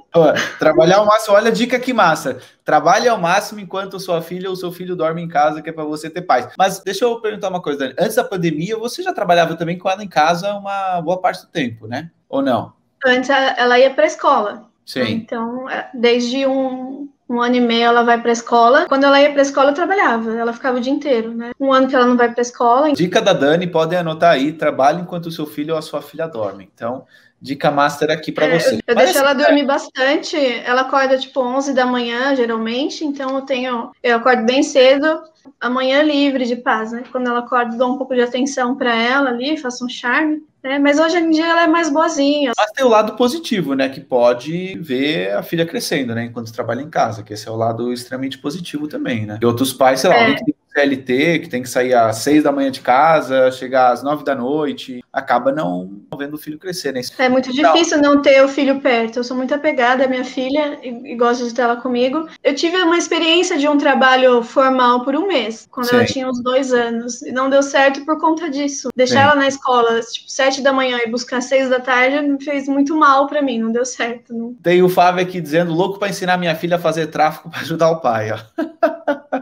trabalhar 0.59 0.97
ao 0.97 1.05
máximo, 1.07 1.35
olha 1.35 1.47
a 1.47 1.51
dica 1.51 1.79
que 1.79 1.91
massa. 1.91 2.37
Trabalhe 2.63 3.09
ao 3.09 3.17
máximo 3.17 3.59
enquanto 3.59 3.99
sua 3.99 4.21
filha 4.21 4.51
ou 4.51 4.55
seu 4.55 4.71
filho 4.71 4.95
dorme 4.95 5.19
em 5.19 5.27
casa, 5.27 5.63
que 5.63 5.71
é 5.71 5.73
para 5.73 5.83
você 5.83 6.11
ter 6.11 6.21
paz. 6.21 6.49
Mas 6.55 6.79
deixa 6.79 7.05
eu 7.05 7.19
perguntar 7.19 7.49
uma 7.49 7.59
coisa, 7.59 7.79
Dani. 7.79 7.95
Antes 7.99 8.17
da 8.17 8.23
pandemia, 8.23 8.77
você 8.77 9.01
já 9.01 9.11
trabalhava 9.11 9.55
também 9.55 9.79
com 9.79 9.89
ela 9.89 10.03
em 10.03 10.07
casa 10.07 10.53
uma 10.53 11.01
boa 11.01 11.19
parte 11.19 11.41
do 11.41 11.47
tempo, 11.47 11.87
né? 11.87 12.11
Ou 12.29 12.43
não? 12.43 12.71
Antes 13.03 13.31
ela 13.31 13.79
ia 13.79 13.89
para 13.89 14.03
a 14.03 14.07
escola. 14.07 14.69
Sim. 14.85 15.05
Então, 15.09 15.67
é, 15.67 15.89
desde 15.91 16.45
um, 16.45 17.09
um 17.29 17.41
ano 17.41 17.55
e 17.55 17.61
meio 17.61 17.85
ela 17.85 18.03
vai 18.03 18.19
para 18.19 18.31
a 18.31 18.33
escola. 18.33 18.85
Quando 18.87 19.03
ela 19.03 19.21
ia 19.21 19.31
para 19.31 19.41
a 19.41 19.43
escola, 19.43 19.71
eu 19.71 19.75
trabalhava. 19.75 20.33
Ela 20.33 20.53
ficava 20.53 20.77
o 20.77 20.81
dia 20.81 20.93
inteiro, 20.93 21.33
né? 21.33 21.51
Um 21.59 21.73
ano 21.73 21.87
que 21.87 21.95
ela 21.95 22.05
não 22.05 22.17
vai 22.17 22.29
para 22.31 22.39
a 22.39 22.41
escola. 22.41 22.93
Dica 22.93 23.21
da 23.21 23.33
Dani, 23.33 23.67
podem 23.67 23.99
anotar 23.99 24.31
aí: 24.31 24.53
trabalhe 24.53 25.01
enquanto 25.01 25.27
o 25.27 25.31
seu 25.31 25.45
filho 25.45 25.73
ou 25.73 25.79
a 25.79 25.81
sua 25.81 26.01
filha 26.01 26.27
dormem. 26.27 26.69
Então, 26.73 27.05
dica 27.41 27.71
master 27.71 28.11
aqui 28.11 28.31
para 28.31 28.45
é, 28.45 28.59
você. 28.59 28.79
Eu, 28.85 28.95
deixo 28.95 29.17
ela 29.17 29.33
dormir 29.33 29.65
bastante. 29.65 30.37
Ela 30.37 30.81
acorda 30.81 31.17
tipo 31.17 31.39
11 31.41 31.73
da 31.73 31.85
manhã, 31.85 32.35
geralmente. 32.35 33.05
Então, 33.05 33.35
eu 33.35 33.41
tenho. 33.41 33.91
Eu 34.03 34.17
acordo 34.17 34.43
bem 34.45 34.63
cedo 34.63 35.21
amanhã 35.59 36.01
livre 36.03 36.45
de 36.45 36.55
paz, 36.55 36.91
né? 36.91 37.03
Quando 37.11 37.27
ela 37.27 37.39
acorda, 37.39 37.77
dou 37.77 37.93
um 37.93 37.97
pouco 37.97 38.13
de 38.13 38.21
atenção 38.21 38.75
para 38.75 38.95
ela 38.95 39.29
ali, 39.29 39.57
faço 39.57 39.85
um 39.85 39.89
charme. 39.89 40.43
Né? 40.63 40.79
Mas 40.79 40.99
hoje 40.99 41.17
em 41.17 41.29
dia 41.29 41.45
ela 41.45 41.63
é 41.63 41.67
mais 41.67 41.89
boazinha. 41.89 42.51
Mas 42.57 42.71
tem 42.71 42.85
o 42.85 42.89
lado 42.89 43.15
positivo, 43.15 43.73
né? 43.73 43.87
Que 43.89 44.01
pode 44.01 44.77
ver 44.79 45.33
a 45.33 45.41
filha 45.41 45.65
crescendo, 45.65 46.13
né? 46.13 46.25
Enquanto 46.25 46.51
trabalha 46.51 46.81
em 46.81 46.89
casa, 46.89 47.23
que 47.23 47.33
esse 47.33 47.47
é 47.47 47.51
o 47.51 47.55
lado 47.55 47.93
extremamente 47.93 48.37
positivo 48.37 48.87
também, 48.87 49.25
né? 49.25 49.39
E 49.41 49.45
outros 49.45 49.71
pais, 49.71 50.01
sei 50.01 50.09
lá, 50.09 50.17
é. 50.17 50.35
Que 50.77 50.81
CLT, 50.81 51.39
que 51.39 51.49
tem 51.49 51.63
que 51.63 51.69
sair 51.69 51.93
às 51.93 52.17
seis 52.17 52.43
da 52.43 52.51
manhã 52.51 52.69
de 52.69 52.81
casa, 52.81 53.51
chegar 53.51 53.91
às 53.91 54.03
nove 54.03 54.23
da 54.23 54.35
noite, 54.35 55.03
acaba 55.11 55.51
não 55.51 55.89
vendo 56.17 56.35
o 56.35 56.37
filho 56.37 56.59
crescer, 56.59 56.93
né? 56.93 57.01
É 57.17 57.29
muito 57.29 57.51
difícil 57.51 58.01
não 58.01 58.21
ter 58.21 58.43
o 58.43 58.47
filho 58.47 58.79
perto. 58.79 59.17
Eu 59.17 59.23
sou 59.23 59.35
muito 59.35 59.53
apegada 59.53 60.05
à 60.05 60.07
minha 60.07 60.23
filha 60.23 60.79
e, 60.83 61.13
e 61.13 61.15
gosto 61.15 61.47
de 61.47 61.53
ter 61.53 61.63
ela 61.63 61.77
comigo. 61.77 62.27
Eu 62.43 62.53
tive 62.53 62.77
uma 62.77 62.97
experiência 62.97 63.57
de 63.57 63.67
um 63.67 63.77
trabalho 63.77 64.43
formal 64.43 65.03
por 65.03 65.15
um 65.15 65.27
mês, 65.27 65.67
quando 65.71 65.87
Sim. 65.87 65.95
ela 65.95 66.05
tinha 66.05 66.29
uns 66.29 66.41
dois 66.41 66.73
anos, 66.73 67.21
e 67.21 67.31
não 67.31 67.49
deu 67.49 67.63
certo 67.63 68.05
por 68.05 68.19
conta 68.19 68.49
disso. 68.49 68.89
Deixar 68.95 69.21
Sim. 69.21 69.23
ela 69.23 69.35
na 69.35 69.47
escola, 69.47 69.99
tipo, 70.01 70.29
sete 70.29 70.61
da 70.61 70.73
manhã 70.73 70.99
e 71.05 71.09
buscar 71.09 71.41
seis 71.41 71.69
da 71.69 71.79
tarde 71.79 72.19
me 72.27 72.43
fez 72.43 72.67
muito 72.67 72.95
mal 72.95 73.27
para 73.27 73.41
mim, 73.41 73.59
não 73.59 73.71
deu 73.71 73.85
certo. 73.85 74.33
Não. 74.33 74.53
Tem 74.55 74.81
o 74.83 74.89
Fábio 74.89 75.23
aqui 75.23 75.39
dizendo, 75.39 75.73
louco 75.73 75.99
para 75.99 76.09
ensinar 76.09 76.37
minha 76.37 76.55
filha 76.55 76.75
a 76.75 76.79
fazer 76.79 77.07
tráfico 77.07 77.49
para 77.49 77.61
ajudar 77.61 77.89
o 77.91 77.99
pai, 77.99 78.31
ó. 78.31 78.37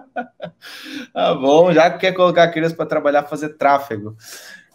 Tá 1.16 1.34
bom, 1.34 1.72
já 1.72 1.90
que 1.90 2.00
quer 2.00 2.12
colocar 2.12 2.44
a 2.44 2.52
criança 2.52 2.76
para 2.76 2.86
trabalhar, 2.86 3.24
fazer 3.24 3.56
tráfego. 3.56 4.18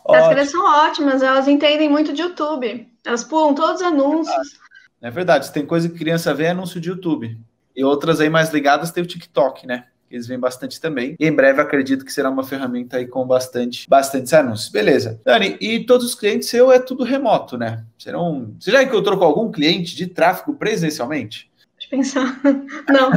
As 0.09 0.27
crianças 0.29 0.53
são 0.53 0.65
ótimas, 0.65 1.23
elas 1.23 1.47
entendem 1.47 1.87
muito 1.87 2.15
de 2.15 2.23
YouTube. 2.23 2.89
Elas 3.05 3.23
pulam 3.23 3.55
todos 3.55 3.83
os 3.83 3.87
anúncios. 3.87 4.59
É 5.03 5.11
verdade, 5.11 5.53
tem 5.53 5.67
coisa 5.67 5.87
que 5.87 5.99
criança 5.99 6.33
vê 6.33 6.45
é 6.45 6.51
anúncio 6.53 6.81
de 6.81 6.89
YouTube. 6.89 7.39
E 7.77 7.85
outras 7.85 8.23
aí 8.23 8.31
mais 8.31 8.51
ligadas 8.55 8.91
tem 8.91 9.05
o 9.05 9.07
TikTok, 9.07 9.67
né? 9.67 9.85
Eles 10.11 10.27
vêm 10.27 10.39
bastante 10.39 10.81
também. 10.81 11.15
E 11.21 11.27
em 11.27 11.33
breve 11.33 11.61
acredito 11.61 12.07
que 12.07 12.13
será 12.13 12.31
uma 12.31 12.43
ferramenta 12.43 12.97
aí 12.97 13.07
com 13.07 13.27
bastante, 13.27 13.87
bastante 13.87 14.35
anúncios. 14.35 14.71
Beleza. 14.71 15.21
Dani, 15.23 15.59
e 15.61 15.85
todos 15.85 16.07
os 16.07 16.15
clientes 16.15 16.49
seu 16.49 16.73
é 16.73 16.79
tudo 16.79 17.05
remoto, 17.05 17.59
né? 17.59 17.85
Serão. 17.99 18.55
Você 18.59 18.71
já 18.71 18.83
encontrou 18.83 19.19
com 19.19 19.25
algum 19.27 19.53
cliente 19.53 19.95
de 19.95 20.07
tráfego 20.07 20.55
presencialmente? 20.55 21.50
Pensar. 21.91 22.41
Não. 22.89 23.11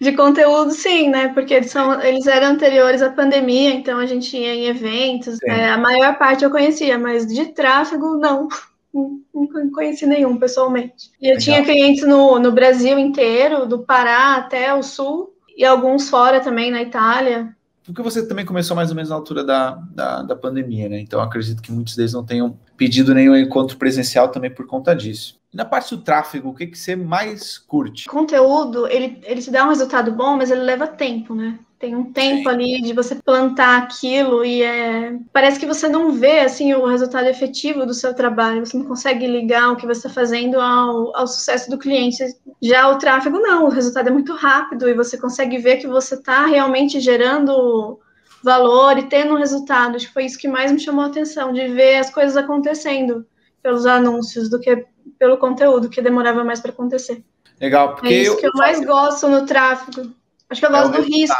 De 0.00 0.12
conteúdo, 0.12 0.70
sim, 0.72 1.08
né? 1.08 1.28
Porque 1.28 1.54
eles, 1.54 1.70
são, 1.70 2.00
eles 2.02 2.26
eram 2.26 2.48
anteriores 2.48 3.02
à 3.02 3.10
pandemia, 3.10 3.70
então 3.70 3.98
a 3.98 4.06
gente 4.06 4.36
ia 4.36 4.54
em 4.54 4.66
eventos. 4.66 5.38
É, 5.42 5.70
a 5.70 5.78
maior 5.78 6.18
parte 6.18 6.44
eu 6.44 6.50
conhecia, 6.50 6.98
mas 6.98 7.26
de 7.26 7.46
tráfego, 7.46 8.16
não. 8.16 8.48
Não 8.94 9.70
conheci 9.74 10.06
nenhum 10.06 10.38
pessoalmente. 10.38 11.10
E 11.20 11.26
eu 11.26 11.36
Legal. 11.36 11.40
tinha 11.40 11.64
clientes 11.64 12.06
no, 12.06 12.38
no 12.38 12.52
Brasil 12.52 12.98
inteiro, 12.98 13.66
do 13.66 13.80
Pará 13.80 14.36
até 14.36 14.72
o 14.74 14.82
sul, 14.82 15.34
e 15.56 15.64
alguns 15.64 16.08
fora 16.08 16.40
também, 16.40 16.70
na 16.70 16.82
Itália. 16.82 17.54
Porque 17.84 18.02
você 18.02 18.26
também 18.26 18.44
começou 18.44 18.74
mais 18.74 18.90
ou 18.90 18.96
menos 18.96 19.10
na 19.10 19.16
altura 19.16 19.44
da, 19.44 19.72
da, 19.94 20.22
da 20.22 20.36
pandemia, 20.36 20.88
né? 20.88 20.98
Então 20.98 21.20
acredito 21.20 21.62
que 21.62 21.70
muitos 21.70 21.94
deles 21.94 22.12
não 22.12 22.24
tenham 22.24 22.58
pedido 22.76 23.14
nenhum 23.14 23.36
encontro 23.36 23.76
presencial 23.76 24.28
também 24.28 24.50
por 24.50 24.66
conta 24.66 24.94
disso. 24.94 25.38
Na 25.52 25.64
parte 25.64 25.94
do 25.94 26.02
tráfego, 26.02 26.50
o 26.50 26.54
que, 26.54 26.66
que 26.66 26.78
você 26.78 26.94
mais 26.94 27.56
curte? 27.56 28.06
Conteúdo, 28.06 28.86
ele, 28.86 29.18
ele 29.24 29.40
te 29.40 29.50
dá 29.50 29.64
um 29.64 29.70
resultado 29.70 30.12
bom, 30.12 30.36
mas 30.36 30.50
ele 30.50 30.60
leva 30.60 30.86
tempo, 30.86 31.34
né? 31.34 31.58
Tem 31.78 31.94
um 31.94 32.10
tempo 32.10 32.48
Sim. 32.48 32.48
ali 32.48 32.80
de 32.80 32.94
você 32.94 33.14
plantar 33.14 33.82
aquilo 33.82 34.42
e 34.42 34.62
é... 34.62 35.14
parece 35.30 35.60
que 35.60 35.66
você 35.66 35.88
não 35.88 36.12
vê 36.12 36.40
assim 36.40 36.72
o 36.72 36.86
resultado 36.86 37.26
efetivo 37.26 37.84
do 37.84 37.92
seu 37.92 38.14
trabalho, 38.14 38.64
você 38.64 38.78
não 38.78 38.86
consegue 38.86 39.26
ligar 39.26 39.70
o 39.70 39.76
que 39.76 39.86
você 39.86 40.06
está 40.06 40.08
fazendo 40.08 40.58
ao, 40.58 41.14
ao 41.14 41.26
sucesso 41.26 41.68
do 41.70 41.76
cliente. 41.76 42.24
Já 42.62 42.88
o 42.88 42.96
tráfego, 42.96 43.38
não, 43.38 43.66
o 43.66 43.70
resultado 43.70 44.08
é 44.08 44.12
muito 44.12 44.32
rápido 44.32 44.88
e 44.88 44.94
você 44.94 45.18
consegue 45.18 45.58
ver 45.58 45.76
que 45.76 45.86
você 45.86 46.14
está 46.14 46.46
realmente 46.46 46.98
gerando 46.98 48.00
valor 48.46 48.96
e 48.96 49.08
tendo 49.08 49.34
um 49.34 49.38
resultado. 49.38 49.96
Acho 49.96 50.06
que 50.06 50.12
foi 50.12 50.24
isso 50.24 50.38
que 50.38 50.46
mais 50.46 50.70
me 50.70 50.78
chamou 50.78 51.04
a 51.04 51.08
atenção, 51.08 51.52
de 51.52 51.66
ver 51.66 51.96
as 51.96 52.10
coisas 52.10 52.36
acontecendo 52.36 53.26
pelos 53.60 53.84
anúncios 53.84 54.48
do 54.48 54.60
que 54.60 54.86
pelo 55.18 55.36
conteúdo, 55.36 55.90
que 55.90 56.00
demorava 56.00 56.44
mais 56.44 56.60
para 56.60 56.70
acontecer. 56.70 57.24
Legal, 57.60 57.94
porque 57.94 58.14
é 58.14 58.22
isso 58.22 58.32
eu, 58.32 58.36
que 58.36 58.46
eu 58.46 58.52
mais 58.54 58.84
gosto 58.84 59.28
no 59.28 59.44
tráfego. 59.44 60.12
Acho 60.48 60.60
que 60.60 60.66
eu 60.66 60.70
é 60.70 60.80
gosto 60.80 60.94
é 60.94 60.98
do 60.98 61.02
risco. 61.02 61.36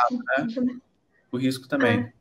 Né? 0.58 0.76
O 1.30 1.36
risco 1.36 1.68
também. 1.68 2.00
É. 2.00 2.16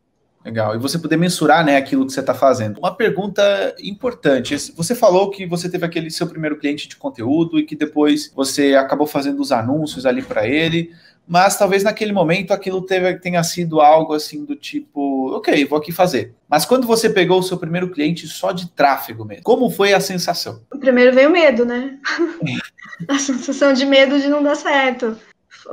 Legal. 0.46 0.76
E 0.76 0.78
você 0.78 1.00
poder 1.00 1.18
mensurar, 1.18 1.66
né, 1.66 1.76
aquilo 1.78 2.06
que 2.06 2.14
você 2.14 2.20
está 2.20 2.36
fazendo. 2.36 2.78
Uma 2.78 2.96
pergunta 2.96 3.76
importante. 3.82 4.56
Você 4.76 4.94
falou 4.94 5.32
que 5.32 5.48
você 5.48 5.68
teve 5.68 5.84
aquele 5.84 6.12
seu 6.12 6.28
primeiro 6.28 6.60
cliente 6.60 6.88
de 6.88 6.96
conteúdo 6.96 7.58
e 7.58 7.64
que 7.64 7.76
depois 7.76 8.32
você 8.36 8.76
acabou 8.76 9.08
fazendo 9.08 9.40
os 9.42 9.52
anúncios 9.52 10.06
ali 10.06 10.22
para 10.22 10.48
ele 10.48 10.94
mas 11.28 11.58
talvez 11.58 11.84
naquele 11.84 12.12
momento 12.12 12.52
aquilo 12.52 12.82
teve, 12.82 13.16
tenha 13.20 13.44
sido 13.44 13.82
algo 13.82 14.14
assim 14.14 14.46
do 14.46 14.56
tipo, 14.56 15.32
ok, 15.36 15.66
vou 15.66 15.80
aqui 15.80 15.92
fazer. 15.92 16.34
Mas 16.48 16.66
quando 16.66 16.86
você 16.86 17.10
pegou 17.10 17.40
o 17.40 17.44
seu 17.44 17.58
primeiro 17.58 17.90
cliente 17.90 18.28
só 18.28 18.52
de 18.52 18.70
tráfego 18.70 19.26
mesmo, 19.26 19.44
como 19.44 19.70
foi 19.70 19.94
a 19.94 20.00
sensação? 20.00 20.62
Primeiro 20.80 21.14
veio 21.14 21.32
medo, 21.32 21.66
né? 21.66 21.98
a 23.08 23.18
sensação 23.18 23.74
de 23.74 23.86
medo 23.86 24.20
de 24.20 24.28
não 24.28 24.44
dar 24.44 24.56
certo 24.56 25.18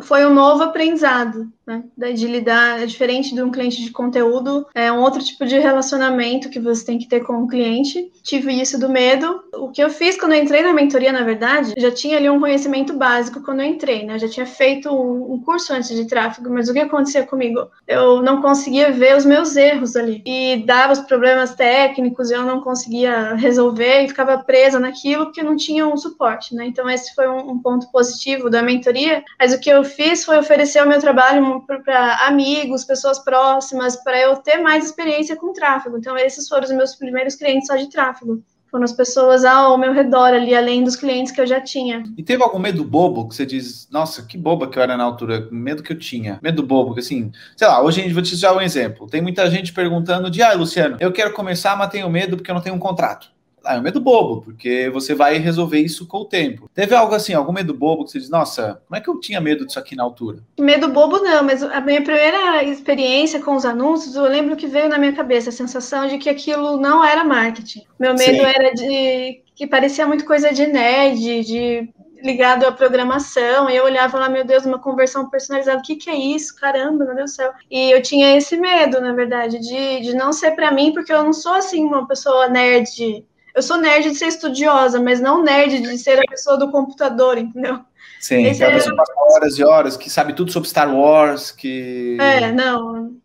foi 0.00 0.24
um 0.24 0.32
novo 0.32 0.62
aprendizado, 0.62 1.52
né? 1.66 1.84
De 1.96 2.26
lidar, 2.26 2.82
é 2.82 2.86
diferente 2.86 3.34
de 3.34 3.42
um 3.42 3.50
cliente 3.50 3.82
de 3.82 3.90
conteúdo, 3.90 4.66
é 4.74 4.90
um 4.90 5.00
outro 5.00 5.22
tipo 5.22 5.46
de 5.46 5.58
relacionamento 5.58 6.50
que 6.50 6.60
você 6.60 6.84
tem 6.84 6.98
que 6.98 7.08
ter 7.08 7.20
com 7.20 7.42
o 7.42 7.48
cliente. 7.48 8.10
Tive 8.22 8.52
isso 8.52 8.78
do 8.78 8.88
medo. 8.88 9.42
O 9.54 9.70
que 9.70 9.82
eu 9.82 9.90
fiz 9.90 10.18
quando 10.18 10.32
eu 10.32 10.42
entrei 10.42 10.62
na 10.62 10.72
mentoria, 10.72 11.12
na 11.12 11.22
verdade, 11.22 11.74
já 11.76 11.90
tinha 11.90 12.16
ali 12.16 12.28
um 12.28 12.40
conhecimento 12.40 12.92
básico 12.94 13.42
quando 13.42 13.60
eu 13.60 13.66
entrei, 13.66 14.04
né? 14.04 14.18
Já 14.18 14.28
tinha 14.28 14.46
feito 14.46 14.90
um 14.92 15.40
curso 15.40 15.72
antes 15.72 15.94
de 15.94 16.06
tráfego, 16.06 16.50
mas 16.50 16.68
o 16.68 16.72
que 16.72 16.80
acontecia 16.80 17.26
comigo? 17.26 17.68
Eu 17.86 18.22
não 18.22 18.40
conseguia 18.40 18.90
ver 18.90 19.16
os 19.16 19.24
meus 19.24 19.56
erros 19.56 19.96
ali 19.96 20.22
e 20.26 20.64
dava 20.66 20.92
os 20.92 21.00
problemas 21.00 21.54
técnicos, 21.54 22.30
eu 22.30 22.42
não 22.42 22.60
conseguia 22.60 23.34
resolver 23.34 24.02
e 24.02 24.08
ficava 24.08 24.38
presa 24.38 24.78
naquilo 24.78 25.26
porque 25.26 25.42
não 25.42 25.56
tinha 25.56 25.86
um 25.86 25.96
suporte, 25.96 26.54
né? 26.54 26.66
Então 26.66 26.88
esse 26.88 27.14
foi 27.14 27.28
um, 27.28 27.50
um 27.50 27.58
ponto 27.58 27.90
positivo 27.90 28.50
da 28.50 28.62
mentoria. 28.62 29.22
Mas 29.38 29.52
o 29.52 29.60
que 29.60 29.70
eu 29.70 29.84
fiz 29.84 30.24
foi 30.24 30.38
oferecer 30.38 30.82
o 30.82 30.88
meu 30.88 31.00
trabalho 31.00 31.61
para 31.66 32.26
amigos, 32.26 32.84
pessoas 32.84 33.18
próximas, 33.18 33.96
para 33.96 34.20
eu 34.20 34.36
ter 34.36 34.58
mais 34.58 34.84
experiência 34.84 35.36
com 35.36 35.52
tráfego. 35.52 35.98
Então, 35.98 36.16
esses 36.16 36.48
foram 36.48 36.64
os 36.64 36.72
meus 36.72 36.94
primeiros 36.94 37.34
clientes 37.34 37.66
só 37.66 37.76
de 37.76 37.88
tráfego. 37.88 38.42
Foram 38.70 38.84
as 38.84 38.92
pessoas 38.92 39.44
ao 39.44 39.76
meu 39.76 39.92
redor 39.92 40.32
ali, 40.32 40.54
além 40.54 40.82
dos 40.82 40.96
clientes 40.96 41.30
que 41.30 41.38
eu 41.38 41.46
já 41.46 41.60
tinha. 41.60 42.04
E 42.16 42.22
teve 42.22 42.42
algum 42.42 42.58
medo 42.58 42.82
bobo 42.82 43.28
que 43.28 43.34
você 43.34 43.44
diz, 43.44 43.86
nossa, 43.90 44.22
que 44.22 44.38
boba 44.38 44.66
que 44.66 44.78
eu 44.78 44.82
era 44.82 44.96
na 44.96 45.04
altura, 45.04 45.46
medo 45.50 45.82
que 45.82 45.92
eu 45.92 45.98
tinha. 45.98 46.38
Medo 46.42 46.62
bobo, 46.62 46.94
que 46.94 47.00
assim, 47.00 47.30
sei 47.54 47.68
lá, 47.68 47.82
hoje 47.82 48.10
vou 48.10 48.22
te 48.22 48.40
dar 48.40 48.56
um 48.56 48.62
exemplo. 48.62 49.06
Tem 49.06 49.20
muita 49.20 49.50
gente 49.50 49.74
perguntando 49.74 50.30
de, 50.30 50.42
ah, 50.42 50.54
Luciano, 50.54 50.96
eu 51.00 51.12
quero 51.12 51.34
começar, 51.34 51.76
mas 51.76 51.90
tenho 51.90 52.08
medo 52.08 52.38
porque 52.38 52.50
eu 52.50 52.54
não 52.54 52.62
tenho 52.62 52.74
um 52.74 52.78
contrato. 52.78 53.28
Ah, 53.64 53.76
é 53.76 53.78
um 53.78 53.82
medo 53.82 54.00
bobo, 54.00 54.42
porque 54.42 54.90
você 54.90 55.14
vai 55.14 55.38
resolver 55.38 55.78
isso 55.78 56.06
com 56.06 56.18
o 56.18 56.24
tempo. 56.24 56.70
Teve 56.74 56.94
algo 56.94 57.14
assim, 57.14 57.34
algum 57.34 57.52
medo 57.52 57.74
bobo 57.74 58.04
que 58.04 58.10
você 58.10 58.18
diz, 58.18 58.30
nossa, 58.30 58.82
como 58.86 58.96
é 58.96 59.00
que 59.00 59.08
eu 59.08 59.20
tinha 59.20 59.40
medo 59.40 59.66
disso 59.66 59.78
aqui 59.78 59.94
na 59.94 60.02
altura? 60.02 60.38
Medo 60.58 60.88
bobo 60.88 61.18
não, 61.18 61.44
mas 61.44 61.62
a 61.62 61.80
minha 61.80 62.02
primeira 62.02 62.64
experiência 62.64 63.40
com 63.40 63.54
os 63.54 63.64
anúncios, 63.64 64.14
eu 64.14 64.24
lembro 64.24 64.56
que 64.56 64.66
veio 64.66 64.88
na 64.88 64.98
minha 64.98 65.12
cabeça 65.12 65.50
a 65.50 65.52
sensação 65.52 66.06
de 66.06 66.18
que 66.18 66.28
aquilo 66.28 66.76
não 66.76 67.04
era 67.04 67.24
marketing. 67.24 67.82
Meu 67.98 68.14
medo 68.14 68.38
Sim. 68.38 68.52
era 68.54 68.72
de 68.72 69.42
que 69.54 69.66
parecia 69.66 70.06
muito 70.06 70.24
coisa 70.24 70.52
de 70.52 70.66
nerd, 70.66 71.44
de 71.44 71.88
ligado 72.22 72.64
à 72.64 72.72
programação, 72.72 73.68
e 73.68 73.76
eu 73.76 73.84
olhava 73.84 74.18
lá, 74.18 74.28
meu 74.28 74.44
Deus, 74.44 74.64
uma 74.64 74.78
conversão 74.78 75.28
personalizada, 75.28 75.78
o 75.78 75.82
que, 75.82 75.96
que 75.96 76.08
é 76.08 76.16
isso? 76.16 76.54
Caramba, 76.56 77.04
meu 77.04 77.14
Deus 77.14 77.32
do 77.32 77.34
céu. 77.34 77.52
E 77.70 77.90
eu 77.90 78.00
tinha 78.00 78.36
esse 78.36 78.56
medo, 78.56 79.00
na 79.00 79.12
verdade, 79.12 79.58
de, 79.58 80.00
de 80.00 80.14
não 80.14 80.32
ser 80.32 80.52
para 80.52 80.70
mim, 80.70 80.92
porque 80.92 81.12
eu 81.12 81.24
não 81.24 81.32
sou 81.32 81.54
assim 81.54 81.84
uma 81.84 82.06
pessoa 82.06 82.48
nerd 82.48 83.24
eu 83.54 83.62
sou 83.62 83.76
nerd 83.76 84.10
de 84.10 84.16
ser 84.16 84.26
estudiosa, 84.26 85.00
mas 85.00 85.20
não 85.20 85.42
nerd 85.42 85.80
de 85.80 85.98
ser 85.98 86.18
a 86.18 86.30
pessoa 86.30 86.58
do 86.58 86.70
computador, 86.70 87.38
entendeu? 87.38 87.80
Sim, 88.20 88.44
Esse 88.44 88.62
aquela 88.62 88.72
é... 88.72 88.78
pessoa 88.78 88.96
passa 88.96 89.12
horas 89.16 89.58
e 89.58 89.64
horas, 89.64 89.96
que 89.96 90.08
sabe 90.08 90.32
tudo 90.32 90.52
sobre 90.52 90.68
Star 90.68 90.94
Wars, 90.94 91.50
que... 91.50 92.16
É, 92.20 92.52
não... 92.52 93.20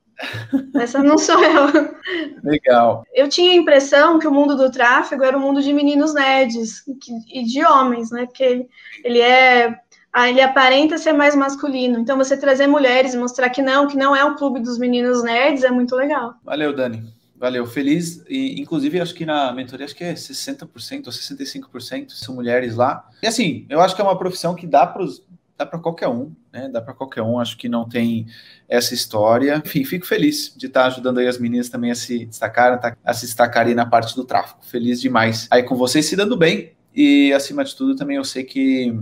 Essa 0.75 1.03
não 1.03 1.17
sou 1.17 1.39
eu. 1.43 1.67
Legal. 2.43 3.03
Eu 3.13 3.29
tinha 3.29 3.51
a 3.51 3.55
impressão 3.55 4.17
que 4.17 4.27
o 4.27 4.31
mundo 4.31 4.55
do 4.55 4.71
tráfego 4.71 5.23
era 5.23 5.37
um 5.37 5.41
mundo 5.41 5.61
de 5.61 5.71
meninos 5.71 6.13
nerds 6.13 6.83
e 7.31 7.43
de 7.43 7.63
homens, 7.63 8.09
né? 8.09 8.25
Porque 8.25 8.67
ele, 9.03 9.21
é 9.21 9.79
ah, 10.11 10.29
ele 10.29 10.41
aparenta 10.41 10.97
ser 10.97 11.13
mais 11.13 11.35
masculino. 11.35 11.99
Então, 11.99 12.17
você 12.17 12.35
trazer 12.35 12.65
mulheres 12.65 13.13
e 13.13 13.17
mostrar 13.17 13.51
que 13.51 13.61
não, 13.61 13.87
que 13.87 13.95
não 13.95 14.15
é 14.15 14.25
o 14.25 14.35
clube 14.35 14.59
dos 14.59 14.79
meninos 14.79 15.23
nerds, 15.23 15.63
é 15.63 15.69
muito 15.69 15.95
legal. 15.95 16.33
Valeu, 16.43 16.75
Dani. 16.75 17.03
Valeu, 17.39 17.65
feliz. 17.67 18.23
E, 18.28 18.60
inclusive, 18.60 19.00
acho 19.00 19.13
que 19.13 19.26
na 19.26 19.52
mentoria, 19.54 19.86
acho 19.86 19.95
que 19.95 20.04
é 20.04 20.13
60% 20.13 21.06
ou 21.06 21.12
65% 21.12 22.12
são 22.12 22.34
mulheres 22.34 22.76
lá. 22.76 23.08
E 23.21 23.28
assim, 23.28 23.65
eu 23.69 23.80
acho 23.80 23.95
que 23.95 24.02
é 24.02 24.04
uma 24.04 24.17
profissão 24.17 24.56
que 24.56 24.65
dá 24.65 24.86
para 24.86 25.06
dá 25.58 25.65
para 25.65 25.80
qualquer 25.80 26.08
um, 26.08 26.32
né? 26.54 26.69
Dá 26.69 26.80
para 26.80 26.93
qualquer 26.93 27.23
um, 27.23 27.39
acho 27.39 27.58
que 27.58 27.67
não 27.67 27.88
tem 27.89 28.28
essa 28.69 28.93
história. 28.93 29.62
Enfim, 29.65 29.84
fico 29.84 30.06
feliz 30.06 30.54
de 30.56 30.67
estar 30.67 30.86
ajudando 30.86 31.17
aí 31.17 31.28
as 31.28 31.39
meninas 31.39 31.67
também 31.67 31.89
a 31.89 31.95
se 31.95 32.26
destacar, 32.26 32.80
a 33.04 33.13
se 33.13 33.26
destacarem 33.26 33.73
na 33.73 33.86
parte 33.86 34.15
do 34.15 34.23
tráfico. 34.23 34.63
Feliz 34.63 35.02
demais 35.02 35.47
aí 35.50 35.63
com 35.63 35.76
vocês 35.76 36.06
se 36.06 36.15
dando 36.15 36.38
bem. 36.38 36.73
E 36.93 37.32
acima 37.34 37.63
de 37.63 37.76
tudo, 37.76 37.95
também 37.95 38.17
eu 38.17 38.23
sei 38.23 38.43
que 38.43 38.95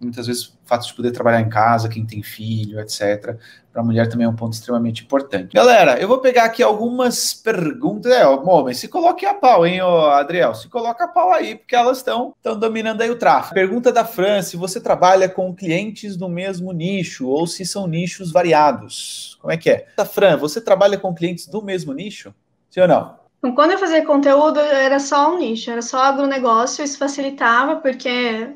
muitas 0.00 0.26
vezes 0.26 0.46
o 0.46 0.52
fato 0.64 0.86
de 0.86 0.94
poder 0.94 1.10
trabalhar 1.10 1.40
em 1.40 1.48
casa, 1.48 1.88
quem 1.88 2.06
tem 2.06 2.22
filho, 2.22 2.80
etc. 2.80 3.36
Para 3.72 3.82
a 3.82 3.84
mulher 3.84 4.08
também 4.08 4.26
é 4.26 4.28
um 4.28 4.34
ponto 4.34 4.54
extremamente 4.54 5.04
importante. 5.04 5.54
Galera, 5.54 6.00
eu 6.00 6.08
vou 6.08 6.18
pegar 6.18 6.44
aqui 6.44 6.62
algumas 6.62 7.34
perguntas. 7.34 8.10
É, 8.10 8.26
homem, 8.26 8.74
se 8.74 8.88
coloque 8.88 9.26
a 9.26 9.34
pau, 9.34 9.66
hein, 9.66 9.80
Adriel? 9.80 10.54
Se 10.54 10.68
coloca 10.68 11.04
a 11.04 11.08
pau 11.08 11.32
aí, 11.32 11.54
porque 11.54 11.76
elas 11.76 11.98
estão 11.98 12.34
dominando 12.58 13.02
aí 13.02 13.10
o 13.10 13.16
tráfego. 13.16 13.54
Pergunta 13.54 13.92
da 13.92 14.04
Fran: 14.04 14.42
se 14.42 14.56
você 14.56 14.80
trabalha 14.80 15.28
com 15.28 15.54
clientes 15.54 16.16
do 16.16 16.28
mesmo 16.28 16.72
nicho 16.72 17.28
ou 17.28 17.46
se 17.46 17.64
são 17.64 17.86
nichos 17.86 18.32
variados. 18.32 19.38
Como 19.40 19.52
é 19.52 19.56
que 19.56 19.70
é? 19.70 19.86
Fran, 20.04 20.36
você 20.36 20.60
trabalha 20.60 20.98
com 20.98 21.14
clientes 21.14 21.46
do 21.46 21.62
mesmo 21.62 21.92
nicho? 21.92 22.34
Sim 22.70 22.80
ou 22.80 22.88
não? 22.88 23.20
Então, 23.38 23.54
quando 23.54 23.70
eu 23.70 23.78
fazia 23.78 24.04
conteúdo, 24.04 24.60
era 24.60 25.00
só 25.00 25.34
um 25.34 25.38
nicho, 25.38 25.70
era 25.70 25.80
só 25.80 26.02
agronegócio, 26.02 26.84
isso 26.84 26.98
facilitava, 26.98 27.76
porque 27.76 28.54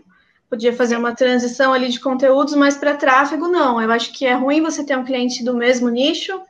podia 0.48 0.72
fazer 0.72 0.96
uma 0.96 1.14
transição 1.14 1.72
ali 1.72 1.88
de 1.88 2.00
conteúdos, 2.00 2.54
mas 2.54 2.76
para 2.76 2.96
tráfego, 2.96 3.48
não. 3.48 3.80
Eu 3.80 3.90
acho 3.90 4.12
que 4.12 4.24
é 4.24 4.34
ruim 4.34 4.62
você 4.62 4.84
ter 4.84 4.96
um 4.96 5.04
cliente 5.04 5.44
do 5.44 5.54
mesmo 5.54 5.88
nicho, 5.88 6.40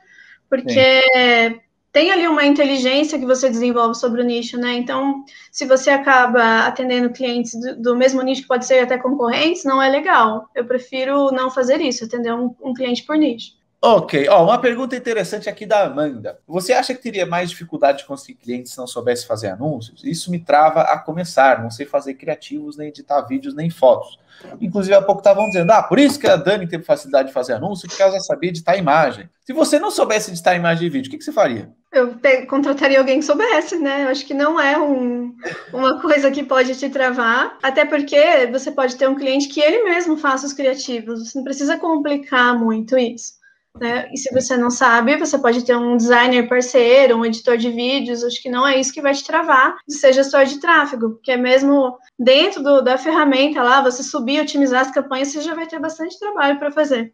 porque 0.49 1.01
Sim. 1.01 1.59
tem 1.91 2.11
ali 2.11 2.27
uma 2.27 2.45
inteligência 2.45 3.17
que 3.17 3.25
você 3.25 3.49
desenvolve 3.49 3.95
sobre 3.95 4.21
o 4.21 4.25
nicho, 4.25 4.57
né? 4.57 4.73
Então, 4.73 5.23
se 5.51 5.65
você 5.65 5.89
acaba 5.89 6.67
atendendo 6.67 7.09
clientes 7.09 7.59
do, 7.59 7.81
do 7.81 7.95
mesmo 7.95 8.21
nicho, 8.21 8.41
que 8.41 8.47
pode 8.47 8.65
ser 8.65 8.79
até 8.79 8.97
concorrentes, 8.97 9.63
não 9.63 9.81
é 9.81 9.89
legal. 9.89 10.49
Eu 10.53 10.65
prefiro 10.65 11.31
não 11.31 11.49
fazer 11.49 11.81
isso, 11.81 12.05
atender 12.05 12.33
um, 12.33 12.55
um 12.61 12.73
cliente 12.73 13.03
por 13.03 13.17
nicho. 13.17 13.53
Ok, 13.87 14.27
ó, 14.29 14.43
uma 14.45 14.57
pergunta 14.57 14.95
interessante 14.95 15.47
aqui 15.47 15.63
da 15.63 15.83
Amanda. 15.83 16.39
Você 16.47 16.73
acha 16.73 16.91
que 16.91 16.99
teria 16.99 17.23
mais 17.23 17.51
dificuldade 17.51 17.99
de 17.99 18.05
conseguir 18.05 18.39
clientes 18.39 18.71
se 18.71 18.79
não 18.79 18.87
soubesse 18.87 19.27
fazer 19.27 19.49
anúncios? 19.49 20.03
Isso 20.03 20.31
me 20.31 20.39
trava 20.39 20.81
a 20.81 20.97
começar, 20.97 21.61
não 21.61 21.69
sei 21.69 21.85
fazer 21.85 22.15
criativos, 22.15 22.77
nem 22.77 22.87
editar 22.87 23.21
vídeos, 23.21 23.53
nem 23.53 23.69
fotos. 23.69 24.17
Inclusive, 24.59 24.95
há 24.95 25.03
pouco 25.03 25.21
estavam 25.21 25.45
dizendo, 25.45 25.71
ah, 25.71 25.83
por 25.83 25.99
isso 25.99 26.19
que 26.19 26.25
a 26.25 26.35
Dani 26.35 26.67
teve 26.67 26.83
facilidade 26.83 27.27
de 27.27 27.33
fazer 27.35 27.53
anúncio, 27.53 27.87
porque 27.87 28.01
ela 28.01 28.13
já 28.13 28.21
sabia 28.21 28.49
editar 28.49 28.75
imagem. 28.75 29.29
Se 29.45 29.53
você 29.53 29.77
não 29.77 29.91
soubesse 29.91 30.31
editar 30.31 30.55
imagem 30.55 30.87
e 30.87 30.89
vídeo, 30.89 31.07
o 31.07 31.11
que, 31.11 31.19
que 31.19 31.23
você 31.23 31.31
faria? 31.31 31.69
Eu 31.93 32.15
contrataria 32.47 32.97
alguém 32.97 33.19
que 33.19 33.25
soubesse, 33.25 33.77
né? 33.77 34.05
Eu 34.05 34.09
acho 34.09 34.25
que 34.25 34.33
não 34.33 34.59
é 34.59 34.79
um, 34.79 35.35
uma 35.71 36.01
coisa 36.01 36.31
que 36.31 36.43
pode 36.43 36.75
te 36.75 36.89
travar, 36.89 37.55
até 37.61 37.85
porque 37.85 38.47
você 38.51 38.71
pode 38.71 38.95
ter 38.95 39.07
um 39.07 39.15
cliente 39.15 39.47
que 39.47 39.61
ele 39.61 39.83
mesmo 39.83 40.17
faça 40.17 40.47
os 40.47 40.53
criativos, 40.53 41.29
você 41.29 41.37
não 41.37 41.45
precisa 41.45 41.77
complicar 41.77 42.57
muito 42.57 42.97
isso. 42.97 43.44
Né? 43.79 44.09
E 44.13 44.17
se 44.17 44.33
você 44.33 44.55
não 44.55 44.69
sabe, 44.69 45.17
você 45.17 45.37
pode 45.37 45.65
ter 45.65 45.75
um 45.75 45.97
designer 45.97 46.47
parceiro, 46.47 47.17
um 47.17 47.25
editor 47.25 47.57
de 47.57 47.69
vídeos, 47.69 48.23
acho 48.23 48.41
que 48.41 48.49
não 48.49 48.65
é 48.65 48.79
isso 48.79 48.93
que 48.93 49.01
vai 49.01 49.13
te 49.13 49.23
travar 49.23 49.75
ser 49.89 50.13
gestor 50.13 50.45
de 50.45 50.59
tráfego, 50.59 51.11
porque 51.11 51.31
é 51.31 51.37
mesmo 51.37 51.97
dentro 52.17 52.63
do, 52.63 52.81
da 52.81 52.97
ferramenta 52.97 53.61
lá, 53.61 53.81
você 53.81 54.01
subir, 54.01 54.41
otimizar 54.41 54.81
as 54.81 54.91
campanhas, 54.91 55.29
você 55.29 55.41
já 55.41 55.53
vai 55.53 55.67
ter 55.67 55.79
bastante 55.79 56.17
trabalho 56.17 56.57
para 56.57 56.71
fazer. 56.71 57.13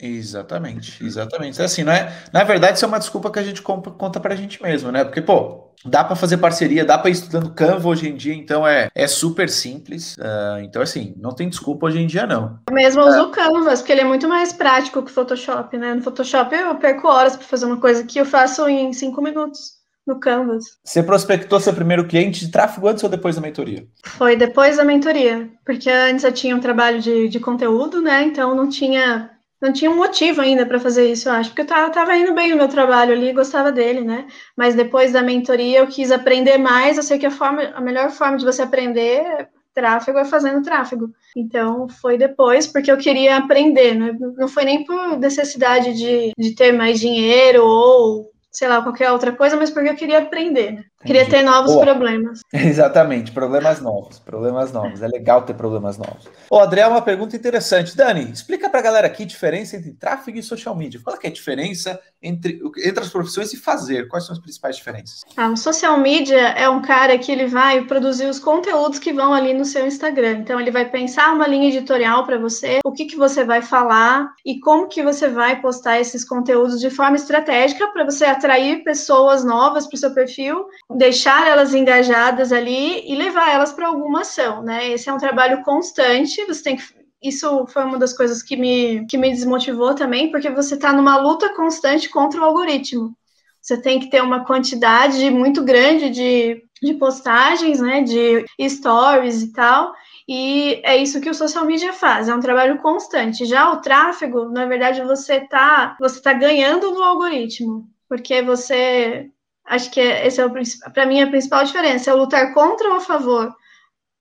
Exatamente, 0.00 1.04
exatamente. 1.04 1.60
É 1.60 1.64
assim, 1.64 1.84
não 1.84 1.92
é? 1.92 2.12
Na 2.32 2.42
verdade, 2.42 2.76
isso 2.76 2.84
é 2.84 2.88
uma 2.88 2.98
desculpa 2.98 3.30
que 3.30 3.38
a 3.38 3.42
gente 3.42 3.60
conta 3.62 4.18
pra 4.18 4.34
gente 4.34 4.62
mesmo, 4.62 4.90
né? 4.90 5.04
Porque, 5.04 5.20
pô, 5.20 5.70
dá 5.84 6.02
para 6.02 6.16
fazer 6.16 6.38
parceria, 6.38 6.84
dá 6.84 6.98
para 6.98 7.10
ir 7.10 7.14
estudando 7.14 7.52
Canva 7.52 7.88
hoje 7.88 8.08
em 8.08 8.14
dia, 8.14 8.34
então 8.34 8.66
é, 8.66 8.88
é 8.94 9.06
super 9.06 9.48
simples. 9.48 10.16
Uh, 10.16 10.60
então, 10.62 10.80
assim, 10.80 11.14
não 11.18 11.32
tem 11.32 11.48
desculpa 11.48 11.86
hoje 11.86 11.98
em 11.98 12.06
dia, 12.06 12.26
não. 12.26 12.58
Eu 12.68 12.74
mesmo 12.74 13.02
uso 13.02 13.24
o 13.24 13.30
Canvas, 13.30 13.80
porque 13.80 13.92
ele 13.92 14.00
é 14.00 14.04
muito 14.04 14.28
mais 14.28 14.52
prático 14.52 15.02
que 15.02 15.10
o 15.10 15.14
Photoshop, 15.14 15.76
né? 15.76 15.94
No 15.94 16.02
Photoshop 16.02 16.54
eu 16.54 16.74
perco 16.76 17.08
horas 17.08 17.36
para 17.36 17.46
fazer 17.46 17.66
uma 17.66 17.80
coisa 17.80 18.04
que 18.04 18.18
eu 18.18 18.24
faço 18.24 18.66
em 18.68 18.92
cinco 18.92 19.22
minutos. 19.22 19.78
No 20.06 20.18
Canvas. 20.18 20.64
Você 20.82 21.02
prospectou 21.02 21.60
seu 21.60 21.74
primeiro 21.74 22.06
cliente 22.06 22.44
de 22.44 22.50
tráfego 22.50 22.88
antes 22.88 23.04
ou 23.04 23.10
depois 23.10 23.36
da 23.36 23.42
mentoria? 23.42 23.86
Foi 24.02 24.34
depois 24.34 24.78
da 24.78 24.84
mentoria, 24.84 25.48
porque 25.64 25.90
antes 25.90 26.24
eu 26.24 26.32
tinha 26.32 26.56
um 26.56 26.58
trabalho 26.58 27.00
de, 27.00 27.28
de 27.28 27.38
conteúdo, 27.38 28.00
né? 28.00 28.22
Então 28.22 28.54
não 28.54 28.68
tinha 28.68 29.30
não 29.60 29.72
tinha 29.72 29.90
um 29.90 29.96
motivo 29.96 30.40
ainda 30.40 30.64
para 30.66 30.80
fazer 30.80 31.10
isso, 31.10 31.28
eu 31.28 31.32
acho, 31.32 31.50
porque 31.50 31.62
eu 31.62 31.66
tava, 31.66 31.90
tava, 31.90 32.16
indo 32.16 32.34
bem 32.34 32.50
no 32.50 32.56
meu 32.56 32.68
trabalho 32.68 33.12
ali, 33.12 33.32
gostava 33.32 33.70
dele, 33.70 34.00
né? 34.02 34.26
Mas 34.56 34.74
depois 34.74 35.12
da 35.12 35.22
mentoria 35.22 35.80
eu 35.80 35.86
quis 35.86 36.10
aprender 36.10 36.58
mais, 36.58 36.96
eu 36.96 37.02
sei 37.02 37.18
que 37.18 37.26
a, 37.26 37.30
forma, 37.30 37.62
a 37.74 37.80
melhor 37.80 38.10
forma 38.10 38.36
de 38.38 38.44
você 38.44 38.62
aprender 38.62 39.48
tráfego 39.74 40.18
é 40.18 40.24
fazendo 40.24 40.62
tráfego. 40.62 41.10
Então 41.36 41.88
foi 41.88 42.18
depois, 42.18 42.66
porque 42.66 42.90
eu 42.90 42.98
queria 42.98 43.36
aprender, 43.36 43.94
né? 43.94 44.16
Não 44.36 44.48
foi 44.48 44.64
nem 44.64 44.84
por 44.84 45.18
necessidade 45.18 45.94
de, 45.94 46.32
de 46.36 46.54
ter 46.54 46.72
mais 46.72 46.98
dinheiro 46.98 47.64
ou 47.64 48.30
sei 48.50 48.68
lá, 48.68 48.82
qualquer 48.82 49.12
outra 49.12 49.32
coisa, 49.32 49.56
mas 49.56 49.70
porque 49.70 49.88
eu 49.88 49.94
queria 49.94 50.18
aprender, 50.18 50.72
né? 50.72 50.84
Queria 51.04 51.26
ter 51.26 51.42
novos 51.42 51.72
Boa. 51.72 51.86
problemas. 51.86 52.40
Exatamente, 52.52 53.32
problemas 53.32 53.80
novos, 53.80 54.18
problemas 54.18 54.70
novos. 54.70 55.00
É 55.00 55.08
legal 55.08 55.42
ter 55.42 55.54
problemas 55.54 55.96
novos. 55.96 56.28
Ô, 56.50 56.60
André, 56.60 56.86
uma 56.86 57.00
pergunta 57.00 57.34
interessante. 57.34 57.96
Dani, 57.96 58.30
explica 58.30 58.68
pra 58.68 58.82
galera 58.82 59.06
aqui 59.06 59.22
a 59.22 59.26
diferença 59.26 59.76
entre 59.76 59.92
tráfego 59.92 60.38
e 60.38 60.42
social 60.42 60.76
media. 60.76 61.00
Qual 61.02 61.16
é 61.22 61.26
a 61.26 61.32
diferença 61.32 61.98
entre, 62.22 62.60
entre 62.84 63.02
as 63.02 63.08
profissões 63.08 63.50
e 63.54 63.56
fazer? 63.56 64.08
Quais 64.08 64.26
são 64.26 64.34
as 64.34 64.38
principais 64.38 64.76
diferenças? 64.76 65.22
Ah, 65.38 65.48
o 65.48 65.56
social 65.56 65.96
media 65.96 66.48
é 66.50 66.68
um 66.68 66.82
cara 66.82 67.16
que 67.16 67.32
ele 67.32 67.46
vai 67.46 67.82
produzir 67.86 68.26
os 68.26 68.38
conteúdos 68.38 68.98
que 68.98 69.10
vão 69.10 69.32
ali 69.32 69.54
no 69.54 69.64
seu 69.64 69.86
Instagram. 69.86 70.40
Então, 70.40 70.60
ele 70.60 70.70
vai 70.70 70.84
pensar 70.90 71.32
uma 71.32 71.46
linha 71.46 71.68
editorial 71.68 72.26
para 72.26 72.36
você, 72.36 72.80
o 72.84 72.92
que, 72.92 73.06
que 73.06 73.16
você 73.16 73.42
vai 73.42 73.62
falar 73.62 74.34
e 74.44 74.60
como 74.60 74.86
que 74.86 75.02
você 75.02 75.28
vai 75.28 75.62
postar 75.62 75.98
esses 75.98 76.26
conteúdos 76.26 76.78
de 76.78 76.90
forma 76.90 77.16
estratégica 77.16 77.86
para 77.88 78.04
você 78.04 78.26
atrair 78.26 78.84
pessoas 78.84 79.42
novas 79.42 79.86
para 79.86 79.96
o 79.96 79.98
seu 79.98 80.12
perfil 80.12 80.66
deixar 80.96 81.46
elas 81.46 81.74
engajadas 81.74 82.52
ali 82.52 83.08
e 83.10 83.14
levar 83.14 83.52
elas 83.52 83.72
para 83.72 83.88
alguma 83.88 84.22
ação, 84.22 84.62
né? 84.62 84.90
Esse 84.90 85.08
é 85.08 85.12
um 85.12 85.18
trabalho 85.18 85.62
constante, 85.62 86.44
você 86.46 86.62
tem 86.62 86.76
que 86.76 87.00
isso 87.22 87.66
foi 87.66 87.84
uma 87.84 87.98
das 87.98 88.16
coisas 88.16 88.42
que 88.42 88.56
me, 88.56 89.06
que 89.06 89.18
me 89.18 89.30
desmotivou 89.30 89.94
também, 89.94 90.30
porque 90.30 90.48
você 90.50 90.74
está 90.74 90.92
numa 90.92 91.18
luta 91.18 91.54
constante 91.54 92.08
contra 92.08 92.40
o 92.40 92.44
algoritmo. 92.44 93.14
Você 93.60 93.76
tem 93.76 94.00
que 94.00 94.08
ter 94.08 94.22
uma 94.22 94.44
quantidade 94.44 95.28
muito 95.30 95.62
grande 95.62 96.08
de, 96.08 96.62
de 96.82 96.94
postagens, 96.94 97.78
né, 97.78 98.02
de 98.02 98.46
stories 98.70 99.42
e 99.42 99.52
tal, 99.52 99.92
e 100.26 100.80
é 100.82 100.96
isso 100.96 101.20
que 101.20 101.28
o 101.28 101.34
social 101.34 101.66
media 101.66 101.92
faz, 101.92 102.28
é 102.28 102.34
um 102.34 102.40
trabalho 102.40 102.78
constante. 102.78 103.44
Já 103.44 103.70
o 103.70 103.82
tráfego, 103.82 104.46
na 104.46 104.64
verdade, 104.64 105.02
você 105.02 105.34
está 105.34 105.96
você 106.00 106.22
tá 106.22 106.32
ganhando 106.32 106.90
no 106.90 107.02
algoritmo, 107.02 107.86
porque 108.08 108.40
você 108.40 109.28
Acho 109.70 109.88
que 109.88 110.00
é, 110.00 110.26
esse 110.26 110.40
é 110.40 110.44
o 110.44 110.52
para 110.92 111.06
mim 111.06 111.22
a 111.22 111.28
principal 111.28 111.62
diferença 111.62 112.10
é 112.10 112.12
lutar 112.12 112.52
contra 112.52 112.88
ou 112.88 112.96
a 112.96 113.00
favor 113.00 113.54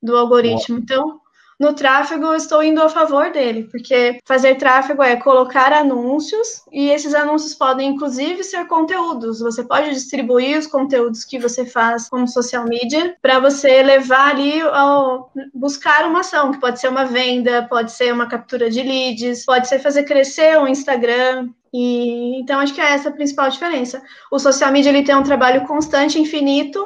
do 0.02 0.16
algoritmo. 0.16 0.76
Boa. 0.76 0.80
Então, 0.80 1.22
no 1.60 1.74
tráfego 1.74 2.28
eu 2.28 2.36
estou 2.36 2.64
indo 2.64 2.82
a 2.82 2.88
favor 2.88 3.32
dele, 3.32 3.64
porque 3.64 4.20
fazer 4.26 4.56
tráfego 4.56 5.02
é 5.02 5.18
colocar 5.18 5.74
anúncios 5.74 6.62
e 6.72 6.90
esses 6.90 7.16
anúncios 7.16 7.56
podem 7.56 7.90
inclusive 7.90 8.44
ser 8.44 8.66
conteúdos. 8.68 9.40
Você 9.40 9.64
pode 9.64 9.90
distribuir 9.90 10.58
os 10.58 10.68
conteúdos 10.68 11.26
que 11.26 11.40
você 11.40 11.66
faz 11.66 12.08
como 12.08 12.28
social 12.28 12.64
media 12.66 13.18
para 13.22 13.40
você 13.40 13.82
levar 13.82 14.36
ali 14.36 14.62
ao 14.62 15.32
buscar 15.54 16.06
uma 16.06 16.20
ação, 16.20 16.52
que 16.52 16.62
pode 16.62 16.80
ser 16.80 16.88
uma 16.88 17.06
venda, 17.06 17.68
pode 17.68 17.92
ser 17.92 18.14
uma 18.14 18.30
captura 18.30 18.70
de 18.70 18.82
leads, 18.82 19.46
pode 19.46 19.68
ser 19.68 19.80
fazer 19.80 20.04
crescer 20.04 20.58
o 20.60 20.62
um 20.62 20.68
Instagram, 20.68 21.50
e 21.74 22.40
então 22.40 22.60
acho 22.60 22.74
que 22.74 22.82
é 22.82 22.92
essa 22.94 23.10
a 23.10 23.14
principal 23.14 23.50
diferença. 23.50 24.02
O 24.32 24.40
social 24.40 24.72
media 24.72 24.90
ele 24.90 25.04
tem 25.04 25.16
um 25.16 25.24
trabalho 25.24 25.66
constante, 25.66 26.20
infinito, 26.20 26.86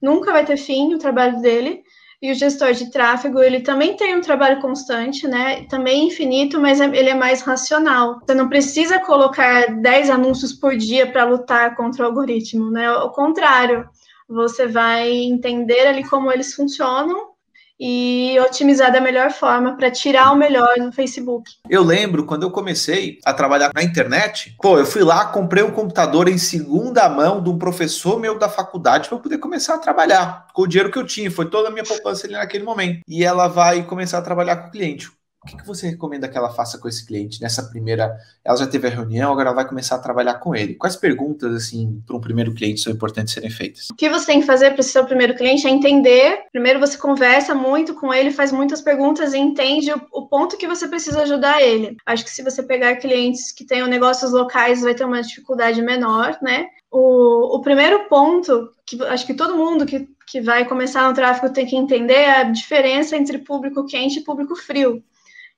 nunca 0.00 0.32
vai 0.32 0.44
ter 0.44 0.56
fim 0.56 0.94
o 0.94 0.98
trabalho 0.98 1.40
dele. 1.40 1.82
E 2.20 2.32
o 2.32 2.34
gestor 2.34 2.72
de 2.72 2.90
tráfego, 2.90 3.42
ele 3.42 3.60
também 3.60 3.94
tem 3.94 4.16
um 4.16 4.22
trabalho 4.22 4.58
constante, 4.60 5.28
né? 5.28 5.66
Também 5.68 6.06
infinito, 6.06 6.58
mas 6.58 6.80
é, 6.80 6.86
ele 6.86 7.10
é 7.10 7.14
mais 7.14 7.42
racional. 7.42 8.20
Você 8.20 8.34
não 8.34 8.48
precisa 8.48 8.98
colocar 8.98 9.66
10 9.82 10.08
anúncios 10.08 10.54
por 10.54 10.74
dia 10.76 11.06
para 11.06 11.24
lutar 11.24 11.76
contra 11.76 12.02
o 12.04 12.06
algoritmo, 12.06 12.70
né? 12.70 12.86
Ao 12.86 13.12
contrário, 13.12 13.86
você 14.26 14.66
vai 14.66 15.12
entender 15.12 15.86
ali 15.88 16.08
como 16.08 16.32
eles 16.32 16.54
funcionam 16.54 17.35
e 17.78 18.38
otimizar 18.40 18.90
da 18.90 19.00
melhor 19.00 19.30
forma 19.30 19.76
para 19.76 19.90
tirar 19.90 20.32
o 20.32 20.36
melhor 20.36 20.76
no 20.78 20.92
Facebook. 20.92 21.50
Eu 21.68 21.82
lembro 21.82 22.24
quando 22.24 22.44
eu 22.44 22.50
comecei 22.50 23.18
a 23.24 23.32
trabalhar 23.32 23.70
na 23.74 23.82
internet, 23.82 24.56
pô, 24.60 24.78
eu 24.78 24.86
fui 24.86 25.02
lá, 25.02 25.26
comprei 25.26 25.62
um 25.62 25.70
computador 25.70 26.28
em 26.28 26.38
segunda 26.38 27.08
mão 27.08 27.42
de 27.42 27.50
um 27.50 27.58
professor 27.58 28.18
meu 28.18 28.38
da 28.38 28.48
faculdade 28.48 29.08
para 29.08 29.18
poder 29.18 29.38
começar 29.38 29.74
a 29.74 29.78
trabalhar 29.78 30.46
com 30.54 30.62
o 30.62 30.66
dinheiro 30.66 30.90
que 30.90 30.98
eu 30.98 31.06
tinha, 31.06 31.30
foi 31.30 31.46
toda 31.46 31.68
a 31.68 31.70
minha 31.70 31.84
poupança 31.84 32.26
ali 32.26 32.34
naquele 32.34 32.64
momento. 32.64 33.00
E 33.06 33.24
ela 33.24 33.48
vai 33.48 33.82
começar 33.82 34.18
a 34.18 34.22
trabalhar 34.22 34.56
com 34.56 34.68
o 34.68 34.70
cliente. 34.70 35.10
O 35.46 35.48
que, 35.48 35.58
que 35.58 35.66
você 35.66 35.88
recomenda 35.88 36.26
que 36.26 36.36
ela 36.36 36.50
faça 36.50 36.76
com 36.76 36.88
esse 36.88 37.06
cliente 37.06 37.40
nessa 37.40 37.62
primeira? 37.62 38.18
Ela 38.44 38.56
já 38.56 38.66
teve 38.66 38.88
a 38.88 38.90
reunião, 38.90 39.30
agora 39.30 39.50
ela 39.50 39.54
vai 39.54 39.68
começar 39.68 39.94
a 39.94 40.00
trabalhar 40.00 40.34
com 40.40 40.56
ele. 40.56 40.74
Quais 40.74 40.96
perguntas, 40.96 41.54
assim, 41.54 42.02
para 42.04 42.16
um 42.16 42.20
primeiro 42.20 42.52
cliente 42.52 42.80
são 42.80 42.92
importantes 42.92 43.32
serem 43.32 43.48
feitas? 43.48 43.88
O 43.88 43.94
que 43.94 44.10
você 44.10 44.26
tem 44.26 44.40
que 44.40 44.46
fazer 44.46 44.72
para 44.72 44.80
o 44.80 44.82
seu 44.82 45.04
primeiro 45.04 45.36
cliente 45.36 45.64
é 45.64 45.70
entender. 45.70 46.46
Primeiro, 46.50 46.80
você 46.80 46.98
conversa 46.98 47.54
muito 47.54 47.94
com 47.94 48.12
ele, 48.12 48.32
faz 48.32 48.50
muitas 48.50 48.80
perguntas 48.80 49.34
e 49.34 49.38
entende 49.38 49.92
o, 49.92 50.02
o 50.10 50.26
ponto 50.26 50.56
que 50.56 50.66
você 50.66 50.88
precisa 50.88 51.22
ajudar 51.22 51.62
ele. 51.62 51.96
Acho 52.04 52.24
que 52.24 52.30
se 52.30 52.42
você 52.42 52.60
pegar 52.64 52.96
clientes 52.96 53.52
que 53.52 53.64
tenham 53.64 53.86
negócios 53.86 54.32
locais, 54.32 54.80
vai 54.80 54.96
ter 54.96 55.04
uma 55.04 55.22
dificuldade 55.22 55.80
menor, 55.80 56.36
né? 56.42 56.66
O, 56.90 57.56
o 57.56 57.60
primeiro 57.60 58.08
ponto 58.08 58.72
que 58.84 59.00
acho 59.04 59.24
que 59.24 59.34
todo 59.34 59.56
mundo 59.56 59.86
que, 59.86 60.08
que 60.26 60.40
vai 60.40 60.64
começar 60.64 61.08
no 61.08 61.14
tráfego 61.14 61.52
tem 61.52 61.66
que 61.66 61.76
entender 61.76 62.14
é 62.14 62.40
a 62.40 62.42
diferença 62.42 63.16
entre 63.16 63.38
público 63.38 63.86
quente 63.86 64.18
e 64.18 64.24
público 64.24 64.56
frio. 64.56 65.04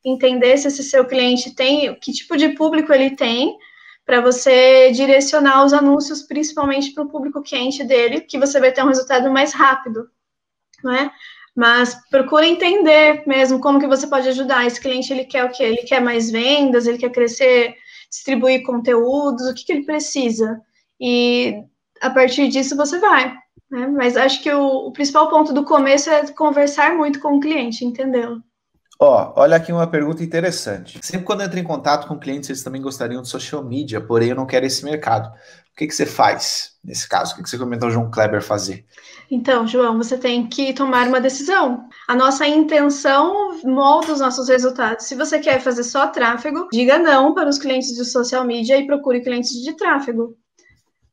Entender 0.04 0.56
se 0.56 0.68
esse 0.68 0.82
seu 0.82 1.04
cliente 1.04 1.54
tem, 1.54 1.94
que 2.00 2.12
tipo 2.12 2.36
de 2.36 2.50
público 2.50 2.92
ele 2.92 3.16
tem, 3.16 3.56
para 4.04 4.20
você 4.20 4.90
direcionar 4.92 5.64
os 5.64 5.72
anúncios 5.72 6.22
principalmente 6.22 6.92
para 6.92 7.04
o 7.04 7.08
público 7.08 7.42
quente 7.42 7.84
dele, 7.84 8.22
que 8.22 8.38
você 8.38 8.58
vai 8.58 8.72
ter 8.72 8.82
um 8.82 8.88
resultado 8.88 9.30
mais 9.30 9.52
rápido, 9.52 10.08
não 10.82 10.94
é? 10.94 11.10
Mas 11.54 11.94
procura 12.08 12.46
entender 12.46 13.22
mesmo 13.26 13.60
como 13.60 13.80
que 13.80 13.86
você 13.86 14.06
pode 14.06 14.28
ajudar. 14.28 14.64
Esse 14.64 14.80
cliente 14.80 15.12
ele 15.12 15.24
quer 15.24 15.44
o 15.44 15.50
quê? 15.50 15.64
Ele 15.64 15.82
quer 15.82 16.00
mais 16.00 16.30
vendas, 16.30 16.86
ele 16.86 16.98
quer 16.98 17.10
crescer, 17.10 17.74
distribuir 18.08 18.62
conteúdos, 18.62 19.46
o 19.46 19.54
que, 19.54 19.64
que 19.64 19.72
ele 19.72 19.84
precisa? 19.84 20.60
E 21.00 21.62
a 22.00 22.08
partir 22.08 22.48
disso 22.48 22.76
você 22.76 22.98
vai. 22.98 23.36
Né? 23.70 23.86
Mas 23.88 24.16
acho 24.16 24.42
que 24.42 24.50
o, 24.50 24.86
o 24.86 24.92
principal 24.92 25.28
ponto 25.28 25.52
do 25.52 25.64
começo 25.64 26.08
é 26.08 26.26
conversar 26.32 26.94
muito 26.94 27.20
com 27.20 27.36
o 27.36 27.40
cliente, 27.40 27.84
entendê-lo. 27.84 28.42
Ó, 29.00 29.32
olha 29.36 29.56
aqui 29.56 29.72
uma 29.72 29.86
pergunta 29.86 30.24
interessante. 30.24 30.98
Sempre 31.02 31.24
quando 31.24 31.40
eu 31.40 31.46
entro 31.46 31.60
em 31.60 31.64
contato 31.64 32.08
com 32.08 32.18
clientes, 32.18 32.50
eles 32.50 32.64
também 32.64 32.82
gostariam 32.82 33.22
de 33.22 33.28
social 33.28 33.62
media, 33.62 34.00
porém 34.00 34.30
eu 34.30 34.36
não 34.36 34.44
quero 34.44 34.66
esse 34.66 34.84
mercado. 34.84 35.28
O 35.28 35.76
que, 35.78 35.86
que 35.86 35.94
você 35.94 36.04
faz 36.04 36.72
nesse 36.82 37.08
caso? 37.08 37.32
O 37.32 37.36
que, 37.36 37.44
que 37.44 37.48
você 37.48 37.56
comentou 37.56 37.88
o 37.88 37.92
João 37.92 38.10
Kleber 38.10 38.42
fazer? 38.42 38.84
Então, 39.30 39.64
João, 39.68 39.96
você 39.96 40.18
tem 40.18 40.48
que 40.48 40.72
tomar 40.72 41.06
uma 41.06 41.20
decisão. 41.20 41.88
A 42.08 42.16
nossa 42.16 42.44
intenção 42.48 43.60
molda 43.62 44.12
os 44.12 44.18
nossos 44.18 44.48
resultados. 44.48 45.06
Se 45.06 45.14
você 45.14 45.38
quer 45.38 45.60
fazer 45.60 45.84
só 45.84 46.08
tráfego, 46.08 46.66
diga 46.72 46.98
não 46.98 47.32
para 47.32 47.48
os 47.48 47.58
clientes 47.58 47.94
de 47.94 48.04
social 48.04 48.44
media 48.44 48.76
e 48.78 48.86
procure 48.86 49.20
clientes 49.20 49.52
de 49.52 49.76
tráfego. 49.76 50.36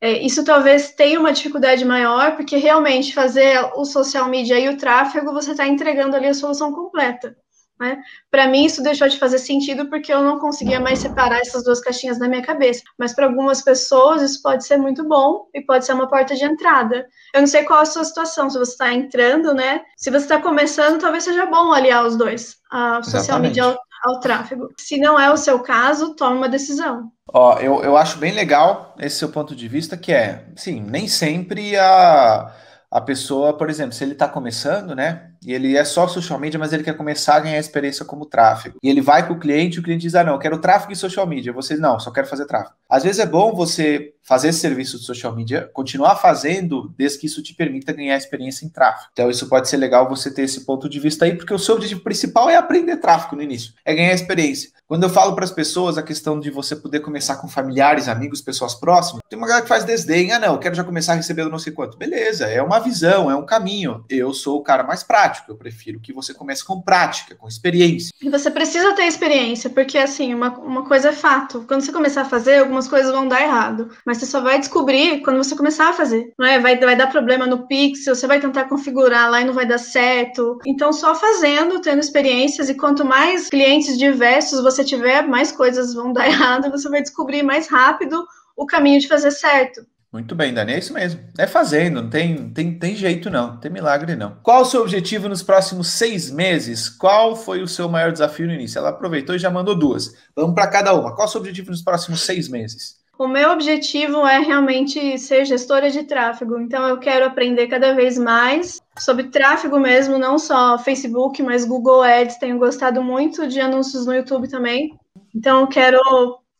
É, 0.01 0.25
isso 0.25 0.43
talvez 0.43 0.91
tenha 0.93 1.19
uma 1.19 1.31
dificuldade 1.31 1.85
maior, 1.85 2.35
porque 2.35 2.57
realmente 2.57 3.13
fazer 3.13 3.59
o 3.75 3.85
social 3.85 4.27
media 4.27 4.59
e 4.59 4.69
o 4.69 4.77
tráfego, 4.77 5.31
você 5.31 5.51
está 5.51 5.67
entregando 5.67 6.15
ali 6.15 6.27
a 6.27 6.33
solução 6.33 6.73
completa. 6.73 7.35
Né? 7.79 7.97
Para 8.31 8.47
mim, 8.47 8.65
isso 8.65 8.81
deixou 8.81 9.07
de 9.07 9.19
fazer 9.19 9.37
sentido 9.37 9.89
porque 9.89 10.13
eu 10.13 10.21
não 10.21 10.39
conseguia 10.39 10.79
mais 10.79 10.99
separar 10.99 11.39
essas 11.39 11.63
duas 11.63 11.81
caixinhas 11.81 12.17
na 12.17 12.27
minha 12.27 12.41
cabeça. 12.41 12.81
Mas 12.97 13.13
para 13.13 13.25
algumas 13.25 13.61
pessoas, 13.61 14.21
isso 14.21 14.41
pode 14.41 14.65
ser 14.65 14.77
muito 14.77 15.05
bom 15.07 15.47
e 15.53 15.61
pode 15.61 15.85
ser 15.85 15.93
uma 15.93 16.07
porta 16.07 16.35
de 16.35 16.45
entrada. 16.45 17.05
Eu 17.33 17.41
não 17.41 17.47
sei 17.47 17.63
qual 17.63 17.81
a 17.81 17.85
sua 17.85 18.05
situação, 18.05 18.49
se 18.49 18.57
você 18.57 18.71
está 18.71 18.93
entrando, 18.93 19.53
né? 19.53 19.81
Se 19.97 20.09
você 20.09 20.25
está 20.25 20.41
começando, 20.41 21.01
talvez 21.01 21.25
seja 21.25 21.45
bom 21.45 21.73
aliar 21.73 22.05
os 22.05 22.15
dois, 22.15 22.57
a 22.71 23.03
social 23.03 23.39
media 23.39 23.65
ao, 23.65 23.77
ao 24.05 24.19
tráfego. 24.21 24.69
Se 24.79 24.97
não 24.97 25.19
é 25.19 25.29
o 25.31 25.37
seu 25.37 25.59
caso, 25.59 26.15
tome 26.15 26.37
uma 26.37 26.49
decisão. 26.49 27.11
Ó, 27.33 27.57
eu, 27.59 27.83
eu 27.83 27.97
acho 27.97 28.17
bem 28.17 28.31
legal 28.31 28.95
esse 28.99 29.17
seu 29.17 29.29
ponto 29.29 29.53
de 29.53 29.67
vista, 29.67 29.97
que 29.97 30.13
é, 30.13 30.45
sim, 30.55 30.79
nem 30.79 31.07
sempre 31.07 31.75
a, 31.75 32.53
a 32.89 33.01
pessoa, 33.01 33.57
por 33.57 33.69
exemplo, 33.69 33.93
se 33.93 34.03
ele 34.03 34.13
está 34.13 34.27
começando, 34.27 34.95
né? 34.95 35.31
E 35.45 35.53
ele 35.53 35.77
é 35.77 35.85
só 35.85 36.07
social 36.07 36.39
media, 36.39 36.59
mas 36.59 36.73
ele 36.73 36.83
quer 36.83 36.97
começar 36.97 37.35
a 37.35 37.39
ganhar 37.39 37.59
experiência 37.59 38.03
como 38.03 38.25
tráfego. 38.25 38.77
E 38.81 38.89
ele 38.89 39.01
vai 39.01 39.27
com 39.27 39.33
o 39.33 39.39
cliente 39.39 39.77
e 39.77 39.79
o 39.79 39.83
cliente 39.83 40.01
diz: 40.01 40.15
Ah, 40.15 40.23
não, 40.23 40.33
eu 40.33 40.39
quero 40.39 40.57
tráfego 40.57 40.91
e 40.91 40.95
social 40.95 41.27
media. 41.27 41.53
Você, 41.53 41.77
não, 41.77 41.99
só 41.99 42.11
quero 42.11 42.27
fazer 42.27 42.45
tráfego. 42.45 42.75
Às 42.89 43.03
vezes 43.03 43.19
é 43.19 43.25
bom 43.25 43.53
você 43.53 44.13
fazer 44.25 44.49
esse 44.49 44.59
serviço 44.59 44.97
de 44.97 45.05
social 45.05 45.35
media, 45.35 45.69
continuar 45.71 46.15
fazendo, 46.15 46.91
desde 46.97 47.19
que 47.19 47.27
isso 47.27 47.43
te 47.43 47.53
permita 47.53 47.93
ganhar 47.93 48.17
experiência 48.17 48.65
em 48.65 48.69
tráfego. 48.69 49.09
Então, 49.13 49.29
isso 49.29 49.47
pode 49.47 49.69
ser 49.69 49.77
legal 49.77 50.09
você 50.09 50.33
ter 50.33 50.41
esse 50.41 50.65
ponto 50.65 50.89
de 50.89 50.99
vista 50.99 51.25
aí, 51.25 51.35
porque 51.35 51.53
o 51.53 51.59
seu 51.59 51.75
objetivo 51.75 52.01
principal 52.01 52.49
é 52.49 52.55
aprender 52.55 52.97
tráfego 52.97 53.35
no 53.35 53.43
início, 53.43 53.73
é 53.85 53.93
ganhar 53.93 54.13
experiência. 54.13 54.71
Quando 54.87 55.03
eu 55.03 55.09
falo 55.09 55.33
para 55.33 55.45
as 55.45 55.51
pessoas 55.51 55.97
a 55.97 56.03
questão 56.03 56.39
de 56.39 56.51
você 56.51 56.75
poder 56.75 56.99
começar 56.99 57.37
com 57.37 57.47
familiares, 57.47 58.07
amigos, 58.07 58.39
pessoas 58.39 58.75
próximas, 58.75 59.23
tem 59.27 59.37
uma 59.37 59.47
galera 59.47 59.63
que 59.63 59.69
faz 59.69 59.83
desdém. 59.83 60.31
Ah, 60.31 60.37
não, 60.37 60.53
eu 60.53 60.59
quero 60.59 60.75
já 60.75 60.83
começar 60.83 61.15
recebendo 61.15 61.49
não 61.49 61.57
sei 61.57 61.73
quanto. 61.73 61.97
Beleza, 61.97 62.45
é 62.45 62.61
uma 62.61 62.79
visão, 62.79 63.29
é 63.29 63.35
um 63.35 63.45
caminho. 63.45 64.05
Eu 64.07 64.31
sou 64.31 64.59
o 64.59 64.63
cara 64.63 64.83
mais 64.83 65.01
prático, 65.01 65.34
eu 65.47 65.55
prefiro 65.55 65.99
que 65.99 66.13
você 66.13 66.33
comece 66.33 66.65
com 66.65 66.81
prática, 66.81 67.35
com 67.35 67.47
experiência. 67.47 68.11
E 68.21 68.29
você 68.29 68.49
precisa 68.49 68.93
ter 68.93 69.03
experiência, 69.03 69.69
porque 69.69 69.97
assim, 69.97 70.33
uma, 70.33 70.49
uma 70.57 70.85
coisa 70.85 71.09
é 71.09 71.13
fato. 71.13 71.65
Quando 71.67 71.81
você 71.81 71.91
começar 71.91 72.21
a 72.21 72.29
fazer, 72.29 72.59
algumas 72.59 72.87
coisas 72.87 73.11
vão 73.11 73.27
dar 73.27 73.41
errado. 73.41 73.89
Mas 74.05 74.17
você 74.17 74.25
só 74.25 74.41
vai 74.41 74.59
descobrir 74.59 75.21
quando 75.21 75.37
você 75.37 75.55
começar 75.55 75.89
a 75.89 75.93
fazer. 75.93 76.33
Não 76.37 76.45
é? 76.45 76.59
Vai, 76.59 76.77
vai 76.77 76.95
dar 76.95 77.07
problema 77.07 77.45
no 77.45 77.67
Pixel, 77.67 78.15
você 78.15 78.27
vai 78.27 78.39
tentar 78.39 78.65
configurar 78.65 79.29
lá 79.29 79.41
e 79.41 79.45
não 79.45 79.53
vai 79.53 79.65
dar 79.65 79.77
certo. 79.77 80.59
Então, 80.65 80.91
só 80.93 81.15
fazendo, 81.15 81.81
tendo 81.81 81.99
experiências, 81.99 82.69
e 82.69 82.75
quanto 82.75 83.05
mais 83.05 83.49
clientes 83.49 83.97
diversos 83.97 84.61
você 84.61 84.83
tiver, 84.83 85.27
mais 85.27 85.51
coisas 85.51 85.93
vão 85.93 86.13
dar 86.13 86.27
errado, 86.29 86.71
você 86.71 86.89
vai 86.89 87.01
descobrir 87.01 87.43
mais 87.43 87.67
rápido 87.67 88.25
o 88.55 88.65
caminho 88.65 88.99
de 88.99 89.07
fazer 89.07 89.31
certo. 89.31 89.85
Muito 90.15 90.33
bem, 90.33 90.53
Dani, 90.53 90.71
é 90.71 90.79
isso 90.79 90.93
mesmo. 90.93 91.19
É 91.37 91.45
fazendo, 91.45 92.01
não 92.01 92.09
tem, 92.09 92.49
tem, 92.51 92.79
tem 92.79 92.95
jeito 92.95 93.29
não, 93.29 93.47
não 93.47 93.57
tem 93.57 93.69
milagre 93.69 94.15
não. 94.15 94.37
Qual 94.41 94.61
o 94.61 94.65
seu 94.65 94.79
objetivo 94.79 95.27
nos 95.27 95.43
próximos 95.43 95.89
seis 95.89 96.31
meses? 96.31 96.87
Qual 96.87 97.35
foi 97.35 97.61
o 97.61 97.67
seu 97.67 97.89
maior 97.89 98.13
desafio 98.13 98.47
no 98.47 98.53
início? 98.53 98.79
Ela 98.79 98.91
aproveitou 98.91 99.35
e 99.35 99.39
já 99.39 99.51
mandou 99.51 99.77
duas. 99.77 100.15
Vamos 100.33 100.55
para 100.55 100.69
cada 100.69 100.93
uma. 100.93 101.13
Qual 101.13 101.27
o 101.27 101.29
seu 101.29 101.41
objetivo 101.41 101.69
nos 101.69 101.81
próximos 101.81 102.21
seis 102.21 102.47
meses? 102.47 102.95
O 103.19 103.27
meu 103.27 103.51
objetivo 103.51 104.25
é 104.25 104.39
realmente 104.39 105.19
ser 105.19 105.43
gestora 105.43 105.91
de 105.91 106.03
tráfego, 106.03 106.61
então 106.61 106.87
eu 106.87 106.97
quero 106.97 107.25
aprender 107.25 107.67
cada 107.67 107.93
vez 107.93 108.17
mais 108.17 108.81
sobre 108.97 109.25
tráfego 109.25 109.77
mesmo, 109.77 110.17
não 110.17 110.39
só 110.39 110.77
Facebook, 110.77 111.43
mas 111.43 111.65
Google 111.65 112.03
Ads. 112.03 112.37
Tenho 112.37 112.57
gostado 112.57 113.03
muito 113.03 113.45
de 113.49 113.59
anúncios 113.59 114.05
no 114.05 114.15
YouTube 114.15 114.47
também. 114.47 114.97
Então 115.35 115.59
eu 115.59 115.67
quero, 115.67 115.99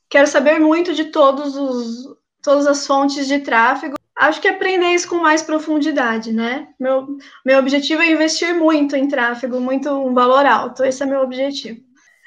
quero 0.10 0.28
saber 0.28 0.60
muito 0.60 0.94
de 0.94 1.06
todos 1.06 1.56
os, 1.56 2.16
todas 2.46 2.68
as 2.68 2.86
fontes 2.86 3.28
de 3.28 3.40
tráfego. 3.40 3.96
Acho 4.16 4.40
que 4.40 4.48
aprender 4.48 4.94
isso 4.94 5.10
com 5.10 5.18
mais 5.18 5.42
profundidade, 5.42 6.32
né? 6.32 6.70
Meu, 6.80 7.18
meu 7.46 7.60
objetivo 7.60 8.02
é 8.02 8.12
investir 8.12 8.56
muito 8.56 8.96
em 8.96 9.08
tráfego, 9.08 9.60
muito 9.60 9.90
um 9.90 10.14
valor 10.14 10.46
alto. 10.46 10.86
Esse 10.86 11.04
é 11.04 11.06
meu 11.06 11.22
objetivo. 11.22 11.85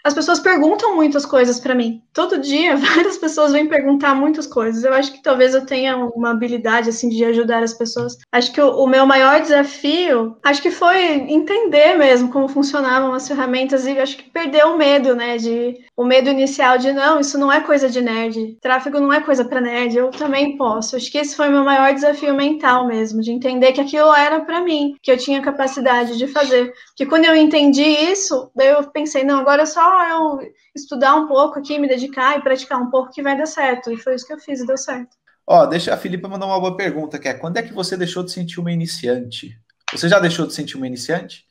As 0.09 0.14
pessoas 0.14 0.40
perguntam 0.40 0.97
muitas 0.97 1.27
coisas 1.27 1.61
para 1.61 1.75
mim. 1.75 2.03
Todo 2.14 2.40
dia, 2.40 2.75
várias 2.81 3.18
pessoas 3.18 3.53
vêm 3.53 3.68
perguntar 3.68 4.14
muitas 4.14 4.47
coisas. 4.47 4.83
Eu 4.83 4.94
acho 4.94 5.12
que 5.12 5.23
talvez 5.23 5.53
eu 5.53 5.66
tenha 5.66 5.99
uma 5.99 6.31
habilidade 6.31 6.88
assim 6.88 7.11
de 7.11 7.23
ajudar 7.27 7.62
as 7.62 7.75
pessoas. 7.75 8.16
Acho 8.33 8.51
que 8.51 8.59
o, 8.59 8.71
o 8.71 8.87
meu 8.87 9.05
maior 9.05 9.38
desafio, 9.42 10.35
acho 10.42 10.62
que 10.62 10.71
foi 10.71 10.97
entender 11.31 11.99
mesmo 11.99 12.31
como 12.31 12.49
funcionavam 12.49 13.12
as 13.12 13.29
ferramentas 13.29 13.87
e 13.87 13.99
acho 13.99 14.16
que 14.16 14.31
perder 14.31 14.64
o 14.64 14.79
medo, 14.79 15.14
né, 15.14 15.37
de 15.37 15.77
o 15.94 16.05
medo 16.05 16.31
inicial 16.31 16.79
de 16.79 16.92
não, 16.92 17.21
isso 17.21 17.37
não 17.37 17.53
é 17.53 17.61
coisa 17.61 17.90
de 17.90 18.01
nerd. 18.01 18.57
Tráfego 18.62 19.01
não 19.01 19.12
é 19.12 19.21
coisa 19.21 19.44
para 19.44 19.61
nerd. 19.61 19.94
Eu 19.94 20.11
também 20.11 20.57
posso. 20.57 20.97
Acho 20.97 21.11
que 21.11 21.18
esse 21.18 21.37
foi 21.37 21.49
o 21.49 21.53
meu 21.53 21.64
maior 21.64 21.92
desafio 21.92 22.35
mental 22.35 22.87
mesmo, 22.87 23.21
de 23.21 23.31
entender 23.31 23.73
que 23.73 23.81
aquilo 23.81 24.14
era 24.14 24.40
para 24.40 24.61
mim, 24.62 24.94
que 25.03 25.11
eu 25.11 25.18
tinha 25.18 25.42
capacidade 25.42 26.16
de 26.16 26.29
fazer. 26.29 26.73
Que 26.97 27.05
quando 27.05 27.25
eu 27.27 27.37
entendi 27.37 27.83
isso, 27.83 28.51
daí 28.55 28.68
eu 28.68 28.85
pensei, 28.90 29.25
não, 29.25 29.40
agora 29.40 29.62
é 29.62 29.66
só 29.66 29.98
eu 30.01 30.53
estudar 30.75 31.15
um 31.15 31.27
pouco 31.27 31.59
aqui, 31.59 31.79
me 31.79 31.89
dedicar 31.89 32.39
e 32.39 32.43
praticar 32.43 32.81
um 32.81 32.91
pouco 32.91 33.13
que 33.13 33.23
vai 33.23 33.37
dar 33.37 33.47
certo. 33.47 33.91
E 33.91 33.97
foi 33.97 34.15
isso 34.15 34.27
que 34.27 34.33
eu 34.33 34.39
fiz 34.39 34.61
e 34.61 34.67
deu 34.67 34.77
certo. 34.77 35.17
Ó, 35.47 35.65
deixa 35.65 35.95
a 35.95 35.97
Filipa 35.97 36.29
mandar 36.29 36.47
uma 36.47 36.61
boa 36.61 36.77
pergunta, 36.77 37.19
que 37.19 37.27
é 37.27 37.33
quando 37.33 37.57
é 37.57 37.63
que 37.63 37.73
você 37.73 37.97
deixou 37.97 38.23
de 38.23 38.33
sentir 38.33 38.61
uma 38.61 38.71
iniciante? 38.71 39.59
Você 39.93 40.07
já 40.07 40.21
deixou 40.21 40.47
de 40.47 40.53
sentir 40.53 40.77
uma 40.77 40.87
iniciante? 40.87 41.47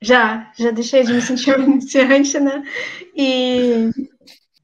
Já, 0.00 0.52
já 0.56 0.70
deixei 0.70 1.02
de 1.02 1.12
me 1.12 1.20
sentir 1.20 1.56
uma 1.56 1.66
iniciante, 1.66 2.38
né? 2.38 2.62
E 3.14 3.90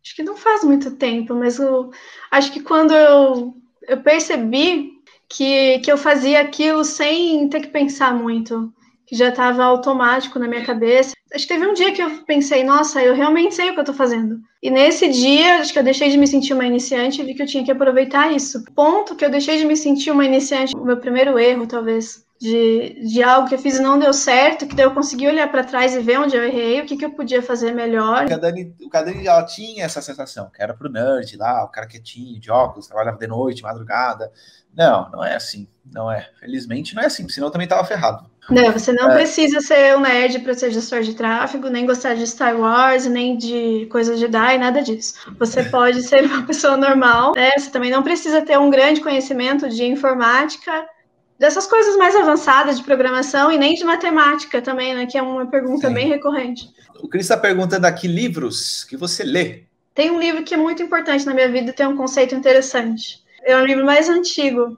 acho 0.04 0.14
que 0.14 0.22
não 0.22 0.36
faz 0.36 0.62
muito 0.62 0.92
tempo, 0.92 1.34
mas 1.34 1.58
eu 1.58 1.90
acho 2.30 2.52
que 2.52 2.60
quando 2.60 2.94
eu, 2.94 3.54
eu 3.88 4.00
percebi 4.02 4.92
que, 5.28 5.80
que 5.80 5.90
eu 5.90 5.98
fazia 5.98 6.40
aquilo 6.40 6.84
sem 6.84 7.48
ter 7.48 7.62
que 7.62 7.68
pensar 7.68 8.14
muito, 8.14 8.72
que 9.04 9.16
já 9.16 9.30
estava 9.30 9.64
automático 9.64 10.38
na 10.38 10.46
minha 10.46 10.64
cabeça, 10.64 11.15
Acho 11.34 11.46
que 11.46 11.54
teve 11.54 11.66
um 11.66 11.74
dia 11.74 11.92
que 11.92 12.00
eu 12.00 12.22
pensei, 12.24 12.62
nossa, 12.62 13.02
eu 13.02 13.14
realmente 13.14 13.54
sei 13.54 13.70
o 13.70 13.74
que 13.74 13.80
eu 13.80 13.84
tô 13.84 13.92
fazendo. 13.92 14.40
E 14.62 14.70
nesse 14.70 15.08
dia, 15.08 15.58
acho 15.58 15.72
que 15.72 15.78
eu 15.78 15.82
deixei 15.82 16.08
de 16.08 16.16
me 16.16 16.26
sentir 16.26 16.54
uma 16.54 16.64
iniciante 16.64 17.20
e 17.20 17.24
vi 17.24 17.34
que 17.34 17.42
eu 17.42 17.46
tinha 17.46 17.64
que 17.64 17.70
aproveitar 17.70 18.32
isso. 18.32 18.64
Ponto 18.74 19.16
que 19.16 19.24
eu 19.24 19.30
deixei 19.30 19.58
de 19.58 19.64
me 19.64 19.76
sentir 19.76 20.10
uma 20.10 20.24
iniciante, 20.24 20.74
o 20.76 20.84
meu 20.84 20.98
primeiro 20.98 21.38
erro, 21.38 21.66
talvez, 21.66 22.24
de, 22.38 23.00
de 23.06 23.22
algo 23.22 23.48
que 23.48 23.54
eu 23.54 23.58
fiz 23.58 23.76
e 23.76 23.82
não 23.82 23.98
deu 23.98 24.12
certo, 24.12 24.66
que 24.66 24.74
daí 24.74 24.86
eu 24.86 24.94
consegui 24.94 25.26
olhar 25.26 25.50
para 25.50 25.64
trás 25.64 25.94
e 25.94 26.00
ver 26.00 26.20
onde 26.20 26.36
eu 26.36 26.44
errei, 26.44 26.80
o 26.80 26.86
que, 26.86 26.96
que 26.96 27.04
eu 27.04 27.10
podia 27.10 27.42
fazer 27.42 27.72
melhor. 27.72 28.24
O 28.24 28.40
Dani, 28.40 28.74
o 28.80 28.88
Dani 28.88 29.26
ela 29.26 29.44
tinha 29.44 29.84
essa 29.84 30.02
sensação, 30.02 30.50
que 30.50 30.62
era 30.62 30.74
pro 30.74 30.90
nerd 30.90 31.36
lá, 31.36 31.64
o 31.64 31.68
cara 31.68 31.86
quietinho, 31.86 32.38
de 32.38 32.50
óculos, 32.50 32.86
trabalhava 32.86 33.18
de 33.18 33.26
noite, 33.26 33.62
madrugada. 33.62 34.30
Não, 34.76 35.10
não 35.10 35.24
é 35.24 35.34
assim, 35.34 35.66
não 35.92 36.10
é. 36.10 36.28
Felizmente 36.38 36.94
não 36.94 37.02
é 37.02 37.06
assim, 37.06 37.28
senão 37.28 37.48
eu 37.48 37.52
também 37.52 37.66
tava 37.66 37.84
ferrado. 37.84 38.26
Não, 38.48 38.70
você 38.70 38.92
não 38.92 39.10
é. 39.10 39.14
precisa 39.14 39.60
ser 39.60 39.96
um 39.96 40.00
nerd 40.00 40.38
para 40.40 40.54
ser 40.54 40.70
gestor 40.70 41.00
de 41.00 41.14
tráfego, 41.14 41.68
nem 41.68 41.84
gostar 41.84 42.14
de 42.14 42.26
Star 42.26 42.56
Wars, 42.56 43.06
nem 43.06 43.36
de 43.36 43.88
coisas 43.90 44.18
de 44.20 44.28
DAI, 44.28 44.58
nada 44.58 44.82
disso. 44.82 45.14
Você 45.38 45.64
pode 45.64 46.02
ser 46.02 46.24
uma 46.26 46.46
pessoa 46.46 46.76
normal, 46.76 47.32
né? 47.34 47.50
Você 47.56 47.70
também 47.70 47.90
não 47.90 48.02
precisa 48.02 48.42
ter 48.42 48.58
um 48.58 48.70
grande 48.70 49.00
conhecimento 49.00 49.68
de 49.68 49.84
informática, 49.84 50.86
dessas 51.38 51.66
coisas 51.66 51.96
mais 51.96 52.14
avançadas 52.14 52.78
de 52.78 52.84
programação 52.84 53.50
e 53.50 53.58
nem 53.58 53.74
de 53.74 53.84
matemática 53.84 54.62
também, 54.62 54.94
né? 54.94 55.06
Que 55.06 55.18
é 55.18 55.22
uma 55.22 55.46
pergunta 55.46 55.88
Sim. 55.88 55.94
bem 55.94 56.08
recorrente. 56.08 56.70
O 57.00 57.08
Cris 57.08 57.24
está 57.24 57.36
perguntando 57.36 57.86
aqui 57.86 58.06
livros 58.06 58.84
que 58.84 58.96
você 58.96 59.24
lê. 59.24 59.64
Tem 59.94 60.10
um 60.10 60.20
livro 60.20 60.44
que 60.44 60.54
é 60.54 60.56
muito 60.56 60.82
importante 60.82 61.26
na 61.26 61.34
minha 61.34 61.50
vida, 61.50 61.72
tem 61.72 61.86
um 61.86 61.96
conceito 61.96 62.34
interessante. 62.34 63.25
É 63.46 63.56
um 63.56 63.64
livro 63.64 63.86
mais 63.86 64.08
antigo, 64.08 64.76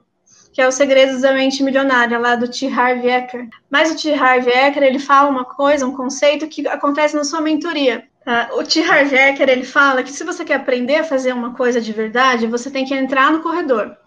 que 0.53 0.61
é 0.61 0.67
o 0.67 0.71
Segredos 0.71 1.21
da 1.21 1.33
Mente 1.33 1.63
Milionária, 1.63 2.19
lá 2.19 2.35
do 2.35 2.47
T. 2.47 2.67
Harv 2.67 3.03
Eker. 3.03 3.49
Mas 3.69 3.91
o 3.91 3.97
T. 3.97 4.13
Harv 4.13 4.47
Eker, 4.47 4.83
ele 4.83 4.99
fala 4.99 5.29
uma 5.29 5.43
coisa, 5.43 5.87
um 5.87 5.95
conceito 5.95 6.47
que 6.47 6.67
acontece 6.67 7.15
na 7.15 7.23
sua 7.23 7.41
mentoria. 7.41 8.07
Tá? 8.23 8.47
O 8.53 8.63
T. 8.63 8.81
Harvecker, 8.81 9.49
ele 9.49 9.63
fala 9.63 10.03
que 10.03 10.11
se 10.11 10.23
você 10.23 10.45
quer 10.45 10.53
aprender 10.53 10.97
a 10.97 11.03
fazer 11.03 11.33
uma 11.33 11.55
coisa 11.55 11.81
de 11.81 11.91
verdade, 11.91 12.45
você 12.45 12.69
tem 12.69 12.85
que 12.85 12.93
entrar 12.93 13.31
no 13.31 13.41
corredor. 13.41 13.97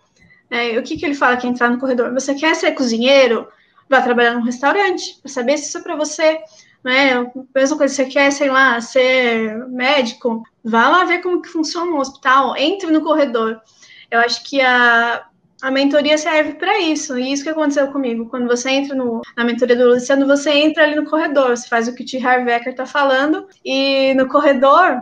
É, 0.49 0.79
o 0.79 0.83
que, 0.85 0.97
que 0.97 1.05
ele 1.05 1.17
fala 1.17 1.37
que 1.37 1.45
é 1.45 1.51
entrar 1.51 1.69
no 1.69 1.81
corredor? 1.81 2.15
Você 2.15 2.33
quer 2.33 2.55
ser 2.55 2.71
cozinheiro? 2.71 3.49
Vá 3.91 4.01
trabalhar 4.01 4.35
num 4.35 4.45
restaurante, 4.45 5.19
para 5.21 5.29
saber 5.29 5.59
se 5.59 5.69
isso 5.69 5.79
é 5.79 5.83
para 5.83 5.97
você. 5.97 6.39
Né? 6.85 7.33
Mesma 7.53 7.77
coisa, 7.77 7.95
você 7.95 8.05
quer, 8.05 8.31
sei 8.31 8.49
lá, 8.49 8.81
ser 8.81 9.67
médico, 9.69 10.45
vá 10.65 10.89
lá 10.89 11.05
ver 11.05 11.19
como 11.21 11.43
que 11.43 11.49
funciona 11.49 11.91
um 11.91 11.99
hospital, 11.99 12.57
entre 12.57 12.93
no 12.93 13.01
corredor. 13.01 13.61
Eu 14.13 14.21
acho 14.21 14.45
que 14.45 14.61
a, 14.61 15.25
a 15.63 15.71
mentoria 15.71 16.19
serve 16.19 16.53
para 16.53 16.79
isso, 16.79 17.19
e 17.19 17.33
isso 17.33 17.43
que 17.43 17.49
aconteceu 17.49 17.91
comigo. 17.91 18.29
Quando 18.29 18.47
você 18.47 18.69
entra 18.69 18.95
no, 18.95 19.23
na 19.35 19.43
mentoria 19.43 19.75
do 19.75 19.89
Luciano, 19.89 20.27
você 20.27 20.51
entra 20.51 20.85
ali 20.85 20.95
no 20.95 21.07
corredor, 21.07 21.57
você 21.57 21.67
faz 21.67 21.89
o 21.89 21.95
que 21.95 22.03
o 22.03 22.07
T. 22.07 22.19
Harvecker 22.19 22.73
está 22.73 22.85
falando, 22.85 23.49
e 23.65 24.13
no 24.13 24.29
corredor, 24.29 25.01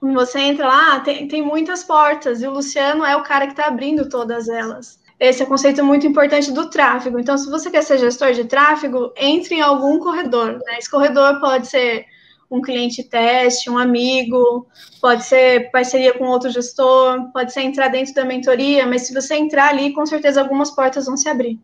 quando 0.00 0.12
você 0.12 0.40
entra 0.40 0.66
lá, 0.66 0.98
tem, 0.98 1.28
tem 1.28 1.40
muitas 1.40 1.84
portas, 1.84 2.42
e 2.42 2.48
o 2.48 2.50
Luciano 2.50 3.04
é 3.04 3.14
o 3.16 3.22
cara 3.22 3.46
que 3.46 3.52
está 3.52 3.66
abrindo 3.66 4.08
todas 4.08 4.48
elas. 4.48 4.98
Esse 5.20 5.42
é 5.42 5.46
um 5.46 5.48
conceito 5.48 5.84
muito 5.84 6.04
importante 6.04 6.50
do 6.50 6.68
tráfego. 6.68 7.20
Então, 7.20 7.38
se 7.38 7.48
você 7.48 7.70
quer 7.70 7.82
ser 7.82 7.98
gestor 7.98 8.32
de 8.32 8.44
tráfego, 8.44 9.12
entre 9.16 9.54
em 9.54 9.60
algum 9.60 10.00
corredor. 10.00 10.54
Né? 10.54 10.78
Esse 10.78 10.90
corredor 10.90 11.40
pode 11.40 11.68
ser 11.68 12.04
um 12.50 12.60
cliente 12.60 13.02
teste, 13.02 13.68
um 13.68 13.78
amigo, 13.78 14.66
pode 15.00 15.24
ser 15.24 15.70
parceria 15.70 16.16
com 16.16 16.24
outro 16.24 16.50
gestor, 16.50 17.30
pode 17.32 17.52
ser 17.52 17.62
entrar 17.62 17.88
dentro 17.88 18.14
da 18.14 18.24
mentoria, 18.24 18.86
mas 18.86 19.02
se 19.02 19.14
você 19.14 19.34
entrar 19.34 19.70
ali, 19.70 19.92
com 19.92 20.06
certeza 20.06 20.40
algumas 20.40 20.70
portas 20.70 21.06
vão 21.06 21.16
se 21.16 21.28
abrir. 21.28 21.58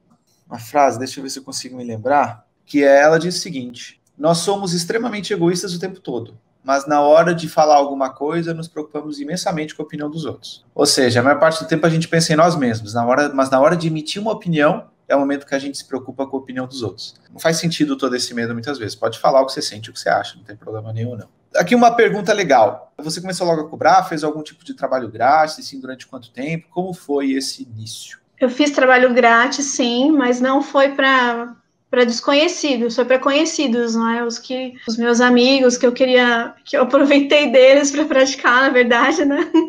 Uma 0.49 0.59
frase, 0.59 0.99
deixa 0.99 1.19
eu 1.19 1.25
ver 1.25 1.31
se 1.31 1.39
eu 1.39 1.45
consigo 1.45 1.77
me 1.77 1.85
lembrar, 1.85 2.47
que 2.67 2.83
é 2.85 3.01
ela 3.03 3.19
diz 3.19 3.37
o 3.37 3.41
seguinte: 3.41 4.01
nós 4.19 4.39
somos 4.39 4.75
extremamente 4.75 5.33
egoístas 5.33 5.75
o 5.75 5.81
tempo 5.81 6.01
todo 6.01 6.37
mas 6.65 6.87
na 6.87 7.01
hora 7.01 7.35
de 7.35 7.49
falar 7.49 7.75
alguma 7.75 8.11
coisa, 8.11 8.55
nos 8.55 8.69
preocupamos 8.69 9.21
imensamente 9.21 9.75
com 9.75 9.83
a 9.83 9.85
opinião 9.85 10.09
dos 10.09 10.25
outros. 10.25 10.65
Ou 10.75 10.87
seja, 10.87 11.21
a 11.21 11.23
maior 11.23 11.41
parte 11.41 11.63
do 11.63 11.69
tempo 11.69 11.85
a 11.87 11.91
gente 11.91 12.09
pensa 12.09 12.33
em 12.33 12.37
nós 12.37 12.55
mesmos, 12.55 12.95
na 12.95 13.05
hora, 13.05 13.33
mas 13.35 13.51
na 13.51 13.61
hora 13.61 13.77
de 13.77 13.89
emitir 13.89 14.23
uma 14.23 14.33
opinião, 14.33 14.87
é 15.13 15.17
o 15.17 15.21
momento 15.21 15.47
que 15.47 15.55
a 15.55 15.59
gente 15.59 15.77
se 15.77 15.85
preocupa 15.85 16.27
com 16.27 16.37
a 16.37 16.41
opinião 16.41 16.67
dos 16.67 16.83
outros. 16.83 17.15
Não 17.31 17.39
faz 17.39 17.59
sentido 17.59 17.97
todo 17.97 18.17
esse 18.17 18.33
medo 18.33 18.55
muitas 18.55 18.79
vezes. 18.79 18.95
Pode 18.95 19.19
falar 19.19 19.43
o 19.43 19.47
que 19.47 19.53
você 19.53 19.61
sente, 19.61 19.91
o 19.91 19.93
que 19.93 20.01
você 20.01 20.09
acha, 20.09 20.37
não 20.37 20.45
tem 20.45 20.57
problema 20.57 20.93
nenhum, 20.93 21.17
não. 21.17 21.29
Aqui 21.55 21.75
uma 21.75 21.95
pergunta 21.95 22.33
legal. 22.33 22.93
Você 22.99 23.21
começou 23.21 23.47
logo 23.47 23.61
a 23.61 23.69
cobrar, 23.69 24.05
fez 24.05 24.25
algum 24.25 24.43
tipo 24.43 24.65
de 24.65 24.73
trabalho 24.73 25.11
grátis, 25.11 25.67
sim, 25.67 25.79
durante 25.79 26.07
quanto 26.07 26.31
tempo? 26.31 26.67
Como 26.71 26.95
foi 26.95 27.33
esse 27.33 27.63
início? 27.63 28.19
Eu 28.41 28.49
fiz 28.49 28.71
trabalho 28.71 29.13
grátis, 29.13 29.67
sim, 29.67 30.11
mas 30.11 30.41
não 30.41 30.63
foi 30.63 30.95
para 30.95 31.55
para 31.93 32.07
desconhecidos, 32.07 32.97
foi 32.97 33.05
para 33.05 33.19
conhecidos, 33.19 33.95
não 33.95 34.09
é? 34.09 34.25
Os 34.25 34.39
que 34.39 34.73
os 34.89 34.97
meus 34.97 35.21
amigos 35.21 35.77
que 35.77 35.87
eu 35.87 35.93
queria 35.93 36.55
que 36.65 36.75
eu 36.75 36.85
aproveitei 36.85 37.53
deles 37.53 37.91
para 37.91 38.07
praticar, 38.07 38.63
na 38.63 38.71
verdade, 38.71 39.27
né? 39.27 39.39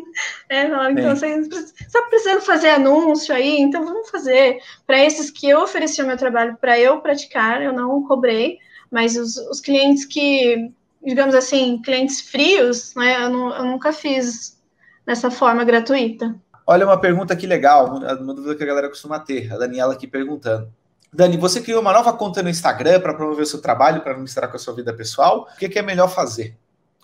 É, 0.48 0.66
então 0.66 1.16
você 1.16 1.26
está 1.80 2.02
precisando 2.02 2.40
fazer 2.40 2.68
anúncio 2.70 3.34
aí, 3.34 3.58
então 3.60 3.84
vamos 3.84 4.08
fazer. 4.08 4.58
Para 4.86 5.04
esses 5.04 5.28
que 5.28 5.48
eu 5.48 5.60
ofereci 5.60 6.00
o 6.00 6.06
meu 6.06 6.16
trabalho 6.16 6.56
para 6.60 6.78
eu 6.78 7.00
praticar, 7.00 7.60
eu 7.60 7.72
não 7.72 8.04
cobrei, 8.04 8.58
mas 8.90 9.16
os, 9.16 9.36
os 9.36 9.60
clientes 9.60 10.04
que, 10.04 10.70
digamos 11.04 11.34
assim, 11.34 11.82
clientes 11.82 12.20
frios, 12.20 12.94
né? 12.94 13.24
Eu, 13.24 13.30
não, 13.30 13.56
eu 13.56 13.64
nunca 13.64 13.92
fiz 13.92 14.62
dessa 15.04 15.30
forma 15.30 15.64
gratuita. 15.64 16.34
Olha 16.66 16.86
uma 16.86 17.00
pergunta 17.00 17.34
que 17.34 17.46
legal, 17.46 17.96
uma 17.96 18.34
dúvida 18.34 18.54
que 18.54 18.62
a 18.62 18.66
galera 18.66 18.88
costuma 18.88 19.18
ter, 19.18 19.52
a 19.52 19.58
Daniela 19.58 19.94
aqui 19.94 20.06
perguntando. 20.06 20.72
Dani, 21.14 21.36
você 21.36 21.60
criou 21.60 21.80
uma 21.80 21.92
nova 21.92 22.12
conta 22.12 22.42
no 22.42 22.48
Instagram 22.50 23.00
para 23.00 23.14
promover 23.14 23.44
o 23.44 23.46
seu 23.46 23.62
trabalho, 23.62 24.02
para 24.02 24.18
misturar 24.18 24.50
com 24.50 24.56
a 24.56 24.58
sua 24.58 24.74
vida 24.74 24.92
pessoal. 24.92 25.48
O 25.54 25.58
que, 25.58 25.68
que 25.68 25.78
é 25.78 25.82
melhor 25.82 26.08
fazer? 26.08 26.56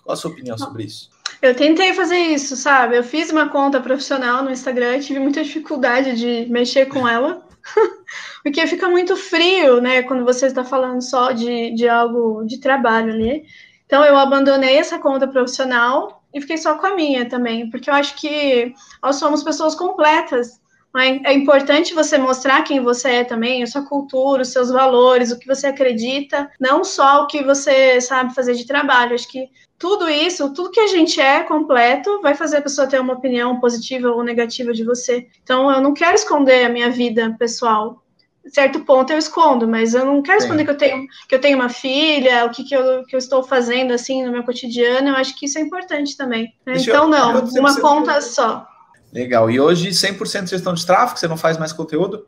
Qual 0.03 0.13
a 0.13 0.17
sua 0.17 0.31
opinião 0.31 0.57
sobre 0.57 0.83
isso? 0.83 1.09
Eu 1.41 1.55
tentei 1.55 1.93
fazer 1.93 2.17
isso, 2.17 2.57
sabe? 2.57 2.97
Eu 2.97 3.03
fiz 3.05 3.31
uma 3.31 3.47
conta 3.47 3.79
profissional 3.79 4.43
no 4.43 4.51
Instagram, 4.51 4.99
tive 4.99 5.19
muita 5.19 5.41
dificuldade 5.41 6.15
de 6.17 6.51
mexer 6.51 6.87
com 6.87 7.07
ela, 7.07 7.41
porque 8.43 8.67
fica 8.67 8.89
muito 8.89 9.15
frio, 9.15 9.79
né? 9.79 10.03
Quando 10.03 10.25
você 10.25 10.47
está 10.47 10.65
falando 10.65 11.01
só 11.01 11.31
de, 11.31 11.73
de 11.73 11.87
algo 11.87 12.43
de 12.43 12.59
trabalho 12.59 13.13
ali. 13.13 13.45
Então, 13.85 14.03
eu 14.03 14.17
abandonei 14.17 14.77
essa 14.77 14.99
conta 14.99 15.25
profissional 15.25 16.21
e 16.33 16.41
fiquei 16.41 16.57
só 16.57 16.75
com 16.75 16.87
a 16.87 16.95
minha 16.95 17.27
também, 17.29 17.69
porque 17.69 17.89
eu 17.89 17.93
acho 17.93 18.15
que 18.15 18.73
nós 19.01 19.15
somos 19.15 19.41
pessoas 19.41 19.73
completas 19.73 20.60
é 20.99 21.33
importante 21.33 21.93
você 21.93 22.17
mostrar 22.17 22.63
quem 22.63 22.81
você 22.81 23.09
é 23.09 23.23
também, 23.23 23.63
a 23.63 23.67
sua 23.67 23.85
cultura, 23.85 24.41
os 24.41 24.49
seus 24.49 24.69
valores, 24.69 25.31
o 25.31 25.39
que 25.39 25.47
você 25.47 25.67
acredita, 25.67 26.51
não 26.59 26.83
só 26.83 27.23
o 27.23 27.27
que 27.27 27.43
você 27.43 28.01
sabe 28.01 28.35
fazer 28.35 28.55
de 28.55 28.65
trabalho. 28.65 29.15
Acho 29.15 29.29
que 29.29 29.49
tudo 29.79 30.09
isso, 30.09 30.53
tudo 30.53 30.69
que 30.69 30.79
a 30.79 30.87
gente 30.87 31.19
é 31.19 31.43
completo, 31.43 32.21
vai 32.21 32.35
fazer 32.35 32.57
a 32.57 32.61
pessoa 32.61 32.87
ter 32.87 32.99
uma 32.99 33.13
opinião 33.13 33.59
positiva 33.59 34.09
ou 34.09 34.23
negativa 34.23 34.73
de 34.73 34.83
você. 34.83 35.27
Então, 35.41 35.71
eu 35.71 35.81
não 35.81 35.93
quero 35.93 36.15
esconder 36.15 36.65
a 36.65 36.69
minha 36.69 36.91
vida 36.91 37.35
pessoal. 37.39 38.03
Certo 38.47 38.81
ponto 38.81 39.13
eu 39.13 39.17
escondo, 39.17 39.67
mas 39.67 39.93
eu 39.93 40.05
não 40.05 40.21
quero 40.21 40.39
Sim. 40.39 40.45
esconder 40.45 40.65
que 40.65 40.71
eu 40.71 40.77
tenho 40.77 41.07
que 41.29 41.35
eu 41.35 41.39
tenho 41.39 41.57
uma 41.57 41.69
filha, 41.69 42.45
o 42.45 42.49
que, 42.49 42.63
que, 42.63 42.75
eu, 42.75 43.05
que 43.05 43.15
eu 43.15 43.19
estou 43.19 43.43
fazendo 43.43 43.93
assim 43.93 44.25
no 44.25 44.31
meu 44.31 44.43
cotidiano. 44.43 45.09
Eu 45.09 45.15
acho 45.15 45.37
que 45.37 45.45
isso 45.45 45.57
é 45.57 45.61
importante 45.61 46.17
também. 46.17 46.53
Então, 46.67 47.07
não, 47.07 47.45
uma 47.45 47.79
conta 47.79 48.19
só. 48.19 48.67
Legal. 49.11 49.49
E 49.51 49.59
hoje, 49.59 49.89
100% 49.89 50.45
de 50.45 50.49
gestão 50.51 50.73
de 50.73 50.85
tráfego, 50.85 51.19
você 51.19 51.27
não 51.27 51.37
faz 51.37 51.57
mais 51.57 51.73
conteúdo? 51.73 52.25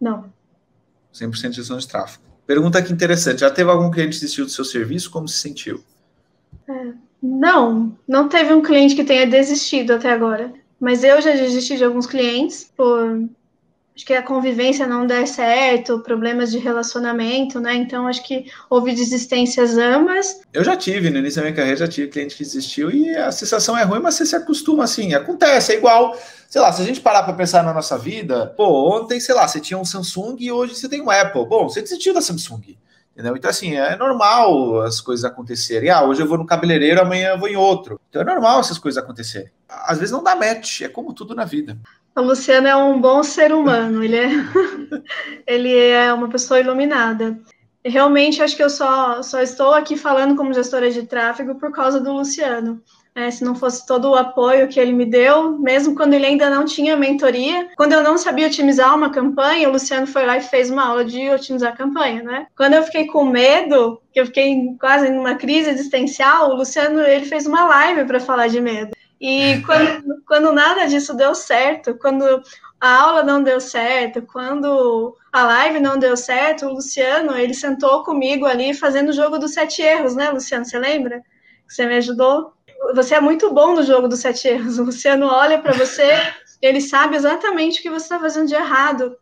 Não. 0.00 0.32
100% 1.12 1.50
de 1.50 1.56
gestão 1.56 1.78
de 1.78 1.88
tráfego. 1.88 2.22
Pergunta 2.46 2.82
que 2.82 2.92
interessante. 2.92 3.40
Já 3.40 3.50
teve 3.50 3.70
algum 3.70 3.90
cliente 3.90 4.14
que 4.14 4.20
desistiu 4.20 4.44
do 4.44 4.50
seu 4.50 4.64
serviço? 4.64 5.10
Como 5.10 5.28
se 5.28 5.38
sentiu? 5.38 5.82
É, 6.68 6.92
não, 7.22 7.96
não 8.06 8.28
teve 8.28 8.52
um 8.52 8.62
cliente 8.62 8.94
que 8.94 9.04
tenha 9.04 9.26
desistido 9.26 9.92
até 9.92 10.10
agora. 10.10 10.52
Mas 10.78 11.04
eu 11.04 11.20
já 11.20 11.32
desisti 11.32 11.76
de 11.76 11.84
alguns 11.84 12.06
clientes 12.06 12.72
por 12.76 13.28
que 14.04 14.14
a 14.14 14.22
convivência 14.22 14.86
não 14.86 15.06
der 15.06 15.26
certo, 15.26 16.00
problemas 16.00 16.50
de 16.50 16.58
relacionamento, 16.58 17.60
né? 17.60 17.74
Então 17.74 18.06
acho 18.06 18.22
que 18.22 18.46
houve 18.68 18.94
desistências 18.94 19.76
ambas. 19.76 20.40
Eu 20.52 20.64
já 20.64 20.76
tive, 20.76 21.10
no 21.10 21.18
início 21.18 21.36
da 21.36 21.42
minha 21.42 21.54
carreira, 21.54 21.78
já 21.78 21.88
tive 21.88 22.08
cliente 22.08 22.36
que 22.36 22.44
desistiu 22.44 22.90
e 22.90 23.16
a 23.16 23.32
sensação 23.32 23.76
é 23.76 23.82
ruim, 23.82 24.00
mas 24.00 24.14
você 24.14 24.26
se 24.26 24.36
acostuma 24.36 24.84
assim, 24.84 25.14
acontece, 25.14 25.72
é 25.72 25.76
igual. 25.76 26.16
Sei 26.48 26.60
lá, 26.60 26.72
se 26.72 26.82
a 26.82 26.84
gente 26.84 27.00
parar 27.00 27.22
para 27.22 27.32
pensar 27.32 27.62
na 27.62 27.72
nossa 27.72 27.96
vida, 27.96 28.52
pô, 28.56 28.96
ontem, 28.96 29.20
sei 29.20 29.34
lá, 29.34 29.46
você 29.46 29.60
tinha 29.60 29.78
um 29.78 29.84
Samsung 29.84 30.36
e 30.40 30.50
hoje 30.50 30.74
você 30.74 30.88
tem 30.88 31.00
um 31.00 31.10
Apple. 31.10 31.46
Bom, 31.46 31.68
você 31.68 31.80
desistiu 31.80 32.12
da 32.12 32.20
Samsung. 32.20 32.76
Entendeu? 33.12 33.36
Então, 33.36 33.50
assim, 33.50 33.76
é 33.76 33.96
normal 33.96 34.80
as 34.80 35.00
coisas 35.00 35.24
acontecerem. 35.24 35.90
Ah, 35.90 36.02
hoje 36.02 36.22
eu 36.22 36.26
vou 36.26 36.38
no 36.38 36.46
cabeleireiro, 36.46 37.00
amanhã 37.00 37.30
eu 37.30 37.38
vou 37.38 37.48
em 37.48 37.56
outro. 37.56 38.00
Então 38.08 38.22
é 38.22 38.24
normal 38.24 38.60
essas 38.60 38.78
coisas 38.78 39.02
acontecerem. 39.02 39.50
Às 39.68 39.98
vezes 39.98 40.10
não 40.10 40.22
dá 40.22 40.34
match, 40.34 40.82
é 40.82 40.88
como 40.88 41.12
tudo 41.12 41.34
na 41.34 41.44
vida. 41.44 41.76
O 42.16 42.22
Luciano 42.22 42.66
é 42.66 42.76
um 42.76 43.00
bom 43.00 43.22
ser 43.22 43.52
humano, 43.52 44.02
ele 44.02 44.16
é, 44.16 44.28
ele 45.46 45.76
é 45.76 46.12
uma 46.12 46.28
pessoa 46.28 46.60
iluminada. 46.60 47.38
Realmente, 47.84 48.42
acho 48.42 48.56
que 48.56 48.62
eu 48.62 48.68
só, 48.68 49.22
só 49.22 49.40
estou 49.40 49.72
aqui 49.72 49.96
falando 49.96 50.36
como 50.36 50.52
gestora 50.52 50.90
de 50.90 51.04
tráfego 51.04 51.54
por 51.54 51.72
causa 51.72 52.00
do 52.00 52.12
Luciano. 52.12 52.82
É, 53.14 53.30
se 53.30 53.42
não 53.42 53.54
fosse 53.54 53.86
todo 53.86 54.10
o 54.10 54.14
apoio 54.14 54.68
que 54.68 54.78
ele 54.78 54.92
me 54.92 55.04
deu, 55.04 55.58
mesmo 55.58 55.96
quando 55.96 56.14
ele 56.14 56.26
ainda 56.26 56.48
não 56.48 56.64
tinha 56.64 56.96
mentoria, 56.96 57.68
quando 57.76 57.92
eu 57.92 58.02
não 58.02 58.16
sabia 58.16 58.46
otimizar 58.46 58.94
uma 58.94 59.10
campanha, 59.10 59.68
o 59.68 59.72
Luciano 59.72 60.06
foi 60.06 60.24
lá 60.24 60.36
e 60.36 60.42
fez 60.42 60.70
uma 60.70 60.86
aula 60.86 61.04
de 61.04 61.28
otimizar 61.28 61.72
a 61.72 61.76
campanha, 61.76 62.22
né? 62.22 62.46
Quando 62.56 62.74
eu 62.74 62.82
fiquei 62.84 63.06
com 63.06 63.24
medo, 63.24 64.00
que 64.12 64.20
eu 64.20 64.26
fiquei 64.26 64.76
quase 64.78 65.10
numa 65.10 65.34
crise 65.34 65.70
existencial, 65.70 66.50
o 66.50 66.56
Luciano 66.56 67.00
ele 67.00 67.24
fez 67.24 67.46
uma 67.46 67.66
live 67.66 68.04
para 68.04 68.20
falar 68.20 68.46
de 68.46 68.60
medo. 68.60 68.90
E 69.20 69.60
quando, 69.62 70.22
quando 70.26 70.52
nada 70.52 70.86
disso 70.86 71.14
deu 71.14 71.34
certo, 71.34 71.94
quando 71.98 72.42
a 72.80 73.02
aula 73.02 73.22
não 73.22 73.42
deu 73.42 73.60
certo, 73.60 74.22
quando 74.22 75.14
a 75.30 75.42
live 75.44 75.80
não 75.80 75.98
deu 75.98 76.16
certo, 76.16 76.66
o 76.66 76.72
Luciano, 76.72 77.36
ele 77.36 77.52
sentou 77.52 78.02
comigo 78.02 78.46
ali 78.46 78.72
fazendo 78.72 79.10
o 79.10 79.12
jogo 79.12 79.38
dos 79.38 79.52
sete 79.52 79.82
erros, 79.82 80.16
né, 80.16 80.30
Luciano? 80.30 80.64
Você 80.64 80.78
lembra? 80.78 81.22
Você 81.68 81.84
me 81.86 81.96
ajudou? 81.96 82.54
Você 82.94 83.14
é 83.14 83.20
muito 83.20 83.52
bom 83.52 83.74
no 83.74 83.82
jogo 83.82 84.08
dos 84.08 84.20
sete 84.20 84.48
erros. 84.48 84.78
O 84.78 84.84
Luciano 84.84 85.26
olha 85.26 85.60
para 85.60 85.74
você, 85.74 86.10
ele 86.62 86.80
sabe 86.80 87.16
exatamente 87.16 87.80
o 87.80 87.82
que 87.82 87.90
você 87.90 88.04
está 88.04 88.18
fazendo 88.18 88.48
de 88.48 88.54
errado, 88.54 89.14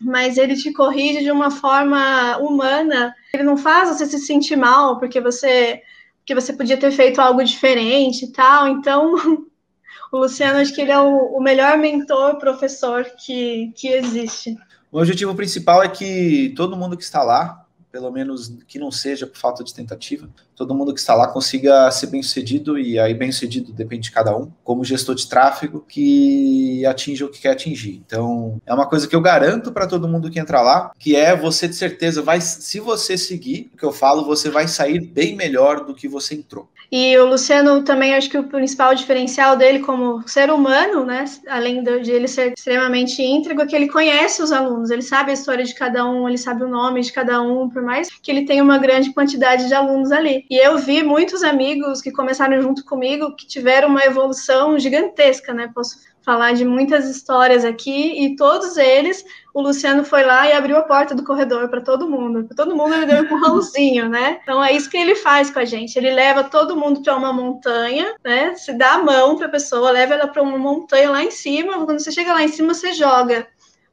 mas 0.00 0.38
ele 0.38 0.54
te 0.54 0.72
corrige 0.72 1.24
de 1.24 1.30
uma 1.32 1.50
forma 1.50 2.38
humana. 2.38 3.12
Ele 3.34 3.42
não 3.42 3.56
faz 3.56 3.88
você 3.88 4.06
se 4.06 4.20
sentir 4.20 4.56
mal 4.56 5.00
porque 5.00 5.20
você 5.20 5.82
que 6.30 6.34
você 6.34 6.52
podia 6.52 6.76
ter 6.76 6.92
feito 6.92 7.20
algo 7.20 7.42
diferente 7.42 8.24
e 8.24 8.28
tal. 8.30 8.68
Então, 8.68 9.16
o 10.12 10.18
Luciano, 10.18 10.60
acho 10.60 10.72
que 10.72 10.80
ele 10.80 10.92
é 10.92 11.00
o, 11.00 11.36
o 11.36 11.42
melhor 11.42 11.76
mentor, 11.76 12.38
professor 12.38 13.04
que, 13.18 13.72
que 13.74 13.88
existe. 13.88 14.56
O 14.92 14.98
objetivo 15.00 15.34
principal 15.34 15.82
é 15.82 15.88
que 15.88 16.54
todo 16.56 16.76
mundo 16.76 16.96
que 16.96 17.02
está 17.02 17.24
lá 17.24 17.66
pelo 17.90 18.10
menos 18.10 18.52
que 18.66 18.78
não 18.78 18.90
seja 18.90 19.26
por 19.26 19.36
falta 19.36 19.64
de 19.64 19.74
tentativa. 19.74 20.28
Todo 20.54 20.74
mundo 20.74 20.92
que 20.92 21.00
está 21.00 21.14
lá 21.14 21.26
consiga 21.26 21.90
ser 21.90 22.08
bem 22.08 22.22
sucedido, 22.22 22.78
e 22.78 22.98
aí 22.98 23.14
bem 23.14 23.32
sucedido 23.32 23.72
depende 23.72 24.04
de 24.04 24.12
cada 24.12 24.36
um, 24.36 24.50
como 24.62 24.84
gestor 24.84 25.14
de 25.14 25.28
tráfego, 25.28 25.84
que 25.88 26.84
atinja 26.86 27.24
o 27.24 27.28
que 27.28 27.40
quer 27.40 27.50
atingir. 27.50 28.02
Então, 28.06 28.60
é 28.66 28.74
uma 28.74 28.86
coisa 28.86 29.08
que 29.08 29.16
eu 29.16 29.20
garanto 29.20 29.72
para 29.72 29.86
todo 29.86 30.08
mundo 30.08 30.30
que 30.30 30.38
entra 30.38 30.60
lá, 30.60 30.92
que 30.98 31.16
é 31.16 31.34
você 31.34 31.66
de 31.66 31.74
certeza 31.74 32.22
vai, 32.22 32.40
se 32.40 32.78
você 32.78 33.16
seguir 33.16 33.70
o 33.72 33.76
que 33.76 33.84
eu 33.84 33.92
falo, 33.92 34.24
você 34.24 34.50
vai 34.50 34.68
sair 34.68 35.00
bem 35.00 35.34
melhor 35.34 35.84
do 35.84 35.94
que 35.94 36.06
você 36.06 36.34
entrou. 36.34 36.68
E 36.92 37.16
o 37.18 37.26
Luciano 37.26 37.84
também 37.84 38.14
acho 38.14 38.28
que 38.28 38.36
o 38.36 38.48
principal 38.48 38.92
diferencial 38.96 39.56
dele 39.56 39.78
como 39.78 40.26
ser 40.28 40.50
humano, 40.50 41.04
né, 41.04 41.24
além 41.48 41.84
de 41.84 42.10
ele 42.10 42.26
ser 42.26 42.52
extremamente 42.52 43.22
íntegro, 43.22 43.62
é 43.62 43.66
que 43.66 43.76
ele 43.76 43.88
conhece 43.88 44.42
os 44.42 44.50
alunos, 44.50 44.90
ele 44.90 45.02
sabe 45.02 45.30
a 45.30 45.34
história 45.34 45.64
de 45.64 45.72
cada 45.72 46.04
um, 46.04 46.28
ele 46.28 46.36
sabe 46.36 46.64
o 46.64 46.68
nome 46.68 47.00
de 47.00 47.12
cada 47.12 47.40
um, 47.40 47.70
por 47.80 47.86
mais 47.86 48.10
que 48.10 48.30
ele 48.30 48.44
tenha 48.44 48.62
uma 48.62 48.76
grande 48.76 49.12
quantidade 49.14 49.66
de 49.66 49.74
alunos 49.74 50.12
ali. 50.12 50.44
E 50.50 50.56
eu 50.56 50.76
vi 50.76 51.02
muitos 51.02 51.42
amigos 51.42 52.02
que 52.02 52.12
começaram 52.12 52.60
junto 52.60 52.84
comigo 52.84 53.34
que 53.34 53.46
tiveram 53.46 53.88
uma 53.88 54.04
evolução 54.04 54.78
gigantesca, 54.78 55.54
né? 55.54 55.70
Posso 55.74 55.96
falar 56.22 56.52
de 56.52 56.66
muitas 56.66 57.08
histórias 57.08 57.64
aqui 57.64 58.22
e 58.22 58.36
todos 58.36 58.76
eles, 58.76 59.24
o 59.54 59.62
Luciano 59.62 60.04
foi 60.04 60.22
lá 60.22 60.46
e 60.46 60.52
abriu 60.52 60.76
a 60.76 60.82
porta 60.82 61.14
do 61.14 61.24
corredor 61.24 61.70
para 61.70 61.80
todo 61.80 62.08
mundo. 62.08 62.44
Para 62.44 62.54
todo 62.54 62.76
mundo 62.76 62.94
ele 62.94 63.06
deu 63.06 63.16
um 63.16 63.24
empurrãozinho, 63.24 64.10
né? 64.10 64.38
Então 64.42 64.62
é 64.62 64.72
isso 64.72 64.90
que 64.90 64.98
ele 64.98 65.14
faz 65.14 65.50
com 65.50 65.58
a 65.58 65.64
gente. 65.64 65.96
Ele 65.96 66.10
leva 66.10 66.44
todo 66.44 66.76
mundo 66.76 67.02
para 67.02 67.16
uma 67.16 67.32
montanha, 67.32 68.14
né? 68.22 68.54
Se 68.56 68.74
dá 68.74 68.96
a 68.96 69.02
mão 69.02 69.36
para 69.38 69.46
a 69.46 69.50
pessoa, 69.50 69.90
leva 69.90 70.12
ela 70.12 70.28
para 70.28 70.42
uma 70.42 70.58
montanha 70.58 71.10
lá 71.10 71.24
em 71.24 71.30
cima. 71.30 71.86
Quando 71.86 71.98
você 71.98 72.12
chega 72.12 72.34
lá 72.34 72.42
em 72.42 72.48
cima, 72.48 72.74
você 72.74 72.92
joga 72.92 73.48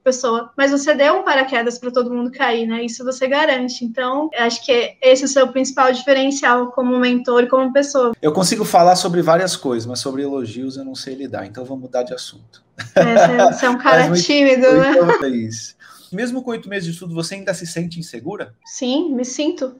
pessoa, 0.07 0.51
mas 0.55 0.71
você 0.71 0.95
deu 0.95 1.15
um 1.15 1.23
paraquedas 1.23 1.77
para 1.77 1.91
todo 1.91 2.13
mundo 2.13 2.31
cair, 2.31 2.65
né? 2.65 2.85
Isso 2.85 3.03
você 3.03 3.27
garante. 3.27 3.83
Então, 3.83 4.29
acho 4.37 4.65
que 4.65 4.95
esse 5.01 5.23
é 5.23 5.25
o 5.25 5.29
seu 5.29 5.47
principal 5.49 5.91
diferencial 5.91 6.71
como 6.71 6.97
mentor 6.97 7.43
e 7.43 7.47
como 7.47 7.73
pessoa. 7.73 8.13
Eu 8.21 8.31
consigo 8.31 8.63
falar 8.63 8.95
sobre 8.95 9.21
várias 9.21 9.57
coisas, 9.57 9.85
mas 9.85 9.99
sobre 9.99 10.23
elogios 10.23 10.77
eu 10.77 10.85
não 10.85 10.95
sei 10.95 11.13
lidar, 11.15 11.45
então 11.45 11.65
vamos 11.65 11.83
mudar 11.83 12.03
de 12.03 12.13
assunto. 12.13 12.63
É, 12.95 13.51
você 13.51 13.65
é 13.65 13.69
um 13.69 13.77
cara 13.77 14.09
tímido, 14.15 14.71
né? 14.71 14.95
É 15.23 15.27
isso. 15.27 15.75
Mesmo 16.09 16.41
com 16.41 16.51
oito 16.51 16.69
meses 16.69 16.85
de 16.85 16.93
estudo, 16.93 17.13
você 17.13 17.35
ainda 17.35 17.53
se 17.53 17.67
sente 17.67 17.99
insegura? 17.99 18.53
Sim, 18.65 19.13
me 19.13 19.25
sinto. 19.25 19.75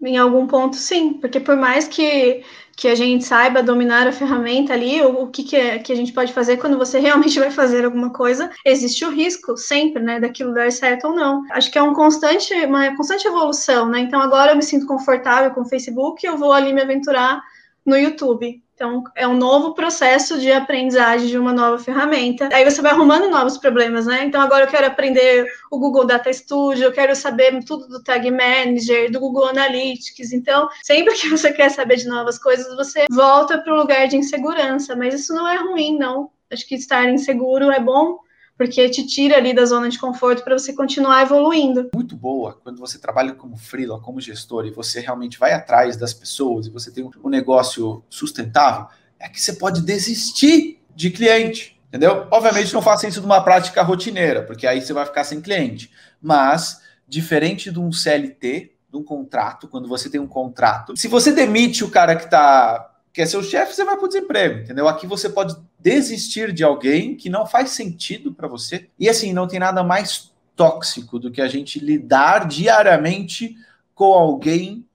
Em 0.00 0.16
algum 0.16 0.46
ponto, 0.46 0.76
sim, 0.76 1.14
porque 1.14 1.40
por 1.40 1.56
mais 1.56 1.88
que, 1.88 2.44
que 2.76 2.86
a 2.86 2.94
gente 2.94 3.24
saiba 3.24 3.64
dominar 3.64 4.06
a 4.06 4.12
ferramenta 4.12 4.72
ali, 4.72 5.02
o, 5.02 5.22
o 5.22 5.30
que, 5.30 5.42
que, 5.42 5.56
é, 5.56 5.78
que 5.80 5.92
a 5.92 5.96
gente 5.96 6.12
pode 6.12 6.32
fazer 6.32 6.56
quando 6.58 6.78
você 6.78 7.00
realmente 7.00 7.38
vai 7.38 7.50
fazer 7.50 7.84
alguma 7.84 8.12
coisa, 8.12 8.48
existe 8.64 9.04
o 9.04 9.10
risco 9.10 9.56
sempre, 9.56 10.00
né, 10.00 10.20
daquilo 10.20 10.54
dar 10.54 10.70
certo 10.70 11.08
ou 11.08 11.16
não. 11.16 11.42
Acho 11.50 11.70
que 11.72 11.78
é 11.78 11.82
um 11.82 11.94
constante, 11.94 12.54
uma 12.64 12.96
constante 12.96 13.26
evolução, 13.26 13.88
né? 13.88 14.00
Então 14.00 14.20
agora 14.20 14.52
eu 14.52 14.56
me 14.56 14.62
sinto 14.62 14.86
confortável 14.86 15.50
com 15.50 15.62
o 15.62 15.68
Facebook, 15.68 16.24
eu 16.24 16.36
vou 16.36 16.52
ali 16.52 16.72
me 16.72 16.82
aventurar 16.82 17.42
no 17.84 17.96
YouTube. 17.96 18.62
Então, 18.78 19.02
é 19.16 19.26
um 19.26 19.36
novo 19.36 19.74
processo 19.74 20.38
de 20.38 20.52
aprendizagem 20.52 21.26
de 21.26 21.36
uma 21.36 21.52
nova 21.52 21.82
ferramenta. 21.82 22.48
Aí 22.52 22.64
você 22.64 22.80
vai 22.80 22.92
arrumando 22.92 23.28
novos 23.28 23.58
problemas, 23.58 24.06
né? 24.06 24.22
Então, 24.24 24.40
agora 24.40 24.66
eu 24.66 24.68
quero 24.68 24.86
aprender 24.86 25.46
o 25.68 25.80
Google 25.80 26.06
Data 26.06 26.32
Studio, 26.32 26.84
eu 26.84 26.92
quero 26.92 27.16
saber 27.16 27.58
tudo 27.64 27.88
do 27.88 28.00
Tag 28.00 28.30
Manager, 28.30 29.10
do 29.10 29.18
Google 29.18 29.48
Analytics. 29.48 30.32
Então, 30.32 30.68
sempre 30.84 31.12
que 31.14 31.28
você 31.28 31.52
quer 31.52 31.70
saber 31.70 31.96
de 31.96 32.06
novas 32.06 32.38
coisas, 32.38 32.72
você 32.76 33.06
volta 33.10 33.58
para 33.58 33.74
o 33.74 33.76
lugar 33.76 34.06
de 34.06 34.16
insegurança. 34.16 34.94
Mas 34.94 35.12
isso 35.12 35.34
não 35.34 35.48
é 35.48 35.56
ruim, 35.56 35.98
não. 35.98 36.30
Acho 36.48 36.64
que 36.64 36.76
estar 36.76 37.08
inseguro 37.08 37.72
é 37.72 37.80
bom 37.80 38.20
porque 38.58 38.90
te 38.90 39.06
tira 39.06 39.36
ali 39.36 39.54
da 39.54 39.64
zona 39.64 39.88
de 39.88 39.98
conforto 39.98 40.42
para 40.42 40.58
você 40.58 40.72
continuar 40.72 41.22
evoluindo. 41.22 41.88
Muito 41.94 42.16
boa 42.16 42.58
quando 42.62 42.80
você 42.80 42.98
trabalha 42.98 43.32
como 43.32 43.56
freela, 43.56 44.00
como 44.00 44.20
gestor 44.20 44.66
e 44.66 44.72
você 44.72 45.00
realmente 45.00 45.38
vai 45.38 45.52
atrás 45.52 45.96
das 45.96 46.12
pessoas 46.12 46.66
e 46.66 46.70
você 46.70 46.90
tem 46.90 47.08
um 47.22 47.28
negócio 47.28 48.02
sustentável, 48.10 48.88
é 49.20 49.28
que 49.28 49.40
você 49.40 49.52
pode 49.52 49.80
desistir 49.82 50.82
de 50.94 51.10
cliente, 51.10 51.80
entendeu? 51.88 52.26
Obviamente 52.32 52.74
não 52.74 52.82
faça 52.82 53.06
isso 53.06 53.22
numa 53.22 53.40
prática 53.40 53.80
rotineira, 53.82 54.42
porque 54.42 54.66
aí 54.66 54.82
você 54.82 54.92
vai 54.92 55.06
ficar 55.06 55.22
sem 55.22 55.40
cliente. 55.40 55.90
Mas 56.20 56.82
diferente 57.06 57.70
de 57.70 57.78
um 57.78 57.92
CLT, 57.92 58.72
de 58.90 58.96
um 58.96 59.04
contrato, 59.04 59.68
quando 59.68 59.88
você 59.88 60.10
tem 60.10 60.20
um 60.20 60.26
contrato, 60.26 60.96
se 60.96 61.06
você 61.06 61.30
demite 61.30 61.84
o 61.84 61.90
cara 61.90 62.16
que 62.16 62.24
está 62.24 62.87
que 63.18 63.22
é 63.22 63.26
seu 63.26 63.42
chefe, 63.42 63.74
você 63.74 63.84
vai 63.84 63.96
para 63.96 64.04
o 64.04 64.08
desemprego, 64.08 64.60
entendeu? 64.60 64.86
Aqui 64.86 65.04
você 65.04 65.28
pode 65.28 65.56
desistir 65.76 66.52
de 66.52 66.62
alguém 66.62 67.16
que 67.16 67.28
não 67.28 67.44
faz 67.44 67.70
sentido 67.70 68.32
para 68.32 68.46
você. 68.46 68.88
E 68.96 69.08
assim, 69.08 69.32
não 69.32 69.48
tem 69.48 69.58
nada 69.58 69.82
mais 69.82 70.30
tóxico 70.54 71.18
do 71.18 71.28
que 71.28 71.42
a 71.42 71.48
gente 71.48 71.80
lidar 71.80 72.46
diariamente 72.46 73.56
com 73.92 74.14
alguém 74.14 74.86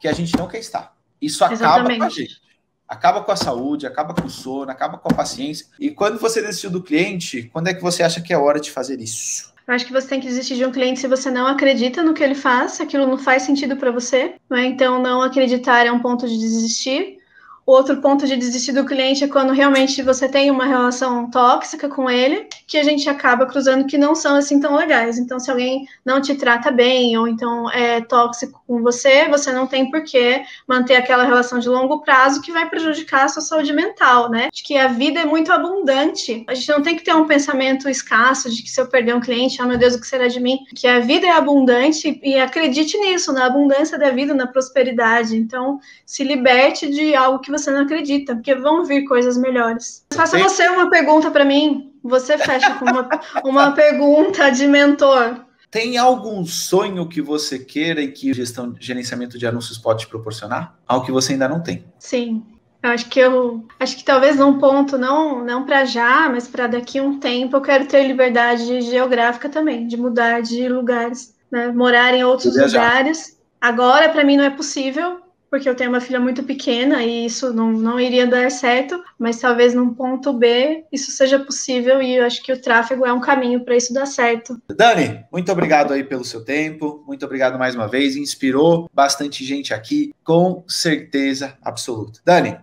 que 0.00 0.08
a 0.08 0.12
gente 0.12 0.36
não 0.36 0.48
quer 0.48 0.58
estar. 0.58 0.96
Isso 1.22 1.44
acaba 1.44 1.54
Exatamente. 1.54 1.98
com 2.00 2.04
a 2.04 2.08
gente. 2.08 2.42
Acaba 2.88 3.22
com 3.22 3.30
a 3.30 3.36
saúde, 3.36 3.86
acaba 3.86 4.12
com 4.12 4.26
o 4.26 4.30
sono, 4.30 4.72
acaba 4.72 4.98
com 4.98 5.12
a 5.12 5.14
paciência. 5.14 5.68
E 5.78 5.92
quando 5.92 6.18
você 6.18 6.42
desistiu 6.42 6.70
do 6.70 6.82
cliente, 6.82 7.48
quando 7.52 7.68
é 7.68 7.74
que 7.74 7.80
você 7.80 8.02
acha 8.02 8.20
que 8.20 8.32
é 8.32 8.36
hora 8.36 8.58
de 8.58 8.72
fazer 8.72 9.00
isso? 9.00 9.54
Eu 9.64 9.74
acho 9.74 9.86
que 9.86 9.92
você 9.92 10.08
tem 10.08 10.18
que 10.18 10.26
desistir 10.26 10.56
de 10.56 10.66
um 10.66 10.72
cliente 10.72 10.98
se 10.98 11.06
você 11.06 11.30
não 11.30 11.46
acredita 11.46 12.02
no 12.02 12.14
que 12.14 12.24
ele 12.24 12.34
faz, 12.34 12.80
aquilo 12.80 13.06
não 13.06 13.16
faz 13.16 13.44
sentido 13.44 13.76
para 13.76 13.92
você. 13.92 14.34
Né? 14.50 14.66
Então, 14.66 15.00
não 15.00 15.22
acreditar 15.22 15.86
é 15.86 15.92
um 15.92 16.00
ponto 16.00 16.26
de 16.26 16.36
desistir. 16.36 17.22
Outro 17.66 17.96
ponto 18.00 18.26
de 18.26 18.36
desistir 18.36 18.72
do 18.72 18.84
cliente 18.84 19.24
é 19.24 19.28
quando 19.28 19.52
realmente 19.52 20.02
você 20.02 20.28
tem 20.28 20.50
uma 20.50 20.66
relação 20.66 21.30
tóxica 21.30 21.88
com 21.88 22.10
ele, 22.10 22.46
que 22.66 22.76
a 22.76 22.82
gente 22.82 23.08
acaba 23.08 23.46
cruzando 23.46 23.86
que 23.86 23.96
não 23.96 24.14
são 24.14 24.36
assim 24.36 24.60
tão 24.60 24.76
legais. 24.76 25.18
Então, 25.18 25.40
se 25.40 25.50
alguém 25.50 25.86
não 26.04 26.20
te 26.20 26.34
trata 26.34 26.70
bem, 26.70 27.16
ou 27.16 27.26
então 27.26 27.70
é 27.70 28.02
tóxico 28.02 28.62
com 28.66 28.82
você, 28.82 29.28
você 29.28 29.50
não 29.50 29.66
tem 29.66 29.90
por 29.90 30.04
que 30.04 30.42
manter 30.68 30.96
aquela 30.96 31.24
relação 31.24 31.58
de 31.58 31.68
longo 31.68 32.02
prazo 32.02 32.42
que 32.42 32.52
vai 32.52 32.68
prejudicar 32.68 33.24
a 33.24 33.28
sua 33.28 33.40
saúde 33.40 33.72
mental, 33.72 34.30
né? 34.30 34.50
De 34.52 34.62
que 34.62 34.76
a 34.76 34.88
vida 34.88 35.20
é 35.20 35.24
muito 35.24 35.50
abundante. 35.50 36.44
A 36.46 36.54
gente 36.54 36.68
não 36.68 36.82
tem 36.82 36.96
que 36.96 37.02
ter 37.02 37.14
um 37.14 37.26
pensamento 37.26 37.88
escasso 37.88 38.50
de 38.50 38.62
que 38.62 38.70
se 38.70 38.78
eu 38.78 38.88
perder 38.88 39.14
um 39.14 39.20
cliente, 39.20 39.62
oh 39.62 39.66
meu 39.66 39.78
Deus, 39.78 39.94
o 39.94 40.00
que 40.00 40.06
será 40.06 40.28
de 40.28 40.38
mim? 40.38 40.58
Que 40.74 40.86
a 40.86 41.00
vida 41.00 41.26
é 41.26 41.30
abundante 41.30 42.20
e 42.22 42.38
acredite 42.38 42.98
nisso, 42.98 43.32
na 43.32 43.46
abundância 43.46 43.98
da 43.98 44.10
vida, 44.10 44.34
na 44.34 44.46
prosperidade. 44.46 45.34
Então, 45.34 45.80
se 46.04 46.22
liberte 46.22 46.90
de 46.90 47.14
algo 47.14 47.38
que 47.38 47.53
você 47.56 47.70
não 47.70 47.82
acredita, 47.82 48.34
porque 48.34 48.54
vão 48.54 48.84
vir 48.84 49.04
coisas 49.04 49.36
melhores. 49.36 50.04
Faça 50.12 50.38
você 50.38 50.68
uma 50.68 50.90
pergunta 50.90 51.30
para 51.30 51.44
mim. 51.44 51.92
Você 52.02 52.36
fecha 52.36 52.74
com 52.74 52.84
uma, 52.84 53.08
uma 53.44 53.72
pergunta 53.72 54.50
de 54.50 54.66
mentor. 54.66 55.44
Tem 55.70 55.98
algum 55.98 56.44
sonho 56.46 57.08
que 57.08 57.20
você 57.20 57.58
queira 57.58 58.00
e 58.00 58.12
que 58.12 58.32
gestão, 58.32 58.74
gerenciamento 58.78 59.36
de 59.36 59.44
anúncios 59.44 59.76
pode 59.76 60.00
te 60.00 60.06
proporcionar? 60.06 60.78
Algo 60.86 61.04
que 61.04 61.10
você 61.10 61.32
ainda 61.32 61.48
não 61.48 61.60
tem? 61.60 61.84
Sim. 61.98 62.44
Eu 62.80 62.90
acho 62.90 63.08
que 63.08 63.18
eu 63.18 63.66
acho 63.80 63.96
que 63.96 64.04
talvez 64.04 64.36
num 64.36 64.58
ponto 64.58 64.98
não 64.98 65.42
não 65.42 65.64
para 65.64 65.86
já, 65.86 66.28
mas 66.28 66.46
para 66.46 66.66
daqui 66.66 66.98
a 66.98 67.02
um 67.02 67.18
tempo 67.18 67.56
eu 67.56 67.62
quero 67.62 67.86
ter 67.86 68.06
liberdade 68.06 68.82
geográfica 68.82 69.48
também, 69.48 69.88
de 69.88 69.96
mudar 69.96 70.42
de 70.42 70.68
lugares, 70.68 71.34
né? 71.50 71.68
morar 71.68 72.14
em 72.14 72.22
outros 72.22 72.56
lugares. 72.56 73.40
Agora 73.58 74.10
para 74.10 74.22
mim 74.22 74.36
não 74.36 74.44
é 74.44 74.50
possível, 74.50 75.23
porque 75.54 75.68
eu 75.68 75.76
tenho 75.76 75.90
uma 75.90 76.00
filha 76.00 76.18
muito 76.18 76.42
pequena 76.42 77.04
e 77.04 77.26
isso 77.26 77.52
não, 77.52 77.70
não 77.70 78.00
iria 78.00 78.26
dar 78.26 78.50
certo, 78.50 79.00
mas 79.16 79.38
talvez 79.38 79.72
num 79.72 79.94
ponto 79.94 80.32
B 80.32 80.84
isso 80.90 81.12
seja 81.12 81.38
possível 81.38 82.02
e 82.02 82.16
eu 82.16 82.24
acho 82.24 82.42
que 82.42 82.52
o 82.52 82.60
tráfego 82.60 83.06
é 83.06 83.12
um 83.12 83.20
caminho 83.20 83.64
para 83.64 83.76
isso 83.76 83.94
dar 83.94 84.06
certo. 84.06 84.60
Dani, 84.76 85.24
muito 85.30 85.52
obrigado 85.52 85.92
aí 85.92 86.02
pelo 86.02 86.24
seu 86.24 86.44
tempo, 86.44 87.04
muito 87.06 87.24
obrigado 87.24 87.56
mais 87.56 87.76
uma 87.76 87.86
vez, 87.86 88.16
inspirou 88.16 88.90
bastante 88.92 89.44
gente 89.44 89.72
aqui, 89.72 90.12
com 90.24 90.64
certeza 90.66 91.56
absoluta. 91.62 92.18
Dani, 92.24 92.58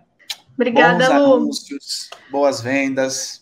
Obrigada, 0.54 1.18
Lu. 1.18 1.36
anúncios, 1.36 2.10
boas 2.30 2.60
vendas, 2.60 3.41